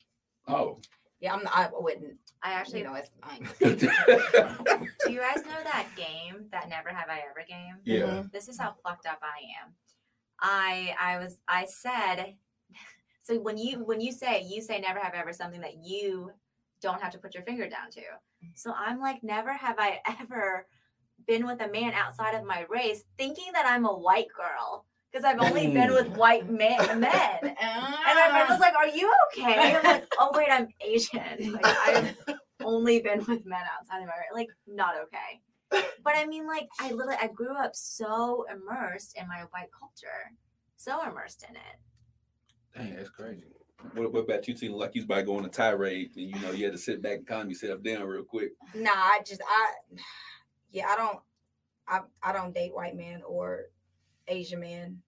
[0.49, 0.79] Oh,
[1.21, 1.47] Yeah, I'm.
[1.49, 2.17] I wouldn't.
[2.43, 3.11] I actually You know, it's.
[3.23, 3.79] I ain't-
[5.07, 7.77] do you guys know that game, that Never Have I Ever game?
[7.85, 8.23] yeah.
[8.33, 9.75] This is how fucked up I am.
[10.41, 12.35] I I was I said
[13.25, 16.31] so when you when you say you say never have ever something that you
[16.83, 18.03] don't have to put your finger down to.
[18.55, 20.67] So I'm like never have I ever
[21.27, 25.25] been with a man outside of my race thinking that I'm a white girl because
[25.25, 27.39] I've only been with white men men.
[27.43, 31.53] And my friend was like, "Are you okay?" I'm like, "Oh wait, I'm Asian.
[31.53, 32.17] Like I've
[32.63, 34.35] only been with men outside of my race.
[34.35, 35.41] Like not okay."
[36.05, 40.31] But I mean, like I literally I grew up so immersed in my white culture,
[40.77, 41.79] so immersed in it.
[42.77, 43.45] Dang, that's crazy.
[43.95, 44.57] What, what about you?
[44.57, 46.73] Seem like you was about to go on a tirade, and you know you had
[46.73, 48.53] to sit back and calm yourself down real quick.
[48.75, 49.73] Nah, I just I.
[50.71, 51.19] Yeah, I don't.
[51.87, 53.65] I I don't date white men or
[54.27, 55.03] Asian men.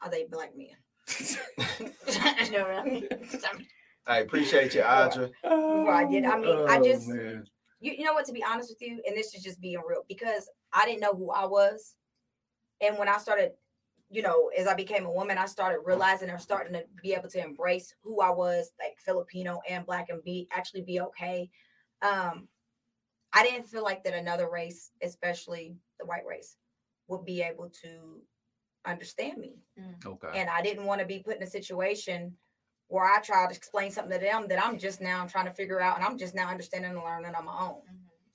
[0.00, 0.68] I date black men.
[2.50, 3.08] No, really.
[4.06, 5.30] I appreciate you, Audra.
[5.44, 6.24] I did.
[6.24, 7.44] I mean, I Oh, just- man.
[7.80, 10.04] you, you know what to be honest with you and this is just being real
[10.08, 11.94] because i didn't know who i was
[12.80, 13.50] and when i started
[14.12, 17.28] you know as i became a woman i started realizing or starting to be able
[17.28, 21.50] to embrace who i was like filipino and black and be actually be okay.
[22.02, 22.48] Um
[23.32, 26.56] i didn't feel like that another race especially the white race
[27.08, 28.20] would be able to
[28.84, 29.54] understand me.
[30.04, 30.28] Okay.
[30.34, 32.36] and i didn't want to be put in a situation
[32.88, 35.80] where i try to explain something to them that i'm just now trying to figure
[35.80, 37.80] out and i'm just now understanding and learning on my own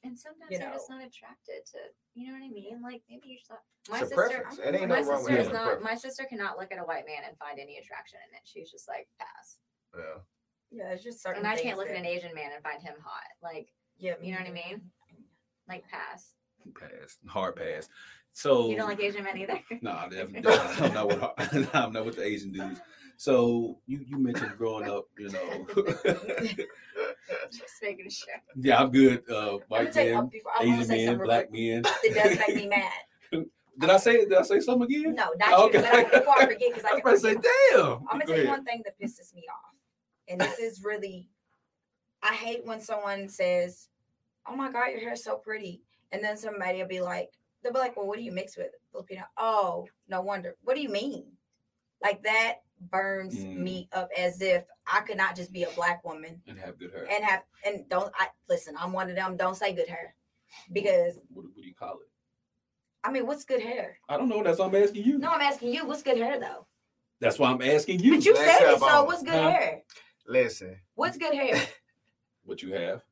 [0.08, 1.80] And sometimes You you're just not attracted to,
[2.16, 2.80] you know what I mean?
[2.82, 3.60] Like maybe you're just not.
[3.91, 4.60] My sister, preference.
[4.60, 5.84] It ain't my no wrong with sister is having a not.
[5.84, 8.41] My sister cannot look at a white man and find any attraction in it.
[8.45, 9.60] She's just like pass.
[9.91, 10.24] Yeah.
[10.72, 11.43] Yeah, it's just certain.
[11.43, 13.28] And I can't look at an Asian man and find him hot.
[13.43, 13.68] Like
[13.99, 14.82] Yeah, you know what I mean?
[15.68, 16.34] like pass.
[16.80, 17.89] pass, hard pass.
[18.32, 19.60] So You don't like Asian men either.
[19.82, 20.53] No, nah, definitely.
[20.53, 22.80] I'm not with I'm not with the Asian dudes.
[23.18, 25.66] So you you mentioned growing up, you know.
[27.51, 28.34] just making sure.
[28.55, 29.30] yeah, I'm good.
[29.30, 31.82] Uh, white men, before, I want to Asian say men, black men.
[31.84, 32.67] that does make me
[33.34, 33.45] mad.
[33.80, 35.13] Did I say did I say something again?
[35.15, 35.78] No, not Okay.
[35.78, 35.84] you.
[35.84, 37.34] But I, before I forget, because I I was can about to say,
[37.71, 37.91] damn.
[38.09, 39.75] I'm gonna Go you one thing that pisses me off,
[40.28, 41.30] and this is really,
[42.23, 43.89] I hate when someone says,
[44.47, 47.30] "Oh my God, your hair is so pretty," and then somebody will be like,
[47.61, 50.55] "They'll be like, well, what do you mix with Filipino?" Oh, no wonder.
[50.63, 51.25] What do you mean?
[52.01, 53.57] Like that burns Mm.
[53.57, 56.91] me up as if I could not just be a black woman And have good
[56.91, 57.07] hair.
[57.11, 58.75] and have and don't I listen.
[58.78, 59.36] I'm one of them.
[59.38, 60.15] Don't say good hair
[60.71, 62.07] because What, what do you call it?
[63.03, 63.99] I mean, what's good hair?
[64.09, 64.43] I don't know.
[64.43, 65.17] That's what I'm asking you.
[65.17, 65.86] No, I'm asking you.
[65.88, 66.65] What's good hair though?
[67.19, 68.15] That's why I'm asking you.
[68.15, 68.80] But you Let's said it.
[68.80, 69.49] So what's good Huh?
[69.51, 69.84] hair?
[70.28, 71.55] Listen, What's good hair?
[72.43, 73.03] what you have.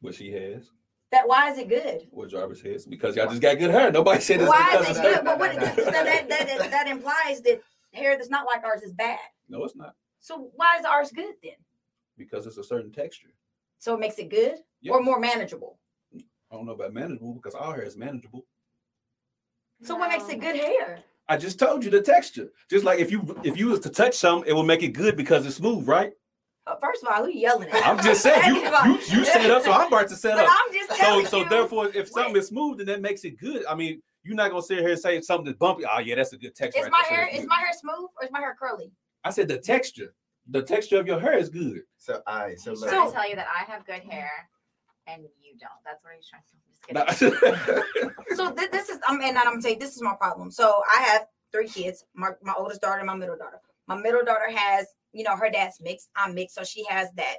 [0.00, 0.70] What she has.
[1.10, 2.06] That why is it good?
[2.10, 2.84] What Jarvis has.
[2.84, 3.90] Because y'all just got good hair.
[3.90, 5.24] Nobody said it's Why because is it good?
[5.24, 7.62] But what, so that, that, that, that implies that
[7.92, 9.18] hair that's not like ours is bad.
[9.48, 9.94] No, it's not.
[10.20, 11.52] So why is ours good then?
[12.16, 13.28] Because it's a certain texture.
[13.78, 14.92] So it makes it good Yes.
[14.92, 15.78] or more manageable.
[16.14, 18.46] I don't know about manageable because our hair is manageable.
[19.82, 21.00] So what makes it good hair?
[21.28, 22.48] I just told you the texture.
[22.70, 25.16] Just like if you if you was to touch something, it will make it good
[25.16, 26.12] because it's smooth, right?
[26.66, 27.86] Uh, first of all, who you yelling at?
[27.86, 30.16] I'm just saying you Second of all- you, you set up, so I'm about to
[30.16, 30.52] set But up.
[30.52, 31.48] I'm just So telling so you.
[31.48, 32.40] therefore, if something Wait.
[32.40, 33.64] is smooth, then that makes it good.
[33.66, 35.84] I mean, you're not gonna sit here and say something that's bumpy.
[35.90, 36.80] Oh yeah, that's a good texture.
[36.80, 38.56] is right my there, hair that's is good." my hair smooth or is my hair
[38.58, 38.92] curly?
[39.24, 40.14] I said the texture.
[40.50, 41.82] The texture of your hair is good.
[41.98, 42.90] so I so He's look.
[42.90, 44.30] trying So- to tell you that I have good hair
[45.06, 45.70] and you don't.
[45.84, 46.54] That's what he's trying to.
[46.94, 48.12] I'm just kidding.
[48.36, 50.50] So th- this is I'm and I'm gonna say this is my problem.
[50.50, 53.60] So I have three kids, my, my oldest daughter and my middle daughter.
[53.86, 56.10] My middle daughter has, you know, her dad's mixed.
[56.14, 57.36] I'm mixed, so she has that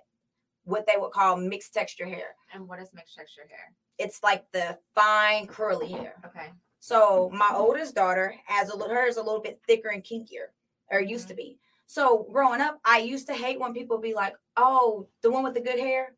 [0.63, 2.35] what they would call mixed texture hair.
[2.53, 3.71] And what is mixed texture hair?
[3.99, 6.15] It's like the fine curly hair.
[6.25, 6.49] Okay.
[6.79, 10.47] So my oldest daughter has a little hers a little bit thicker and kinkier,
[10.91, 11.57] or used to be.
[11.85, 15.53] So growing up, I used to hate when people be like, "Oh, the one with
[15.55, 16.15] the good hair."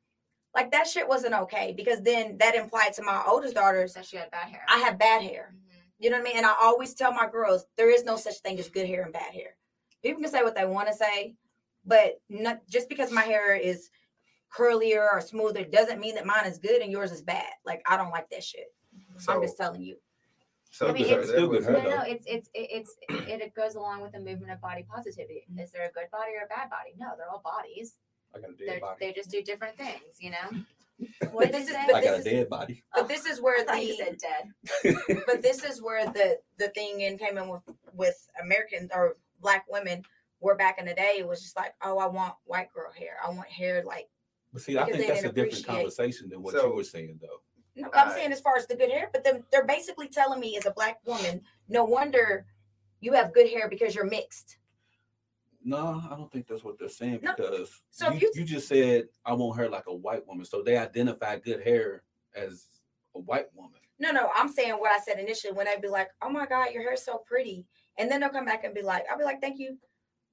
[0.53, 4.17] Like that shit wasn't okay because then that implied to my oldest daughters, that she
[4.17, 4.65] had bad hair.
[4.67, 5.53] I have bad hair.
[5.55, 5.81] Mhm.
[5.97, 6.37] You know what I mean?
[6.37, 9.13] And I always tell my girls there is no such thing as good hair and
[9.13, 9.55] bad hair.
[10.03, 11.35] People can say what they want to say,
[11.85, 13.89] but not just because my hair is
[14.53, 17.53] curlier or smoother doesn't mean that mine is good and yours is bad.
[17.63, 18.73] Like I don't like that shit.
[19.17, 19.97] So, I'm just telling you.
[20.71, 22.95] So I mean, that- it's that still was- good No, no, it's it's it- it's
[23.09, 25.45] it, it goes along with the movement of body positivity.
[25.59, 26.93] Is there a good body or a bad body?
[26.97, 27.97] No, they're all bodies.
[28.33, 28.97] I got a They're, dead body.
[29.05, 30.63] they just do different things, you know.
[31.19, 31.83] But What did this is- say?
[31.87, 32.83] but I got a is- dead body.
[32.95, 34.95] But this is where I you the said dead.
[35.27, 37.63] but this is where the the thing in came in with
[37.93, 40.03] with American or black women
[40.39, 41.15] were back in the day.
[41.17, 43.17] It was just like, oh, I want white girl hair.
[43.25, 44.07] I want hair like.
[44.53, 47.19] But see, I think that's a different appreciate- conversation than what So- you were saying,
[47.21, 47.41] though.
[47.75, 48.15] No, I'm Right.
[48.15, 50.71] saying as far as the good hair, but then they're basically telling me as a
[50.71, 52.45] black woman, no wonder
[52.99, 54.57] you have good hair because you're mixed.
[55.63, 57.33] No, I don't think that's what they're saying No.
[57.35, 60.61] because So you, you- you just said I want hair like a white woman, so
[60.61, 62.03] they identify good hair
[62.35, 62.65] as
[63.15, 63.79] a white woman.
[63.99, 66.71] No, no, I'm saying what I said initially when they'd be like, "Oh my God,
[66.73, 67.67] your hair's so pretty,"
[67.97, 69.77] and then they'll come back and be like, "I'll be like, thank you.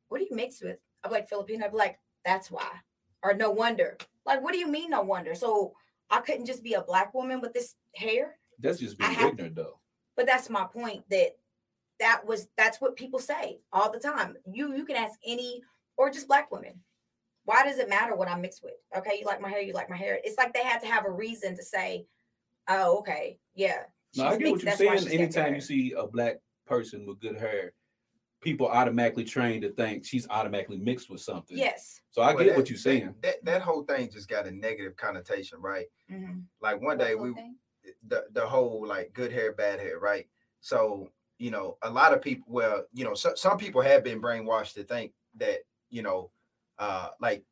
[0.09, 1.67] What do you mix with?" I'll be like Filipino.
[1.67, 2.81] I'll be like, "That's why,"
[3.23, 5.35] or "No wonder." Like, what do you mean, no wonder?
[5.35, 5.75] So
[6.11, 8.39] I couldn't just be a black woman with this hair.
[8.59, 9.79] That's just being ignorant, though.
[10.17, 11.05] But that's my point.
[11.11, 11.37] That
[12.01, 14.37] that was that's what people say all the time.
[14.51, 15.63] You you can ask any
[15.97, 16.81] or just black women.
[17.45, 18.75] Why does it matter what I'm mixed with?
[18.97, 20.19] Okay, you like my hair, you like my hair.
[20.23, 22.07] It's like they had to have a reason to say,
[22.69, 23.83] "Oh, okay, yeah."
[24.17, 24.93] No, I get mixed, what you're saying.
[24.93, 26.37] she's got good Anytime you see a black
[26.67, 27.73] person with good hair,
[28.41, 31.57] people automatically trained to think she's automatically mixed with something.
[31.57, 32.01] Yes.
[32.11, 33.15] So I Well, get that- what you're saying.
[33.23, 35.87] That that whole thing just got a negative connotation, right?
[36.11, 36.45] Mhm.
[36.61, 37.57] Like one day we thing?
[38.07, 40.29] the the whole like good hair, bad hair, right?
[40.61, 44.21] So you know, a lot of people, well, you know, so, some people have been
[44.21, 45.61] brainwashed to think that
[45.91, 46.31] you know,
[46.79, 47.45] uh, like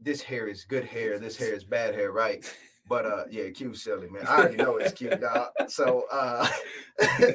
[0.00, 2.44] this hair is good hair, this hair is bad hair, right?
[2.88, 4.26] But uh, yeah, Q silly man.
[4.26, 5.50] I already know it's cute, dog.
[5.68, 6.48] So uh,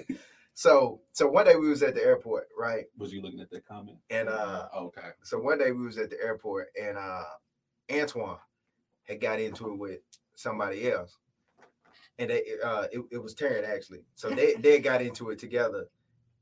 [0.53, 2.85] so so one day we was at the airport, right?
[2.97, 3.97] Was you looking at that comment?
[4.09, 5.09] And uh, okay.
[5.23, 7.23] so one day we was at the airport and uh
[7.91, 8.37] Antoine
[9.03, 9.99] had got into it with
[10.35, 11.17] somebody else.
[12.19, 14.01] And they uh it, it was Taryn actually.
[14.15, 15.87] So they they got into it together.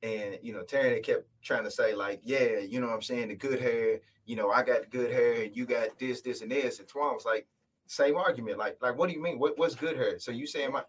[0.03, 3.01] And you know, Taryn had kept trying to say, like, yeah, you know what I'm
[3.01, 6.41] saying, the good hair, you know, I got good hair and you got this, this,
[6.41, 6.79] and this.
[6.79, 7.47] And Twan was like,
[7.87, 8.57] same argument.
[8.57, 9.39] Like, like, what do you mean?
[9.39, 10.19] What what's good hair?
[10.19, 10.83] So you saying my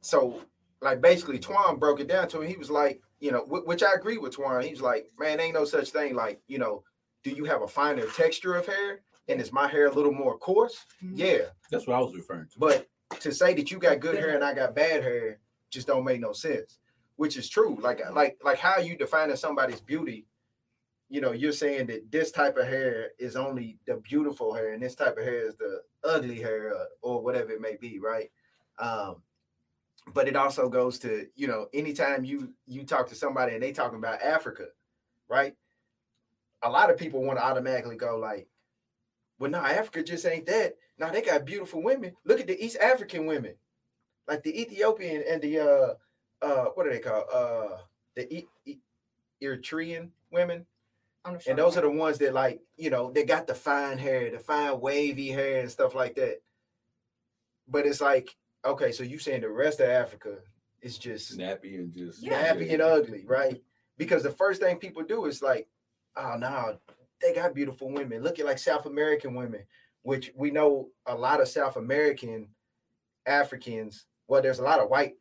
[0.00, 0.40] so
[0.80, 2.48] like basically Twan broke it down to him.
[2.48, 4.62] He was like, you know, wh- which I agree with Twan.
[4.62, 6.14] He's like, man, ain't no such thing.
[6.14, 6.84] Like, you know,
[7.24, 9.00] do you have a finer texture of hair?
[9.28, 10.86] And is my hair a little more coarse?
[11.04, 11.12] Mhm.
[11.14, 11.46] Yeah.
[11.70, 12.58] That's what I was referring to.
[12.58, 12.86] But
[13.20, 15.38] to say that you got good Good hair and I got bad hair
[15.70, 16.78] just don't make no sense.
[17.16, 17.76] Which is true.
[17.80, 20.26] Like like like how you defining somebody's beauty.
[21.10, 24.82] You know, you're saying that this type of hair is only the beautiful hair, and
[24.82, 28.30] this type of hair is the ugly hair, or, or whatever it may be, right?
[28.78, 29.22] Um,
[30.14, 33.72] but it also goes to you know, anytime you you talk to somebody and they
[33.72, 34.66] talking about Africa,
[35.28, 35.54] right?
[36.62, 38.48] A lot of people want to automatically go like,
[39.38, 40.74] well, no, Africa just ain't that.
[40.98, 42.12] Now they got beautiful women.
[42.24, 43.54] Look at the East African women,
[44.26, 45.94] like the Ethiopian and the uh
[46.44, 47.24] uh what are they called?
[47.32, 47.78] Uh
[48.16, 48.78] the e- e-
[49.42, 50.66] Eritrean women.
[51.24, 53.98] I'm not And those are the ones that like, you know, they got the fine
[53.98, 56.40] hair, the fine wavy hair and stuff like that.
[57.68, 58.34] But it's like,
[58.64, 60.38] okay, so you saying the rest of Africa
[60.80, 62.38] is just Snappy and just Yeah.
[62.38, 63.62] happy and ugly, right?
[63.96, 65.68] Because the first thing people do is like,
[66.16, 66.78] oh no,
[67.20, 68.22] they got beautiful women.
[68.22, 69.64] Look at like South American women,
[70.02, 72.48] which we know a lot of South American
[73.26, 74.06] Africans.
[74.28, 75.16] Well, there's a lot of white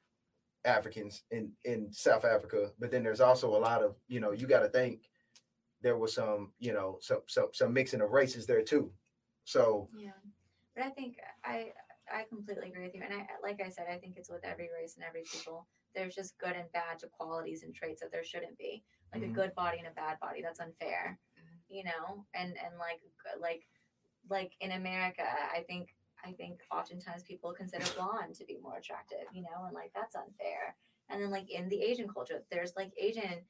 [0.65, 4.47] Africans in in South Africa, but then there's also a lot of you know you
[4.47, 5.09] got to think
[5.81, 8.91] there was some you know some some some mixing of races there too.
[9.45, 10.11] So Yeah,
[10.75, 11.71] but I think I
[12.13, 14.69] I completely agree with you, and I like I said, I think it's with every
[14.73, 15.67] race and every people.
[15.95, 18.83] There's just good and bad to qualities and traits that there shouldn't be.
[19.13, 19.31] Like Mhm.
[19.31, 21.17] a good body and a bad body, that's unfair,
[21.69, 22.25] you know.
[22.33, 23.01] And and like
[23.39, 23.67] like
[24.29, 29.27] like in America, I think I think oftentimes people consider blonde to be more attractive,
[29.31, 30.75] you know, and like that's unfair.
[31.09, 33.45] And then like in the Asian culture, there's like Asian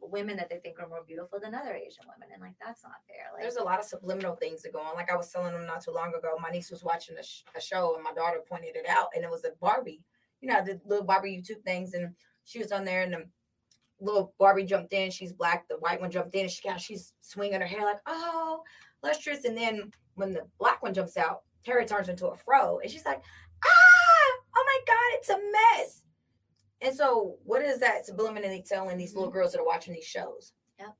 [0.00, 3.02] women that they think are more beautiful than other Asian women, and like that's not
[3.06, 3.26] fair.
[3.32, 4.94] Like There's a lot of subliminal things that go on.
[4.94, 7.42] Like I was telling them not too long ago, my niece was watching a, sh-
[7.56, 10.02] a show and my daughter pointed it out, and it was a Barbie.
[10.40, 12.14] You know, the little Barbie YouTube things, and
[12.44, 13.24] she was on there, and the
[14.00, 15.10] little Barbie jumped in.
[15.10, 15.68] She's black.
[15.68, 18.62] The white one jumped in, and she of she's swinging her hair like, oh,
[19.02, 19.44] lustrous.
[19.44, 23.04] And then when the black one jumps out, Terry turns into a fro, and she's
[23.06, 23.22] like,
[23.64, 26.01] ah, oh my god, it's a mess.
[26.82, 30.52] And so, what is that subliminally telling these little girls that are watching these shows?
[30.78, 30.94] Yep.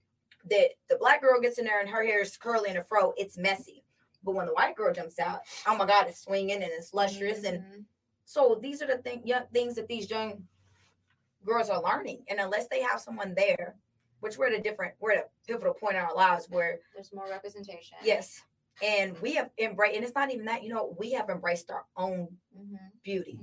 [0.50, 3.12] That the black girl gets in there and her hair is curly in a fro,
[3.16, 3.84] it's messy.
[4.24, 7.44] But when the white girl jumps out, oh my God, it's swinging and it's lustrous.
[7.44, 7.84] And Mhm.
[8.24, 10.46] so these are the thing, young things that these young
[11.44, 12.24] girls are learning.
[12.28, 13.76] And unless they have someone there,
[14.20, 17.12] which we're at a different, we're at a pivotal point in our lives where there's
[17.12, 17.98] more representation.
[18.04, 18.40] yes,
[18.80, 21.84] and we have embraced, and it's not even that, you know, we have embraced our
[21.96, 23.40] own hmm beauty.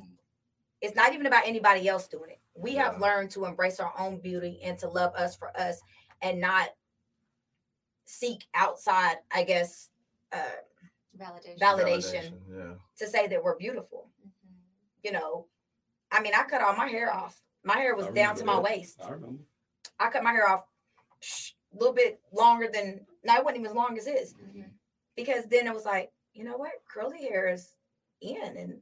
[0.82, 2.40] It's not even about anybody else doing it.
[2.56, 5.82] We have learned to embrace our own beauty and to love us for us
[6.22, 6.70] and not
[8.06, 9.90] seek outside, I guess,
[10.32, 10.38] uh,
[11.18, 11.60] Validation.
[11.60, 12.34] Validation.
[12.50, 12.74] Yeah.
[12.98, 14.10] to say that we're beautiful.
[14.22, 14.30] Mhm.
[15.04, 15.48] You know,
[16.12, 17.42] I mean, I cut all my hair off.
[17.64, 18.64] My hair was down to my that.
[18.64, 19.02] waist.
[19.04, 19.44] I remember.
[20.00, 20.66] I cut my hair off
[21.74, 24.34] a little bit longer than, no, it wasn't even as long as his.
[24.34, 24.72] Mhm.
[25.16, 27.76] because then it was like, you know what, curly hair is
[28.22, 28.82] in and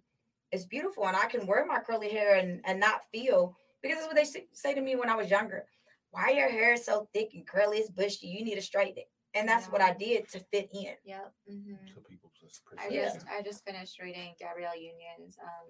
[0.52, 4.08] it's beautiful, and I can wear my curly hair and and not feel because that's
[4.08, 5.66] what they say to me when I was younger.
[6.12, 8.28] why your hair is so thick and curly, it's bushy.
[8.28, 9.10] You need to straighten it.
[9.36, 10.96] And that's what I did to fit in.
[11.04, 11.34] Yep.
[11.48, 13.04] hmm So people just I Yeah.
[13.06, 15.68] just I just finished reading Gabrielle Union's um,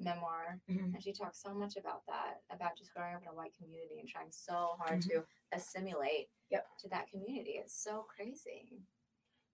[0.00, 0.92] memoir, Mhm.
[0.94, 4.00] and she talks so much about that, about just growing up in a white community
[4.00, 6.66] and trying so hard to assimilate Yep.
[6.80, 7.52] to that community.
[7.62, 8.82] It's so crazy.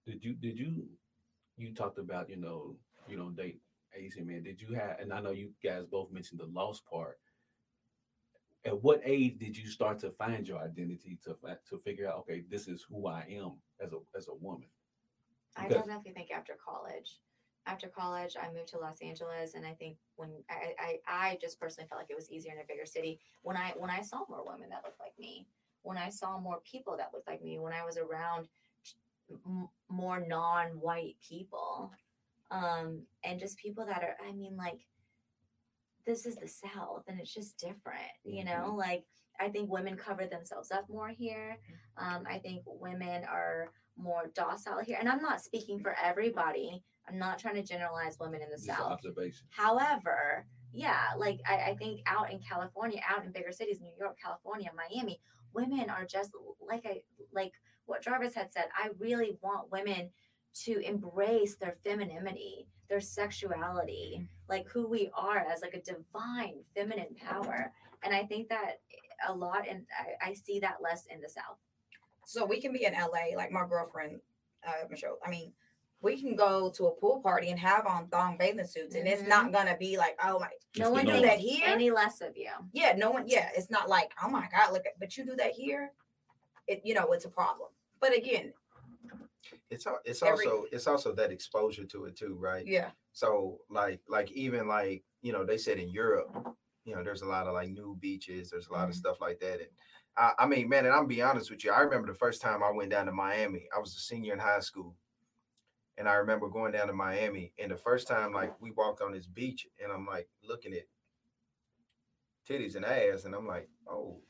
[0.06, 0.88] Did you did you
[1.56, 3.60] you talked about you know you know date
[3.96, 7.18] Asian man, Did you have and I know you guys both mentioned the lost part.
[8.64, 11.36] At what age did you start to find your identity to
[11.68, 14.68] to figure out okay this is who I am as a as a woman?
[15.56, 17.20] I Because- definitely think after college.
[17.66, 21.58] After college, I moved to Los Angeles, and I think when I, I, I just
[21.58, 24.24] personally felt like it was easier in a bigger city when I when I saw
[24.28, 25.46] more women that looked like me,
[25.82, 28.48] when I saw more people that looked like me, when I was around
[29.88, 31.90] more non-white people,
[32.50, 34.80] um, and just people that are, I mean, like
[36.06, 38.74] this is the South, and it's just different, you know.
[38.76, 39.04] Like
[39.40, 41.58] I think women cover themselves up more here.
[41.96, 44.98] Um, I think women are more docile here.
[44.98, 46.82] And I'm not speaking for everybody.
[47.08, 48.92] I'm not trying to generalize women in the Just South.
[48.92, 49.46] observation.
[49.50, 54.16] However, yeah, like I, I think out in California, out in bigger cities, New York,
[54.22, 55.20] California, Miami,
[55.52, 56.30] women are just
[56.66, 57.52] like I like
[57.86, 58.64] what Jarvis had said.
[58.76, 60.10] I really want women
[60.64, 67.14] to embrace their femininity, their sexuality, like who we are as like a divine feminine
[67.16, 67.72] power.
[68.02, 68.80] And I think that
[69.26, 69.84] a lot and
[70.22, 71.58] I, I see that less in the South.
[72.26, 74.20] So we can be in LA, like my girlfriend,
[74.66, 75.18] uh, Michelle.
[75.24, 75.52] I mean,
[76.00, 79.22] we can go to a pool party and have on thong bathing suits, and it's
[79.22, 81.64] not gonna be like, oh my, No one do that here.
[81.66, 82.50] any less of you.
[82.72, 85.34] yeah, no one, yeah, it's not like, oh my god, look at, but you do
[85.36, 85.92] that here,
[86.66, 87.70] it, you know, it's a problem.
[88.00, 88.52] But again,
[89.70, 92.66] It's it's Every- also it's also that exposure to it too, right?
[92.66, 96.30] yeah, So like like even like you know they said in Europe,
[96.84, 98.98] you know there's a lot of like new beaches, there's a lot of Mhm.
[98.98, 99.70] stuff like that, and
[100.16, 102.62] I, I mean man, and I'm be honest with you, I remember the first time
[102.62, 104.96] I went down to Miami, I was a senior in high school,
[105.96, 109.12] and I remember going down to Miami, and the first time like we walked on
[109.12, 110.84] this beach, and I'm like looking at
[112.48, 114.20] titties and ass, and I'm like, oh,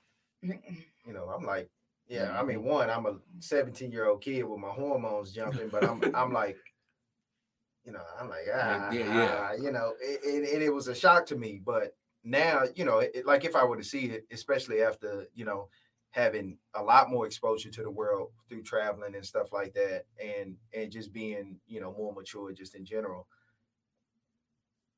[1.07, 1.71] you know, I'm like,
[2.07, 5.85] yeah, I mean, one, I'm a 17 year old kid with my hormones jumping, but
[5.85, 6.59] I'm, I'm like,
[7.85, 9.47] you know, I'm like, ah, Yeah, yeah.
[9.51, 11.61] ah, you know, it, it, and it was a shock to me.
[11.65, 15.45] But now, you know, it, like if I were to see it, especially after, you
[15.45, 15.69] know,
[16.11, 20.57] having a lot more exposure to the world through traveling and stuff like that, and
[20.73, 23.29] and just being, you know, more mature just in general,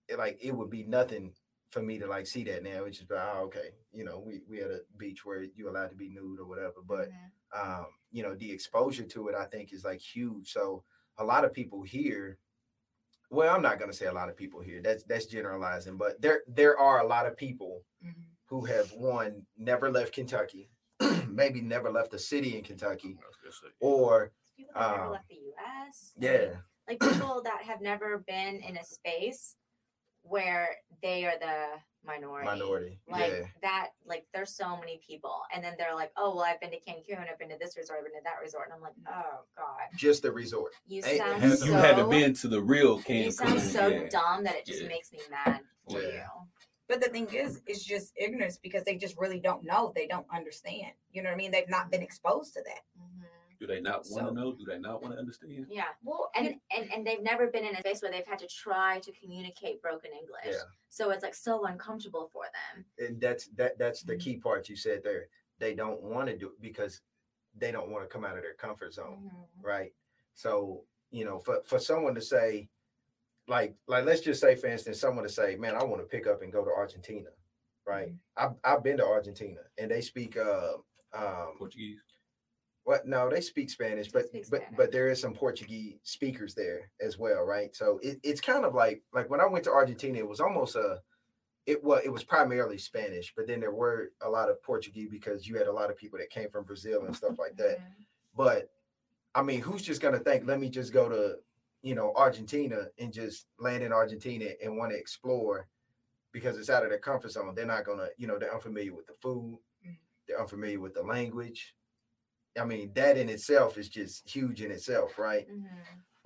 [0.08, 1.34] it, like it would be nothing
[1.76, 2.84] for me to like see that now.
[2.84, 5.94] It's just, oh, okay, you know, we we at a beach where you're allowed to
[5.94, 7.30] be nude or whatever, but Mhm.
[7.52, 10.50] um, you know, the exposure to it, I think, is like huge.
[10.52, 10.84] So
[11.18, 12.38] a lot of people here,
[13.30, 14.80] well, I'm not gonna say a lot of people here.
[14.80, 18.24] That's that's generalizing, but there there are a lot of people Mhm.
[18.46, 20.70] who have one never left Kentucky,
[21.28, 23.74] maybe never left a city in Kentucky, I was gonna say.
[23.80, 26.14] or People that never Um, left the US.
[26.18, 29.56] yeah, Like people that have never been in a space
[30.28, 31.66] where they are the
[32.04, 32.46] minority.
[32.46, 33.00] minority.
[33.08, 35.34] Like yeah, that, like there's so many people.
[35.54, 37.98] And then they're like, oh, well, I've been to Cancun, I've been to this resort,
[38.00, 38.66] I've been to that resort.
[38.66, 39.96] And I'm like, oh, God.
[39.96, 40.72] just the resort.
[40.86, 43.24] You Hey, sound have- so you hadn't been to the real Cancun.
[43.24, 43.32] you Cancun.
[43.32, 44.08] sound so yeah.
[44.08, 44.88] dumb that it just Yeah.
[44.88, 46.08] makes me mad for Yeah.
[46.08, 46.22] you.
[46.88, 49.92] But the thing is, it's just ignorance because they just really don't know.
[49.96, 50.92] They don't understand.
[51.10, 51.50] You know what I mean?
[51.50, 52.82] They've not been exposed to that.
[52.96, 53.15] Mm-hmm.
[53.58, 54.52] Do they not want So- to know?
[54.52, 55.66] Do they not want to understand?
[55.70, 55.88] Yeah.
[56.02, 58.98] Well, And, and and they've never been in a space where they've had to try
[59.00, 60.46] to communicate broken English.
[60.46, 60.62] Yeah.
[60.88, 62.84] So it's like so uncomfortable for them.
[62.98, 64.20] and that's that that's the Mhm.
[64.20, 65.28] key part you said there.
[65.58, 67.00] They don't want to do it because
[67.54, 69.30] they don't want to come out of their comfort zone.
[69.62, 69.92] right?
[70.34, 72.68] So you know, for for someone to say,
[73.48, 76.26] like, like let's just say, for instance, someone to say, "Man, I want to pick
[76.26, 77.30] up and go to Argentina,"
[77.86, 78.12] right?
[78.36, 80.74] I've I've been to Argentina, and they speak uh
[81.14, 82.00] um Portuguese.
[82.86, 83.04] What?
[83.06, 84.76] No, they speak Spanish, but speak but Spanish.
[84.76, 87.74] but there is some Portuguese speakers there as well, right?
[87.74, 90.76] So it, it's kind of like like when I went to Argentina, it was almost
[90.76, 91.00] a
[91.66, 95.48] it was it was primarily Spanish, but then there were a lot of Portuguese because
[95.48, 97.78] you had a lot of people that came from Brazil and stuff like that.
[98.36, 98.70] But
[99.34, 101.38] I mean, who's just gonna think, let me just go to,
[101.82, 105.66] you know, Argentina and just land in Argentina and want to explore
[106.30, 107.52] because it's out of their comfort zone.
[107.56, 109.96] They're not gonna, you know, they're unfamiliar with the food, Mhm.
[110.28, 111.74] they're unfamiliar with the language.
[112.60, 115.46] I mean, that in itself is just huge in itself, right?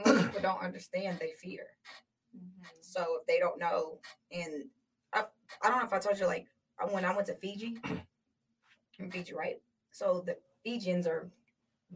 [0.00, 0.06] Mhm.
[0.06, 1.66] when people don't understand, they fear.
[2.36, 2.64] Mhm.
[2.80, 4.00] So if they don't know,
[4.32, 4.64] and
[5.12, 5.24] I,
[5.62, 6.46] I don't know if I told you, like
[6.78, 7.78] I- when I went to Fiji,
[8.98, 9.60] in Fiji, right?
[9.90, 11.30] So the Fijians are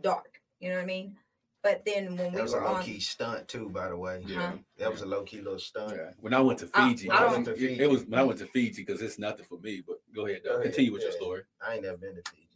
[0.01, 1.17] dark, you know what I mean?
[1.63, 4.23] But then when we That was a low on, key stunt too, by the way.
[4.27, 4.51] Yeah.
[4.51, 4.57] Huh?
[4.77, 5.97] That was a low key little stunt.
[5.97, 6.11] Yeah.
[6.21, 8.39] When I went to Fiji, I it, don't- was- it, it was when I went
[8.41, 9.83] to Fiji because it's nothing for me.
[9.87, 11.43] But go ahead, Go ahead, continue with your story.
[11.67, 12.54] I ain't never been to Fiji.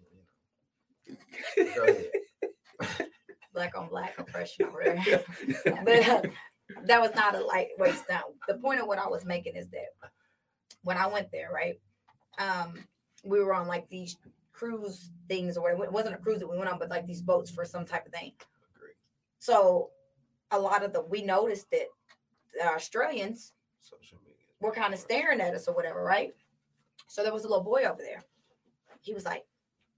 [3.55, 5.25] Black on black oppression over there.
[5.85, 6.23] but uh,
[6.85, 8.25] that was not a lightweight stunt.
[8.47, 10.11] The point of what I was making is that
[10.83, 11.81] when I went there, right,
[12.39, 12.85] um,
[13.25, 14.17] we were on like these
[14.53, 15.85] cruise things or whatever.
[15.85, 18.07] It wasn't a cruise that we went on, but like these boats for some type
[18.07, 18.33] of thing.
[18.77, 18.91] Agree.
[19.41, 19.91] So
[20.51, 21.87] a lot of the we noticed that
[22.55, 24.45] the Australians Social media.
[24.61, 26.35] were kind of staring at us or whatever, right?
[27.07, 28.23] So there was a little boy over there.
[29.01, 29.45] He was like,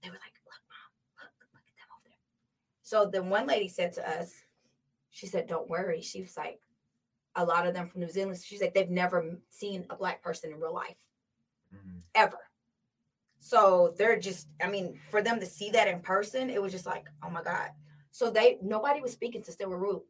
[0.01, 0.89] they were like, look, mom,
[1.19, 2.17] look, look at them over there.
[2.91, 4.33] So then one lady said to us,
[5.11, 6.01] she said, don't worry.
[6.01, 6.59] She was like,
[7.37, 8.37] a lot of them from New Zealand.
[8.43, 10.97] She's like, they've never seen a black person in real life
[11.73, 12.01] Mhm.
[12.15, 12.49] ever.
[13.39, 16.85] So they're just, I mean, for them to see that in person, it was just
[16.85, 17.71] like, oh my God.
[18.11, 20.03] So they nobody was speaking to Stewart Root.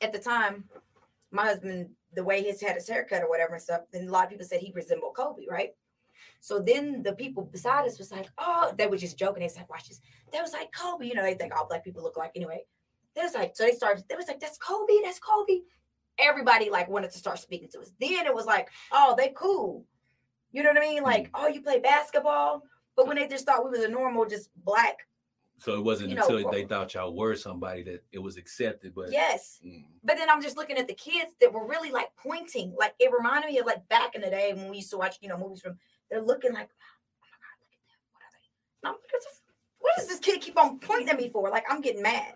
[0.00, 0.68] At the time,
[1.30, 4.24] my husband, the way he's had his haircut or whatever and stuff, then a lot
[4.24, 5.76] of people said he resembled Kobe, right?
[6.40, 9.40] So then the people beside us was like, oh, they were just joking.
[9.40, 10.00] They was like, watch this.
[10.32, 12.64] They was like, Kobe, you know, they think all black people look like anyway.
[13.14, 15.60] They was like, so they started, they was like, that's Kobe, that's Kobe.
[16.18, 17.92] Everybody like wanted to start speaking to us.
[18.00, 19.84] Then it was like, oh, they cool.
[20.52, 21.02] You know what I mean?
[21.02, 22.62] Like, oh, you play basketball.
[22.96, 24.98] But when they just thought we was a normal, just black,
[25.58, 28.94] So it wasn't You know, until they thought y'all were somebody that it was accepted.
[28.94, 29.60] But yes.
[29.64, 29.84] Mm.
[30.02, 32.74] But then I'm just looking at the kids that were really like pointing.
[32.78, 35.18] Like it reminded me of like back in the day when we used to watch,
[35.20, 35.76] you know, movies from
[36.10, 36.88] they're looking like, oh
[37.20, 38.00] my god, look at them.
[38.12, 38.88] What are they?
[38.88, 39.42] And what, the f-
[39.78, 41.48] what does this kid keep on pointing at me for?
[41.50, 42.34] Like I'm getting mad.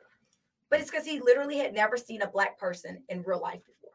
[0.70, 3.90] But it's because he literally had never seen a black person in real life before.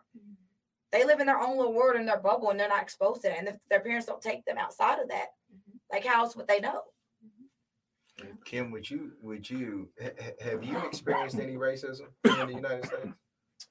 [0.92, 3.28] They live in their own little world in their bubble and they're not exposed to
[3.30, 3.38] that.
[3.38, 5.80] And if their parents don't take them outside of that, Mhm.
[5.92, 6.84] like how else would they know?
[8.44, 12.86] Kim, would you would you ha- ha- have you experienced any racism in the United
[12.86, 13.08] States?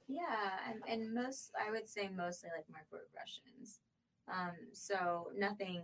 [0.07, 3.79] Yeah, and, and most I would say mostly like microaggressions.
[4.31, 5.83] Um, so nothing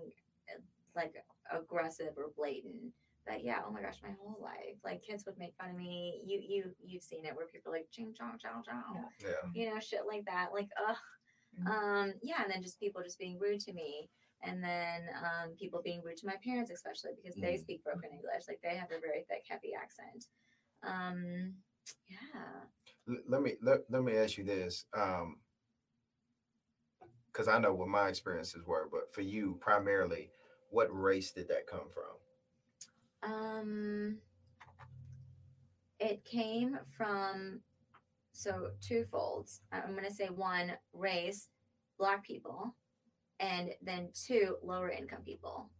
[0.50, 0.60] uh,
[0.94, 1.14] like
[1.50, 2.92] aggressive or blatant.
[3.26, 6.20] But yeah, oh my gosh, my whole life, like kids would make fun of me.
[6.26, 9.28] You you you've seen it where people are like ching chong chow chow, Yeah.
[9.28, 9.50] Yeah.
[9.54, 10.48] you know, shit like that.
[10.52, 10.96] Like ugh,
[11.58, 11.66] Mhm.
[11.68, 14.10] um, yeah, and then just people just being rude to me.
[14.42, 17.60] And then um, people being rude to my parents, especially because they Mm.
[17.60, 18.44] speak broken English.
[18.46, 20.26] Like they have a very thick, heavy accent.
[20.82, 21.54] Um,
[22.08, 22.64] yeah.
[23.08, 25.36] L- let me let, let me ask you this um
[27.34, 30.30] because i know what my experiences were but for you primarily
[30.70, 32.04] what race did that come from
[33.24, 34.18] Um,
[35.98, 37.60] it came from
[38.32, 39.60] so twofolds.
[39.72, 41.48] I'm gonna say one race,
[41.98, 42.74] black people,
[43.40, 45.70] and then two lower income people.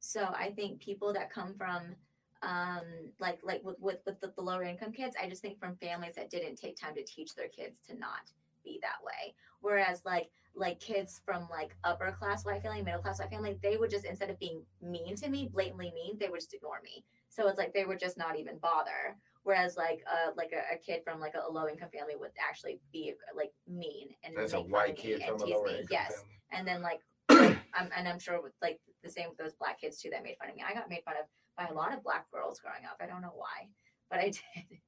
[0.00, 1.96] So I think people that come from
[2.42, 2.84] um
[3.20, 6.16] like like with with, with the, the lower income kids, I just think from families
[6.16, 8.32] that didn't take time to teach their kids to not
[8.64, 9.34] be that way.
[9.60, 13.76] Whereas like like kids from like upper class white family, middle class white family, they
[13.76, 17.04] would just instead of being mean to me, blatantly mean, they would just ignore me.
[17.28, 19.16] So it's like they would just not even bother.
[19.44, 22.80] Whereas like uh like a, a kid from like a, low income family would actually
[22.92, 26.28] be like mean and that's a white kid from a lower income Yes, family.
[26.52, 27.00] and then like,
[27.30, 30.22] like I'm, and I'm sure with like the same with those black kids too that
[30.24, 30.64] made fun of me.
[30.68, 32.98] I got made fun of by a lot of black girls growing up.
[33.00, 33.68] I don't know why,
[34.10, 34.78] but I did.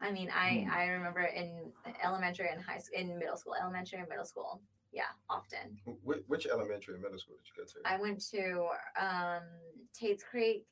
[0.00, 0.70] I mean, I Hmm.
[0.70, 1.72] I remember in
[2.04, 4.60] elementary and high school, in middle school, elementary and middle school.
[4.94, 5.76] Yeah, often.
[5.84, 8.68] Wh- which, which elementary and middle school did you go to I went to
[9.00, 9.42] um,
[9.92, 10.66] Tate's Creek.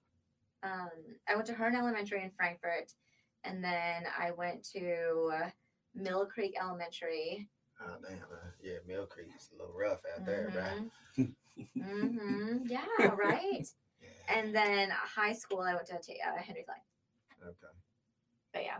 [0.63, 0.91] Um,
[1.29, 2.93] I went to Hearn Elementary in Frankfort,
[3.43, 5.51] and then I went to uh,
[5.95, 7.49] Mill Creek Elementary.
[7.81, 11.27] oh damn uh, yeah mill creek's a little rough out there right
[11.77, 13.67] hmm Yeah, right.
[14.01, 14.37] yeah.
[14.39, 16.77] And then high school, I went to Ta- uh, Henry Clay.
[17.49, 17.75] okay
[18.53, 18.79] But yeah,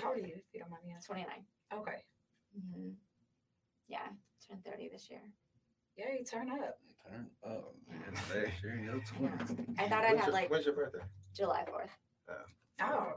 [0.00, 1.24] How old are you, if you don't mind me asking?
[1.24, 1.44] 29.
[1.80, 2.04] Okay.
[2.54, 2.90] hmm
[3.88, 3.98] Yeah,
[4.48, 5.20] turned 30 this year.
[5.96, 6.78] Yeah, you turn up.
[7.08, 8.00] Turn up, man.
[8.14, 9.74] Last year in your 20s.
[9.78, 10.98] I thought I'd when's, have your, like when's your birthday
[11.36, 12.34] July 4th.
[12.82, 13.12] Oh,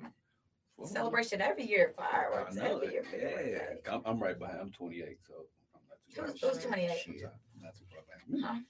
[0.77, 3.03] Well, celebration every year, fireworks know every year.
[3.03, 3.91] for your Yeah.
[3.91, 4.59] I'm, I'm right behind.
[4.59, 5.33] I'm 28, so
[5.73, 6.49] I'm not too Who's- far.
[6.51, 6.97] who's 28?
[6.99, 7.21] Shit,
[7.61, 8.65] Not too far behind.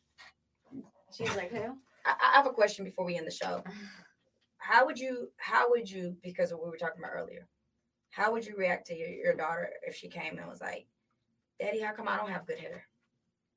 [1.16, 1.78] She's like, who?
[2.06, 3.64] I, I have a question before we end the show.
[4.58, 5.30] How would you?
[5.38, 6.16] How would you?
[6.24, 7.48] Because of what we were talking about earlier,
[8.12, 10.86] how would you react to your, your daughter if she came and was like,
[11.60, 12.84] "Daddy, how come I don't have good hair?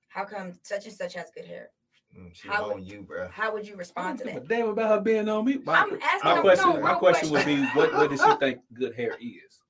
[0.08, 1.70] How come such and such has good hair?"
[2.16, 4.36] mm, she How on you bro How would you respond to that?
[4.36, 5.58] a damn about her being on me.
[5.64, 8.34] My, I'm asking my question, no, my real question would be, what, what does she
[8.36, 9.62] think good hair is?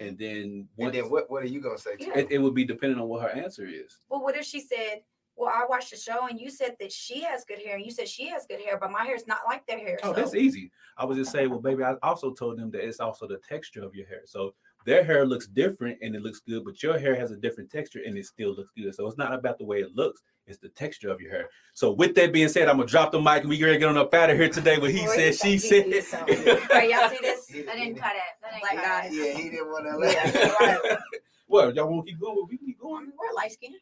[0.00, 0.08] Mhm.
[0.08, 2.06] And then, and then what, what are you gonna say Yeah.
[2.14, 2.18] her?
[2.20, 3.98] it, it would be depending on what her answer is.
[4.08, 5.02] Well, what if she said,
[5.36, 7.90] "Well, I watched the show and you said that she has good hair, and you
[7.90, 10.34] said she has good hair, but my hair's not like their hair." Oh, so that's
[10.34, 10.70] easy.
[10.96, 13.82] I was just saying, well, baby, I also told them that it's also the texture
[13.82, 14.22] of your hair.
[14.26, 14.54] So
[14.86, 18.00] their hair looks different and it looks good, but your hair has a different texture
[18.04, 18.94] and it still looks good.
[18.94, 21.48] So it's not about the way it looks, it's the texture of your hair.
[21.74, 23.96] So with that being said, I'm gonna drop the mic and we gonna get on
[23.98, 24.78] up out of here today.
[24.78, 25.84] What he Boy, said, he she think said.
[25.86, 26.44] he is something.
[26.70, 27.46] Right, y'all see this?
[27.70, 28.44] I didn't cut it.
[28.44, 29.12] I didn't Black cut it.
[29.14, 30.60] Yeah, he didn't want to Yeah, let.
[30.60, 30.98] right.
[31.48, 32.46] well, y'all want to keep going?
[32.48, 33.02] We can keep going.
[33.06, 33.74] mean, we're light skinned.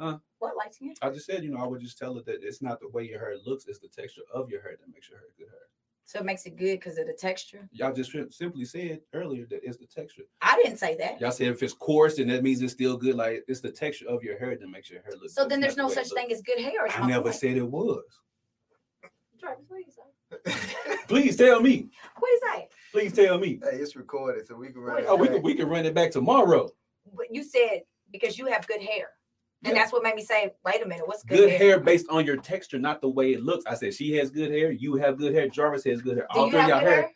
[0.00, 0.18] Huh?
[0.38, 0.94] What light skin?
[1.02, 3.02] I just said, you know, I would just tell her that it's not the way
[3.08, 5.66] your hair looks, it's the texture of your hair that makes your hair good hair.
[6.08, 7.68] So it makes it good because of the texture.
[7.70, 10.22] Y'all just simply said earlier that it's the texture.
[10.40, 11.20] I didn't say that.
[11.20, 13.14] Y'all said if it's coarse, then that means it's still good.
[13.14, 15.28] Like it's the texture of your hair that makes your hair look.
[15.28, 15.50] So good.
[15.50, 16.88] then there's not no the such thing as good hair.
[16.88, 17.34] I never point.
[17.34, 18.04] said it was.
[19.38, 19.82] Travis, what
[20.46, 20.52] do?
[21.08, 21.90] Please tell me.
[22.18, 22.64] What is that?
[22.90, 23.60] Please tell me.
[23.62, 25.06] Hey, it's recorded, so we can run it.
[25.06, 25.36] Oh, we back.
[25.36, 26.70] can we can run it back tomorrow.
[27.14, 29.10] But you said because you have good hair.
[29.64, 29.82] And Yeah.
[29.82, 32.36] that's what made me say, wait a minute, what's good, Good hair based on your
[32.36, 33.64] texture, not the way it looks.
[33.66, 34.70] I said she has good hair.
[34.70, 35.48] You have good hair.
[35.48, 36.26] Jarvis has good hair.
[36.32, 36.90] Do All three of y'all hair.
[37.02, 37.10] hair?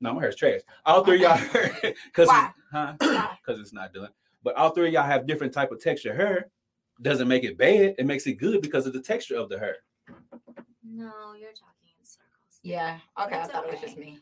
[0.00, 0.60] No, my hair's trash.
[0.84, 1.70] All three of y'all hair.
[2.12, 2.94] Cause it's, huh?
[2.98, 4.10] Because it's not done.
[4.42, 6.50] But all three of y'all have different type of texture hair.
[7.00, 7.94] Doesn't make it bad.
[7.98, 9.76] It makes it good because of the texture of the hair.
[10.84, 12.60] No, you're talking in circles.
[12.62, 12.98] Yeah.
[13.20, 14.18] Okay, It's I thought it was just me.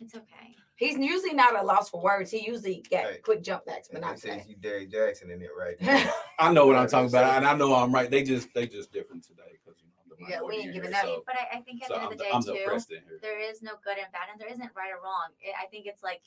[0.00, 0.54] It's okay.
[0.78, 2.30] He's usually not at a loss for words.
[2.30, 3.18] He usually get Hey.
[3.18, 4.44] quick jump backs, but And not they say today.
[4.50, 5.76] you Derrick Jackson in it right.
[6.38, 8.08] I know what I'm talking about, and I know I'm right.
[8.08, 10.74] They just they just different today because you know the Yeah, we minority ain't in
[10.74, 11.06] giving here, up.
[11.06, 12.52] So, but I, I think at so the end of the, the day I'm the
[12.54, 15.34] too, oppressed there is no good and bad, and there isn't right or wrong.
[15.40, 16.22] It, I think it's like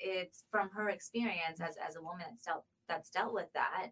[0.00, 3.90] it's from her experience as as a woman that's dealt that's dealt with that.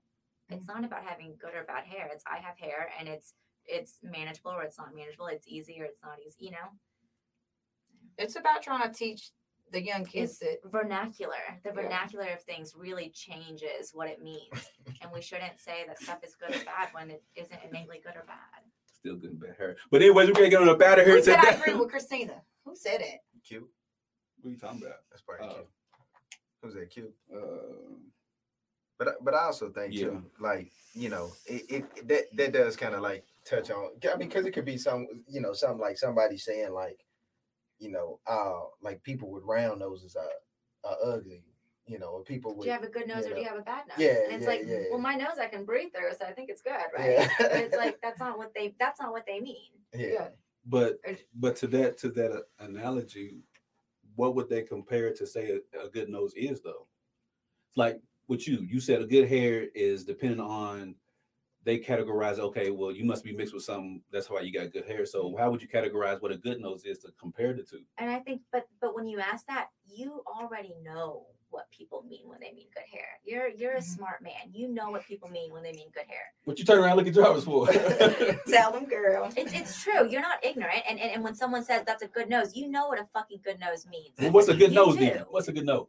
[0.49, 0.83] It's mm-hmm.
[0.83, 2.09] not about having good or bad hair.
[2.13, 3.35] It's I have hair and it's
[3.65, 5.27] it's manageable or it's not manageable.
[5.27, 6.37] It's easy or it's not easy.
[6.39, 6.71] You know,
[8.19, 9.31] It's about trying to teach
[9.73, 11.35] the young kids that vernacular.
[11.65, 11.75] The Yeah.
[11.83, 14.53] vernacular of things really changes what it means,
[15.03, 18.17] and we shouldn't say that stuff is good or bad when it isn't innately good
[18.17, 18.63] or bad.
[18.87, 19.77] Still good and bad hair.
[19.91, 21.91] But anyways, we're gonna get on up out of here who said I agree with
[21.91, 22.43] Christina?
[22.65, 23.21] Who said it?
[23.45, 23.69] Cute.
[24.41, 24.97] What are you talking about?
[25.11, 25.67] That's probably Uh, cute.
[26.63, 27.15] Who's that cute?
[27.33, 27.97] Uh,
[28.99, 30.07] But but I also think Yeah.
[30.07, 33.91] too, like you know, it, it that that does kind of like touch on.
[34.11, 37.05] I mean, because it could be some, you know, something like somebody saying like,
[37.79, 41.45] you know, uh, like people with round noses are, are ugly,
[41.87, 43.63] you know, or people Do you have a good nose or do you have a
[43.63, 43.99] bad nose?
[43.99, 46.33] Yeah, and it's yeah, like, yeah, well, my nose I can breathe through, so I
[46.33, 47.13] think it's good, right?
[47.13, 47.29] Yeah.
[47.39, 49.71] But it's like that's not what they that's not what they mean.
[49.95, 50.29] yeah.
[50.67, 50.99] but
[51.37, 53.39] but to that to that uh, analogy,
[54.17, 56.87] what would they compare to say a, a good nose is though?
[57.69, 60.95] It's like with you, you said a good hair is depending on
[61.67, 62.39] they categorize.
[62.39, 64.01] Okay, well, you must be mixed with something.
[64.13, 65.05] That's why you got good hair.
[65.05, 67.81] So how would you categorize what a good nose is to compare the two?
[67.99, 72.23] And I think, but but when you ask that, you already know what people mean
[72.29, 73.07] when they mean good hair.
[73.25, 73.83] You're you're a Mhm.
[73.97, 74.53] smart man.
[74.53, 76.23] You know what people mean when they mean good hair.
[76.45, 77.67] What you turn around look at Jarvis for?
[78.49, 79.31] Tell them, girl.
[79.37, 80.09] It's it's true.
[80.09, 80.83] You're not ignorant.
[80.89, 83.41] And, and and when someone says that's a good nose, you know what a fucking
[83.45, 84.15] good nose means.
[84.21, 84.95] well, what's a good You nose?
[84.97, 85.01] do.
[85.05, 85.25] Then?
[85.31, 85.87] What's a good nose?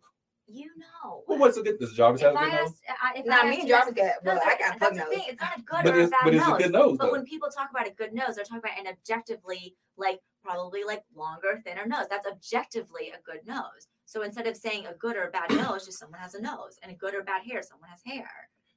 [0.50, 1.24] You know.
[1.28, 1.78] Well, what's a good?
[1.78, 2.70] Does Jarvis if have a I good nose?
[2.70, 4.72] asked, I- if I me asked and you Jarvis got, No, well, I that- got
[4.72, 5.10] pug that's the nose.
[5.14, 5.24] thing.
[5.28, 6.56] It's not a good But or a bad but it's nose.
[6.60, 7.12] a good nose But though.
[7.12, 11.04] when people talk about a good nose, they're talking about an objectively, like probably like
[11.14, 12.06] longer, thinner nose.
[12.10, 13.88] That's objectively a good nose.
[14.06, 16.80] So instead of saying a good or a bad nose, just someone has a nose,
[16.82, 18.30] and a good or bad hair, someone has hair.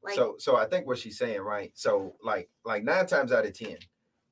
[0.03, 1.71] Like so so I think what she's saying, right?
[1.79, 3.77] So like like nine times out of ten,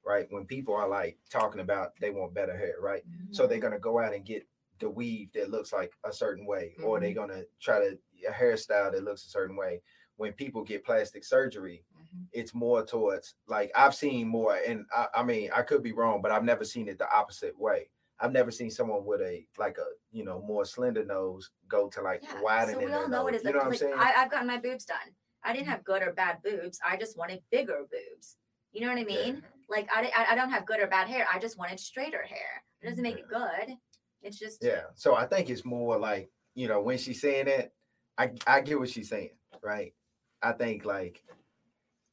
[0.04, 0.26] right?
[0.30, 3.04] When people are like talking about they want better hair, right?
[3.30, 3.50] So Mm-hmm.
[3.50, 4.44] they're gonna go out and get
[4.78, 7.04] the weave that looks like a certain way, or Mm-hmm.
[7.04, 7.98] they're gonna try to
[8.28, 9.82] a hairstyle that looks a certain way.
[10.16, 12.26] When people get plastic surgery, Mhm.
[12.32, 16.20] it's more towards like I've seen more, and I, I mean I could be wrong,
[16.22, 17.90] but I've never seen it the opposite way.
[18.20, 22.02] I've never seen someone with a like a you know more slender nose go to
[22.02, 22.40] like yeah.
[22.42, 23.34] widening So we all know nose.
[23.34, 23.44] it is.
[23.44, 23.94] You know like, what I'm saying?
[23.96, 25.14] I, I've gotten my boobs done.
[25.44, 26.80] I didn't have good or bad boobs.
[26.84, 28.36] I just wanted bigger boobs.
[28.72, 29.24] You know what I Yeah.
[29.24, 29.42] mean?
[29.68, 31.26] Like I, I I don't have good or bad hair.
[31.32, 32.64] I just wanted straighter hair.
[32.82, 33.76] It doesn't make it good.
[34.22, 34.84] It's just Yeah.
[34.94, 37.72] So I think it's more like, you know, when she's saying that,
[38.16, 39.30] I I get what she's saying,
[39.62, 39.94] right?
[40.42, 41.22] I think like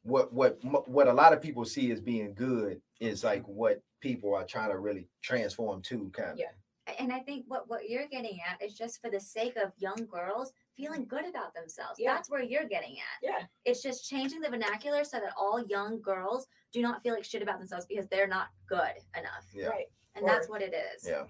[0.04, 4.36] what what what a lot of people see as being good is like what people
[4.36, 6.38] are trying to really transform to kind of.
[6.40, 6.94] Yeah.
[7.00, 10.08] and I think what what you're getting at is just for the sake of young
[10.12, 11.96] girls feeling good about themselves.
[11.98, 12.14] Yeah.
[12.14, 13.18] That's where you're getting at.
[13.24, 13.46] Yeah.
[13.64, 17.42] It's just changing the vernacular so that all young girls do not feel like shit
[17.42, 19.48] about themselves because they're not good enough.
[19.56, 19.68] Yeah.
[19.68, 19.86] Right.
[20.16, 21.08] And that's what it is.
[21.08, 21.24] Yeah.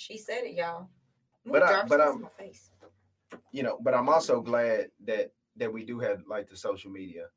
[0.00, 0.88] She said it, y'all.
[1.44, 2.70] But I- but I'm- my face.
[3.52, 7.30] You know, but I'm also glad that that we do have like the social media,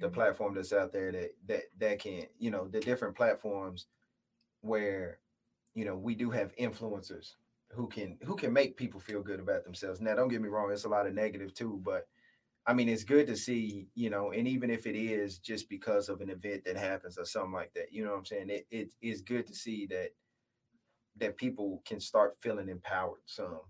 [0.00, 0.12] the Mhm.
[0.12, 3.86] platform that's out there that that that can, you know, the different platforms
[4.60, 5.20] where
[5.72, 7.36] you know we do have influencers
[7.70, 10.00] who can who can make people feel good about themselves.
[10.00, 12.06] Now, don't get me wrong, it's a lot of negative too, but
[12.66, 16.10] I mean, it's good to see, you know, and even if it is just because
[16.10, 18.50] of an event that happens or something like that, you know what I'm saying?
[18.50, 20.14] It it is good to see that
[21.20, 23.60] that people can start feeling empowered some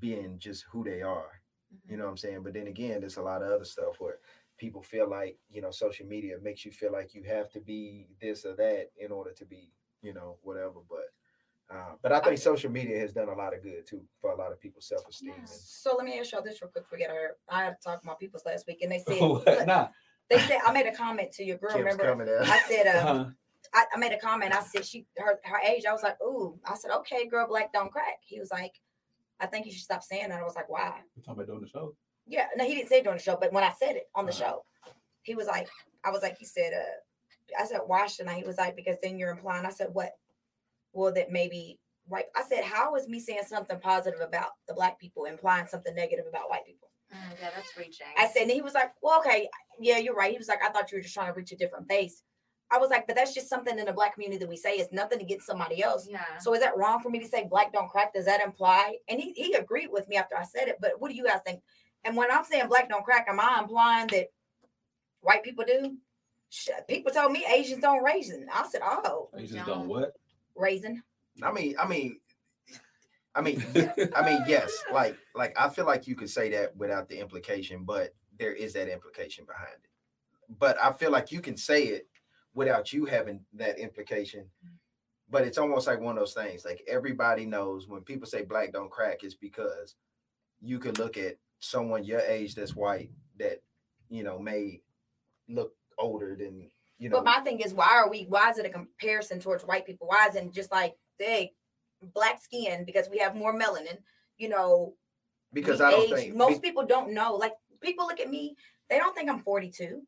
[0.00, 1.40] being just who they are
[1.88, 2.42] You know what I'm saying?
[2.42, 4.18] But then again, there's a lot of other stuff where
[4.58, 8.08] people feel like, you know, social media makes you feel like you have to be
[8.20, 9.72] this or that in order to be,
[10.02, 10.80] you know, whatever.
[10.88, 11.08] But
[11.74, 14.36] uh, but I think social media has done a lot of good too for a
[14.36, 15.34] lot of people's self-esteem.
[15.38, 15.44] Yeah.
[15.46, 16.86] So let me ask y'all this real quick.
[16.88, 17.36] Forget her.
[17.48, 18.98] I had to talk to my peoples last week, and they
[19.46, 19.88] said nah.
[20.28, 21.72] they said I made a comment to your girl.
[21.72, 22.40] Kim's remember?
[22.42, 23.30] I said um, Uh-huh.
[23.74, 24.54] I, I made a comment.
[24.54, 25.84] I said she her her age.
[25.86, 26.58] I was like, ooh.
[26.64, 28.18] I said, okay, girl, black don't crack.
[28.22, 28.80] He was like,
[29.38, 30.40] I think you should stop saying that.
[30.40, 31.00] I was like, why?
[31.16, 31.94] We're talking about doing the show.
[32.26, 34.24] Yeah, no, he didn't say it during the show, but when I said it on
[34.26, 34.40] the Uh-huh.
[34.44, 34.64] show,
[35.22, 35.68] he was like,
[36.04, 38.38] I was like, he said, uh, I said, why shouldn't I?
[38.38, 39.66] He was like, because then you're implying.
[39.66, 40.12] I said, what?
[40.92, 42.26] Well, that maybe white.
[42.36, 46.26] I said, how is me saying something positive about the black people implying something negative
[46.28, 46.88] about white people?
[47.12, 48.06] Mm, yeah, that's reaching.
[48.16, 49.48] I said, and he was like, well, okay,
[49.80, 50.30] yeah, you're right.
[50.30, 52.22] He was like, I thought you were just trying to reach a different base.
[52.70, 54.74] I was like, but that's just something in the black community that we say.
[54.76, 56.06] It's nothing against somebody else.
[56.08, 56.38] yeah.
[56.38, 58.14] So is that wrong for me to say black don't crack?
[58.14, 58.96] Does that imply?
[59.08, 60.78] And he, he agreed with me after I said it.
[60.80, 61.62] But what do you guys think?
[62.04, 64.28] And when I'm saying black don't crack, am I implying that
[65.20, 65.96] white people do?
[66.88, 68.46] People told me Asians don't raisin.
[68.52, 69.66] I said, oh, Asians don't.
[69.66, 70.12] don't what?
[70.60, 71.02] raisin.
[71.42, 72.20] I mean, I mean,
[73.34, 73.64] I mean,
[74.14, 77.84] I mean, yes, like, like I feel like you could say that without the implication,
[77.84, 80.58] but there is that implication behind it.
[80.58, 82.08] But I feel like you can say it
[82.54, 84.46] without you having that implication.
[85.28, 86.64] But it's almost like one of those things.
[86.64, 89.94] Like everybody knows when people say black don't crack, it's because
[90.60, 93.62] you could look at someone your age that's white that
[94.08, 94.80] you know may
[95.48, 96.68] look older than
[96.98, 97.18] you know.
[97.18, 98.26] But my thing is, why are we?
[98.28, 100.08] Why is it a comparison towards white people?
[100.08, 101.52] Why isn't just like they
[102.14, 103.98] black skin because we have more melanin?
[104.36, 104.94] You know,
[105.52, 107.36] because I don't age- think most people don't know.
[107.36, 108.56] Like people look at me,
[108.88, 110.02] they don't think I'm 42.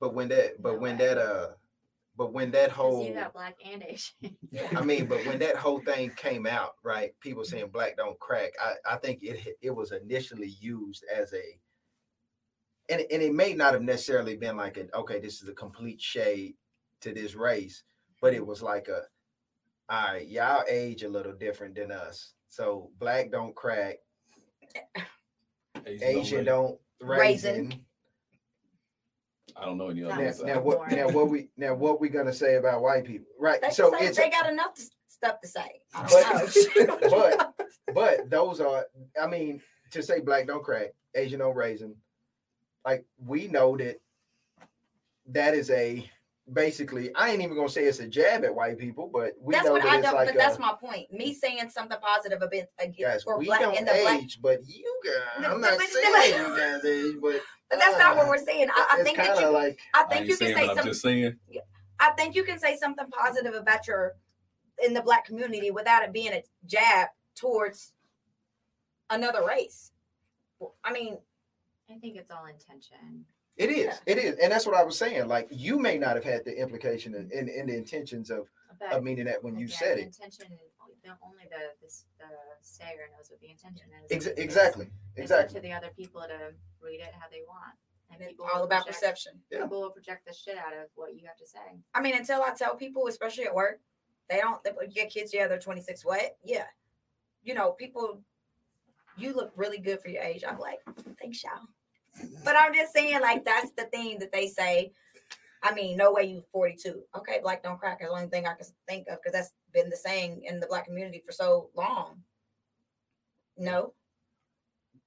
[0.00, 1.06] But when that, but No when way.
[1.06, 1.48] that, uh,
[2.18, 4.36] but when that whole, you got black and Asian.
[4.76, 7.12] I mean, but when that whole thing came out, right?
[7.20, 8.50] People saying black don't crack.
[8.60, 11.58] I, I think it it was initially used as a,
[12.90, 15.54] and it- and it may not have necessarily been like a okay, this is a
[15.54, 16.56] complete shade
[17.02, 17.84] to this race,
[18.20, 19.02] but it was like a,
[19.88, 23.98] all right, y'all age a little different than us, so black don't crack,
[25.86, 26.46] Asians Asian rate.
[26.46, 27.54] don't Raisin.
[27.68, 27.84] raisin.
[29.60, 30.14] I don't know any other.
[30.16, 30.90] Now, was now what?
[30.90, 31.48] Now what we?
[31.56, 33.26] Now what we gonna say about white people?
[33.38, 33.60] Right.
[33.60, 35.80] They, so say, it's they got enough to, stuff to say.
[35.94, 37.54] But- but-
[37.94, 38.84] but those are
[39.20, 39.60] i mean
[39.90, 41.94] to say black don't crack asian don't raisin
[42.84, 44.00] like we know that
[45.26, 46.08] that is a
[46.52, 49.66] basically i ain't even gonna say it's a jab at white people but we that's
[49.66, 50.14] know what that I it's don't.
[50.14, 51.12] like but that's my point.
[51.12, 54.38] Me saying something positive about again guys for we black don't in the black, age
[54.42, 58.16] but you guys No, i'm not but- saying you guys age but but that's not
[58.16, 58.68] what uh, we're saying.
[58.74, 60.84] I, I think that you, like I I think ain't you can say something.
[60.86, 61.36] just saying.
[62.00, 64.14] I think you can say something positive about your
[64.82, 67.92] in the black community without it being a jab towards
[69.10, 69.92] another race.
[70.82, 71.18] I mean,
[71.90, 73.26] I think it's all intention.
[73.58, 73.96] It is Yeah.
[74.06, 76.54] it is and that's what i was saying like you may not have had the
[76.60, 78.46] implication in, in, in the intentions of,
[78.80, 80.46] But of meaning that when you again, said the it intention,
[81.24, 82.26] only the this the
[82.60, 84.10] sayer knows what the intention is.
[84.10, 84.86] Ex- It's- exactly
[85.16, 86.52] It's exactly to the other people to
[86.82, 87.74] read it how they want.
[88.10, 89.32] And it's all about project- perception.
[89.50, 89.62] Yeah.
[89.62, 91.66] People will project the shit out of what you have to say.
[91.94, 93.80] I mean, until I tell people, especially at work,
[94.30, 94.62] they don't.
[94.64, 96.04] They, you get kids, yeah, they're 26.
[96.04, 96.36] What?
[96.44, 96.66] Yeah,
[97.42, 98.22] you know, people.
[99.16, 100.42] You look really good for your age.
[100.48, 100.78] I'm like,
[101.20, 101.66] thanks, y'all.
[102.44, 104.92] But I'm just saying, like, that's the thing that they say.
[105.62, 107.02] I mean, no way you 42.
[107.16, 107.98] Okay, black don't crack.
[108.00, 110.66] Is the only thing I can think of because that's been the saying in the
[110.66, 112.22] black community for so long.
[113.56, 113.92] No,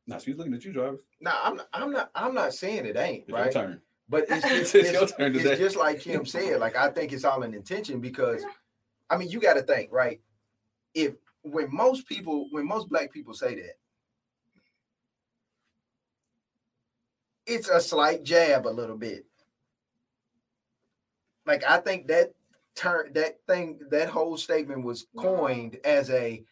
[0.07, 1.01] Now she's looking at you, Jarvis.
[1.21, 3.81] no i'm not i'm not i'm not saying it ain't It's right your turn.
[4.09, 6.59] But it's, It's it's, your it's, turn it's just like Kim said.
[6.59, 8.43] Like I think it's all an intention because,
[9.09, 10.19] I mean, you got to think right.
[10.93, 11.13] If
[11.43, 13.77] when most people, when most black people say that,
[17.45, 19.25] it's a slight jab, a little bit.
[21.45, 22.33] Like I think that
[22.75, 25.23] turn that thing that whole statement was No.
[25.23, 26.43] coined as a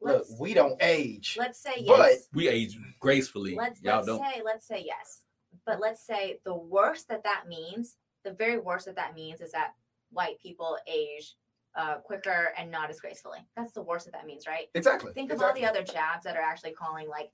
[0.00, 0.18] look.
[0.28, 1.36] Let's We don't age.
[1.38, 1.86] let's say yes.
[1.88, 2.28] But- yes.
[2.32, 3.54] We age gracefully.
[3.54, 4.20] let's Y'all let's don't.
[4.22, 5.22] say let's say yes
[5.66, 9.50] but let's say the worst that that means the very worst that that means is
[9.52, 9.74] that
[10.12, 11.34] white people age
[11.76, 15.12] uh, quicker and not as gracefully that's the worst that that means right Exactly.
[15.12, 15.64] think of exactly.
[15.64, 17.30] all the other jabs that are actually calling like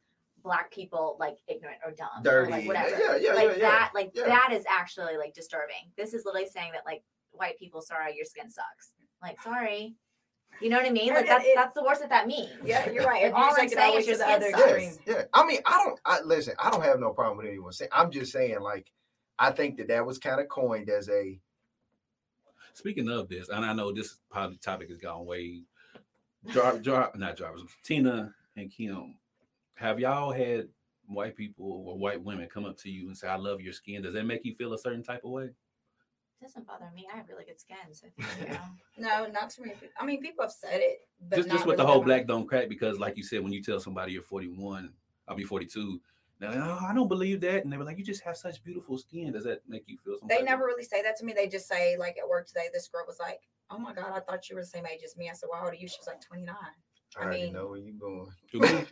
[0.47, 3.59] black people like ignorant or dumb or like whatever yeah, yeah, like yeah, yeah.
[3.59, 4.27] that like yeah.
[4.27, 7.03] that is actually like disturbing this is literally saying that like
[7.33, 9.97] white people sorry your skin sucks like sorry
[10.61, 12.89] you know what i mean like that's it- that's the worst that that means yeah,
[12.89, 13.25] you're right.
[13.25, 14.51] If If all you I'm it all saying the way is your the skin other
[14.51, 14.63] sucks.
[14.63, 15.05] extreme.
[15.05, 15.23] Yeah, yeah.
[15.35, 16.01] I mean, I don't.
[16.05, 16.55] I listen.
[16.63, 17.91] I don't have no problem with anyone saying.
[17.93, 18.91] I'm just saying, like,
[19.39, 21.39] I think that that was kind of coined as a.
[22.73, 25.63] Speaking of this, and I know this probably topic has gone way.
[26.53, 29.17] Jar, Jar, not Jarvis, Tina and Kim.
[29.77, 30.69] Have y'all had
[31.07, 34.03] white people or white women come up to you and say, "I love your skin,"
[34.03, 35.51] does that make you feel a certain type of way?
[36.41, 37.07] doesn't bother me.
[37.13, 38.51] I have really good skin, so thank
[38.97, 39.05] you.
[39.05, 39.89] No, not too many people.
[39.99, 40.99] I mean, people have said it,
[41.29, 42.29] but just not just with the whole black much.
[42.29, 44.93] don't crack because, like you said, when you tell somebody you're 41,
[45.29, 46.01] I'll be 42.
[46.39, 48.99] Now, oh, I don't believe that, and they were like, "You just have such beautiful
[48.99, 50.19] skin." Does that make you feel?
[50.19, 51.33] Some They never really say that to me.
[51.33, 53.41] They just say, like at work today, this girl was like,
[53.71, 55.59] "Oh my god, I thought you were the same age as me." I said, "Well,
[55.59, 56.55] how old are you?" She was like, "29."
[57.19, 58.31] I I already mean- know where you going.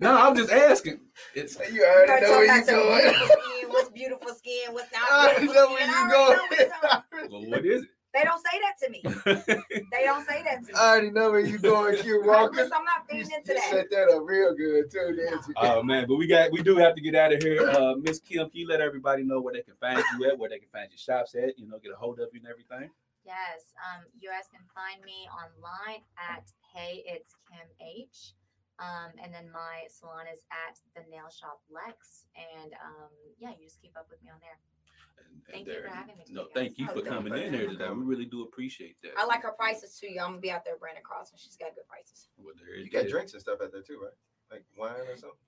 [0.00, 0.98] No, I'm just asking.
[1.34, 3.02] It's you You already already know where you about some going.
[3.02, 4.72] beautiful skin, What's beautiful skin?
[4.72, 5.90] What's not I already beautiful know where skin?
[5.90, 7.30] you I already know what you're going.
[7.30, 7.88] well, what is it?
[8.14, 9.02] They don't say that to me.
[9.92, 10.72] They don't say that to me.
[10.74, 12.56] I already know where you going, Q I'm, Walker.
[12.56, 13.68] just- I'm not feeding into that.
[13.70, 15.54] set that up real good too, didn't you?
[15.58, 17.68] oh man, but we got we do have to get out of here.
[17.68, 20.48] Uh, Miss Kim, can you let everybody know where they can find you at, where
[20.48, 21.58] they can find your shops at?
[21.58, 22.90] You know, get a hold of you and everything.
[23.30, 28.34] Yes, um, you guys can find me online at Hey It's Kim H.
[28.82, 32.26] Um, and then my salon is at the Nail Shop Lex.
[32.34, 34.58] And um, yeah, you just keep up with me on there.
[34.58, 36.78] And- Thank and you for having me No, thank guys.
[36.82, 37.86] you for coming in you here today.
[37.90, 39.14] We really do appreciate that.
[39.16, 40.10] I like her prices too.
[40.10, 40.24] y'all.
[40.26, 42.26] I'm gonna be out there, Brannon Cross, and she's got good prices.
[42.36, 44.18] Well, there You it got drinks and stuff out there too, right?
[44.50, 45.38] Like wine or something?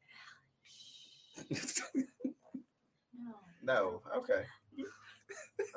[3.22, 3.34] No.
[3.62, 4.02] No.
[4.18, 4.44] Okay.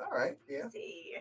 [0.00, 0.36] All right.
[0.48, 0.68] Yeah.
[0.70, 1.16] See.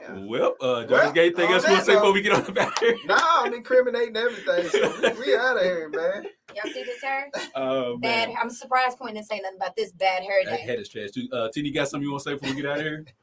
[0.00, 0.24] Yeah.
[0.26, 2.32] well, uh, George, Well, got anything on else you want to say before we get
[2.32, 2.96] on the back here?
[3.06, 4.68] Nah, I'm incriminating everything.
[4.68, 6.26] So we, we out of here, man.
[6.54, 7.30] Y'all see this hair?
[7.54, 8.28] Oh Bad.
[8.28, 10.62] man, I'm surprised Quinn didn't say nothing about this bad hair that day.
[10.62, 11.28] head is trash too.
[11.32, 13.04] Uh, Tina, you got something you want to say before we get out of here?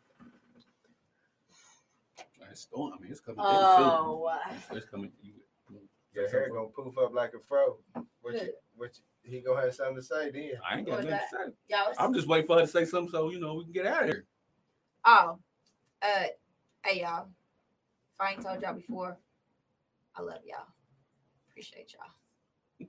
[2.51, 2.93] It's going.
[2.97, 3.41] I mean, it's coming.
[3.41, 4.29] Oh.
[4.71, 5.11] in, It's coming.
[5.21, 5.33] You,
[6.13, 7.75] Your hair gonna poof up like a fro.
[8.21, 10.51] What you, what you, he gonna have something to say then?
[10.65, 11.53] I ain't got nothing to say.
[11.67, 11.93] Y'all.
[11.99, 14.03] I'm just waiting for her to say something so you know we can get out
[14.03, 14.25] of here.
[15.03, 15.37] Oh,
[16.05, 16.23] uh,
[16.85, 17.27] hey y'all.
[17.27, 19.17] If I ain't told y'all before,
[20.15, 20.67] I love y'all.
[21.49, 22.87] Appreciate y'all.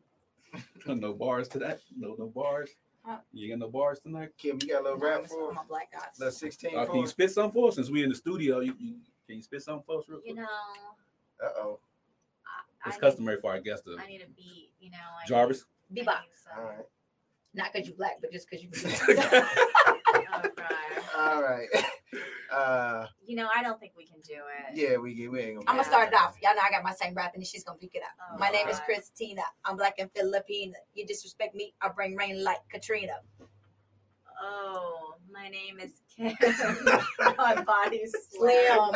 [0.97, 1.81] no bars to that.
[1.97, 2.71] No, no bars.
[3.05, 3.19] Huh?
[3.33, 4.31] You got no bars tonight.
[4.37, 6.07] Kim, you got a little rap for my black guy.
[6.19, 8.61] The 16 Uh, can you spit something for us since we in the studio?
[8.61, 10.31] You, you can you spit something for us real quick?
[10.31, 10.49] You know,
[11.43, 11.79] Uh oh.
[12.87, 14.71] It's I customary for our guests to I need a beat.
[14.81, 15.65] You know, I Jarvis.
[15.91, 16.09] Need, Bebop.
[16.11, 16.87] I need some- All right.
[17.55, 18.71] Not because you black, but just because you.
[20.43, 21.05] God.
[21.17, 21.69] All right.
[22.51, 24.77] Uh, You know, I don't think we can do it.
[24.77, 25.69] yeah, we we ain't gonna.
[25.69, 26.37] I'm gonna start it off.
[26.41, 28.11] Y'all know I got my same rap, and then she's gonna pick it up.
[28.33, 29.43] Oh, my name is Christina.
[29.65, 30.75] I'm black and Filipina.
[30.95, 33.15] You disrespect me, I bring rain like Katrina.
[34.41, 36.35] Oh, my name is Kim.
[37.37, 38.95] my body's Slim.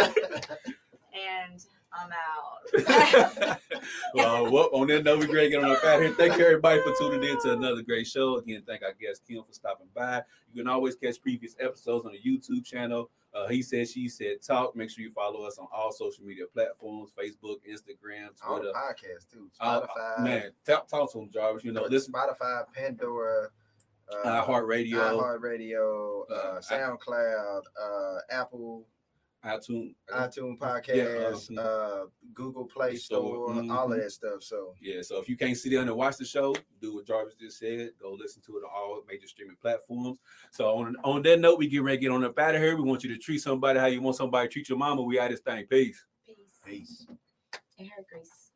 [1.13, 1.61] and
[1.93, 3.61] I'm out.
[4.15, 6.13] well, well, on that note, we're great getting on up out here.
[6.13, 8.37] Thank you everybody for tuning in to another great show.
[8.39, 10.23] Again, thank our guest Kim for stopping by.
[10.53, 13.11] You can always catch previous episodes on the YouTube channel.
[13.35, 14.75] Uh, he said, she said, talk.
[14.75, 18.73] Make sure you follow us on all social media platforms: Facebook, Instagram, On Twitter.
[18.75, 19.49] podcast too.
[19.61, 20.25] Uh, Spotify.
[20.25, 21.65] man, talk, talk to him, Jarvis.
[21.65, 23.49] You know, this listen, Spotify, Pandora,
[24.13, 28.85] uh, iHeartRadio, iHeartRadio, uh, Uh, SoundCloud, uh, Apple,
[29.45, 29.95] iTunes.
[30.15, 32.05] iTunes Podcast, uh, uh,
[32.35, 34.03] Google Play Store, Store, all of mhm.
[34.03, 34.43] that stuff.
[34.43, 37.35] So Yeah, so if you can't sit down and watch the show, do what Jarvis
[37.41, 37.91] just said.
[38.01, 40.19] Go listen to it on all major streaming platforms.
[40.51, 42.77] So on on that note, we get ready to get on up out of here.
[42.77, 45.03] We want you to treat somebody how you want somebody to treat your mama.
[45.03, 45.67] We out this thing.
[45.67, 46.05] Peace.
[46.27, 46.37] Peace.
[46.65, 47.07] peace.
[47.79, 48.50] And hair grease.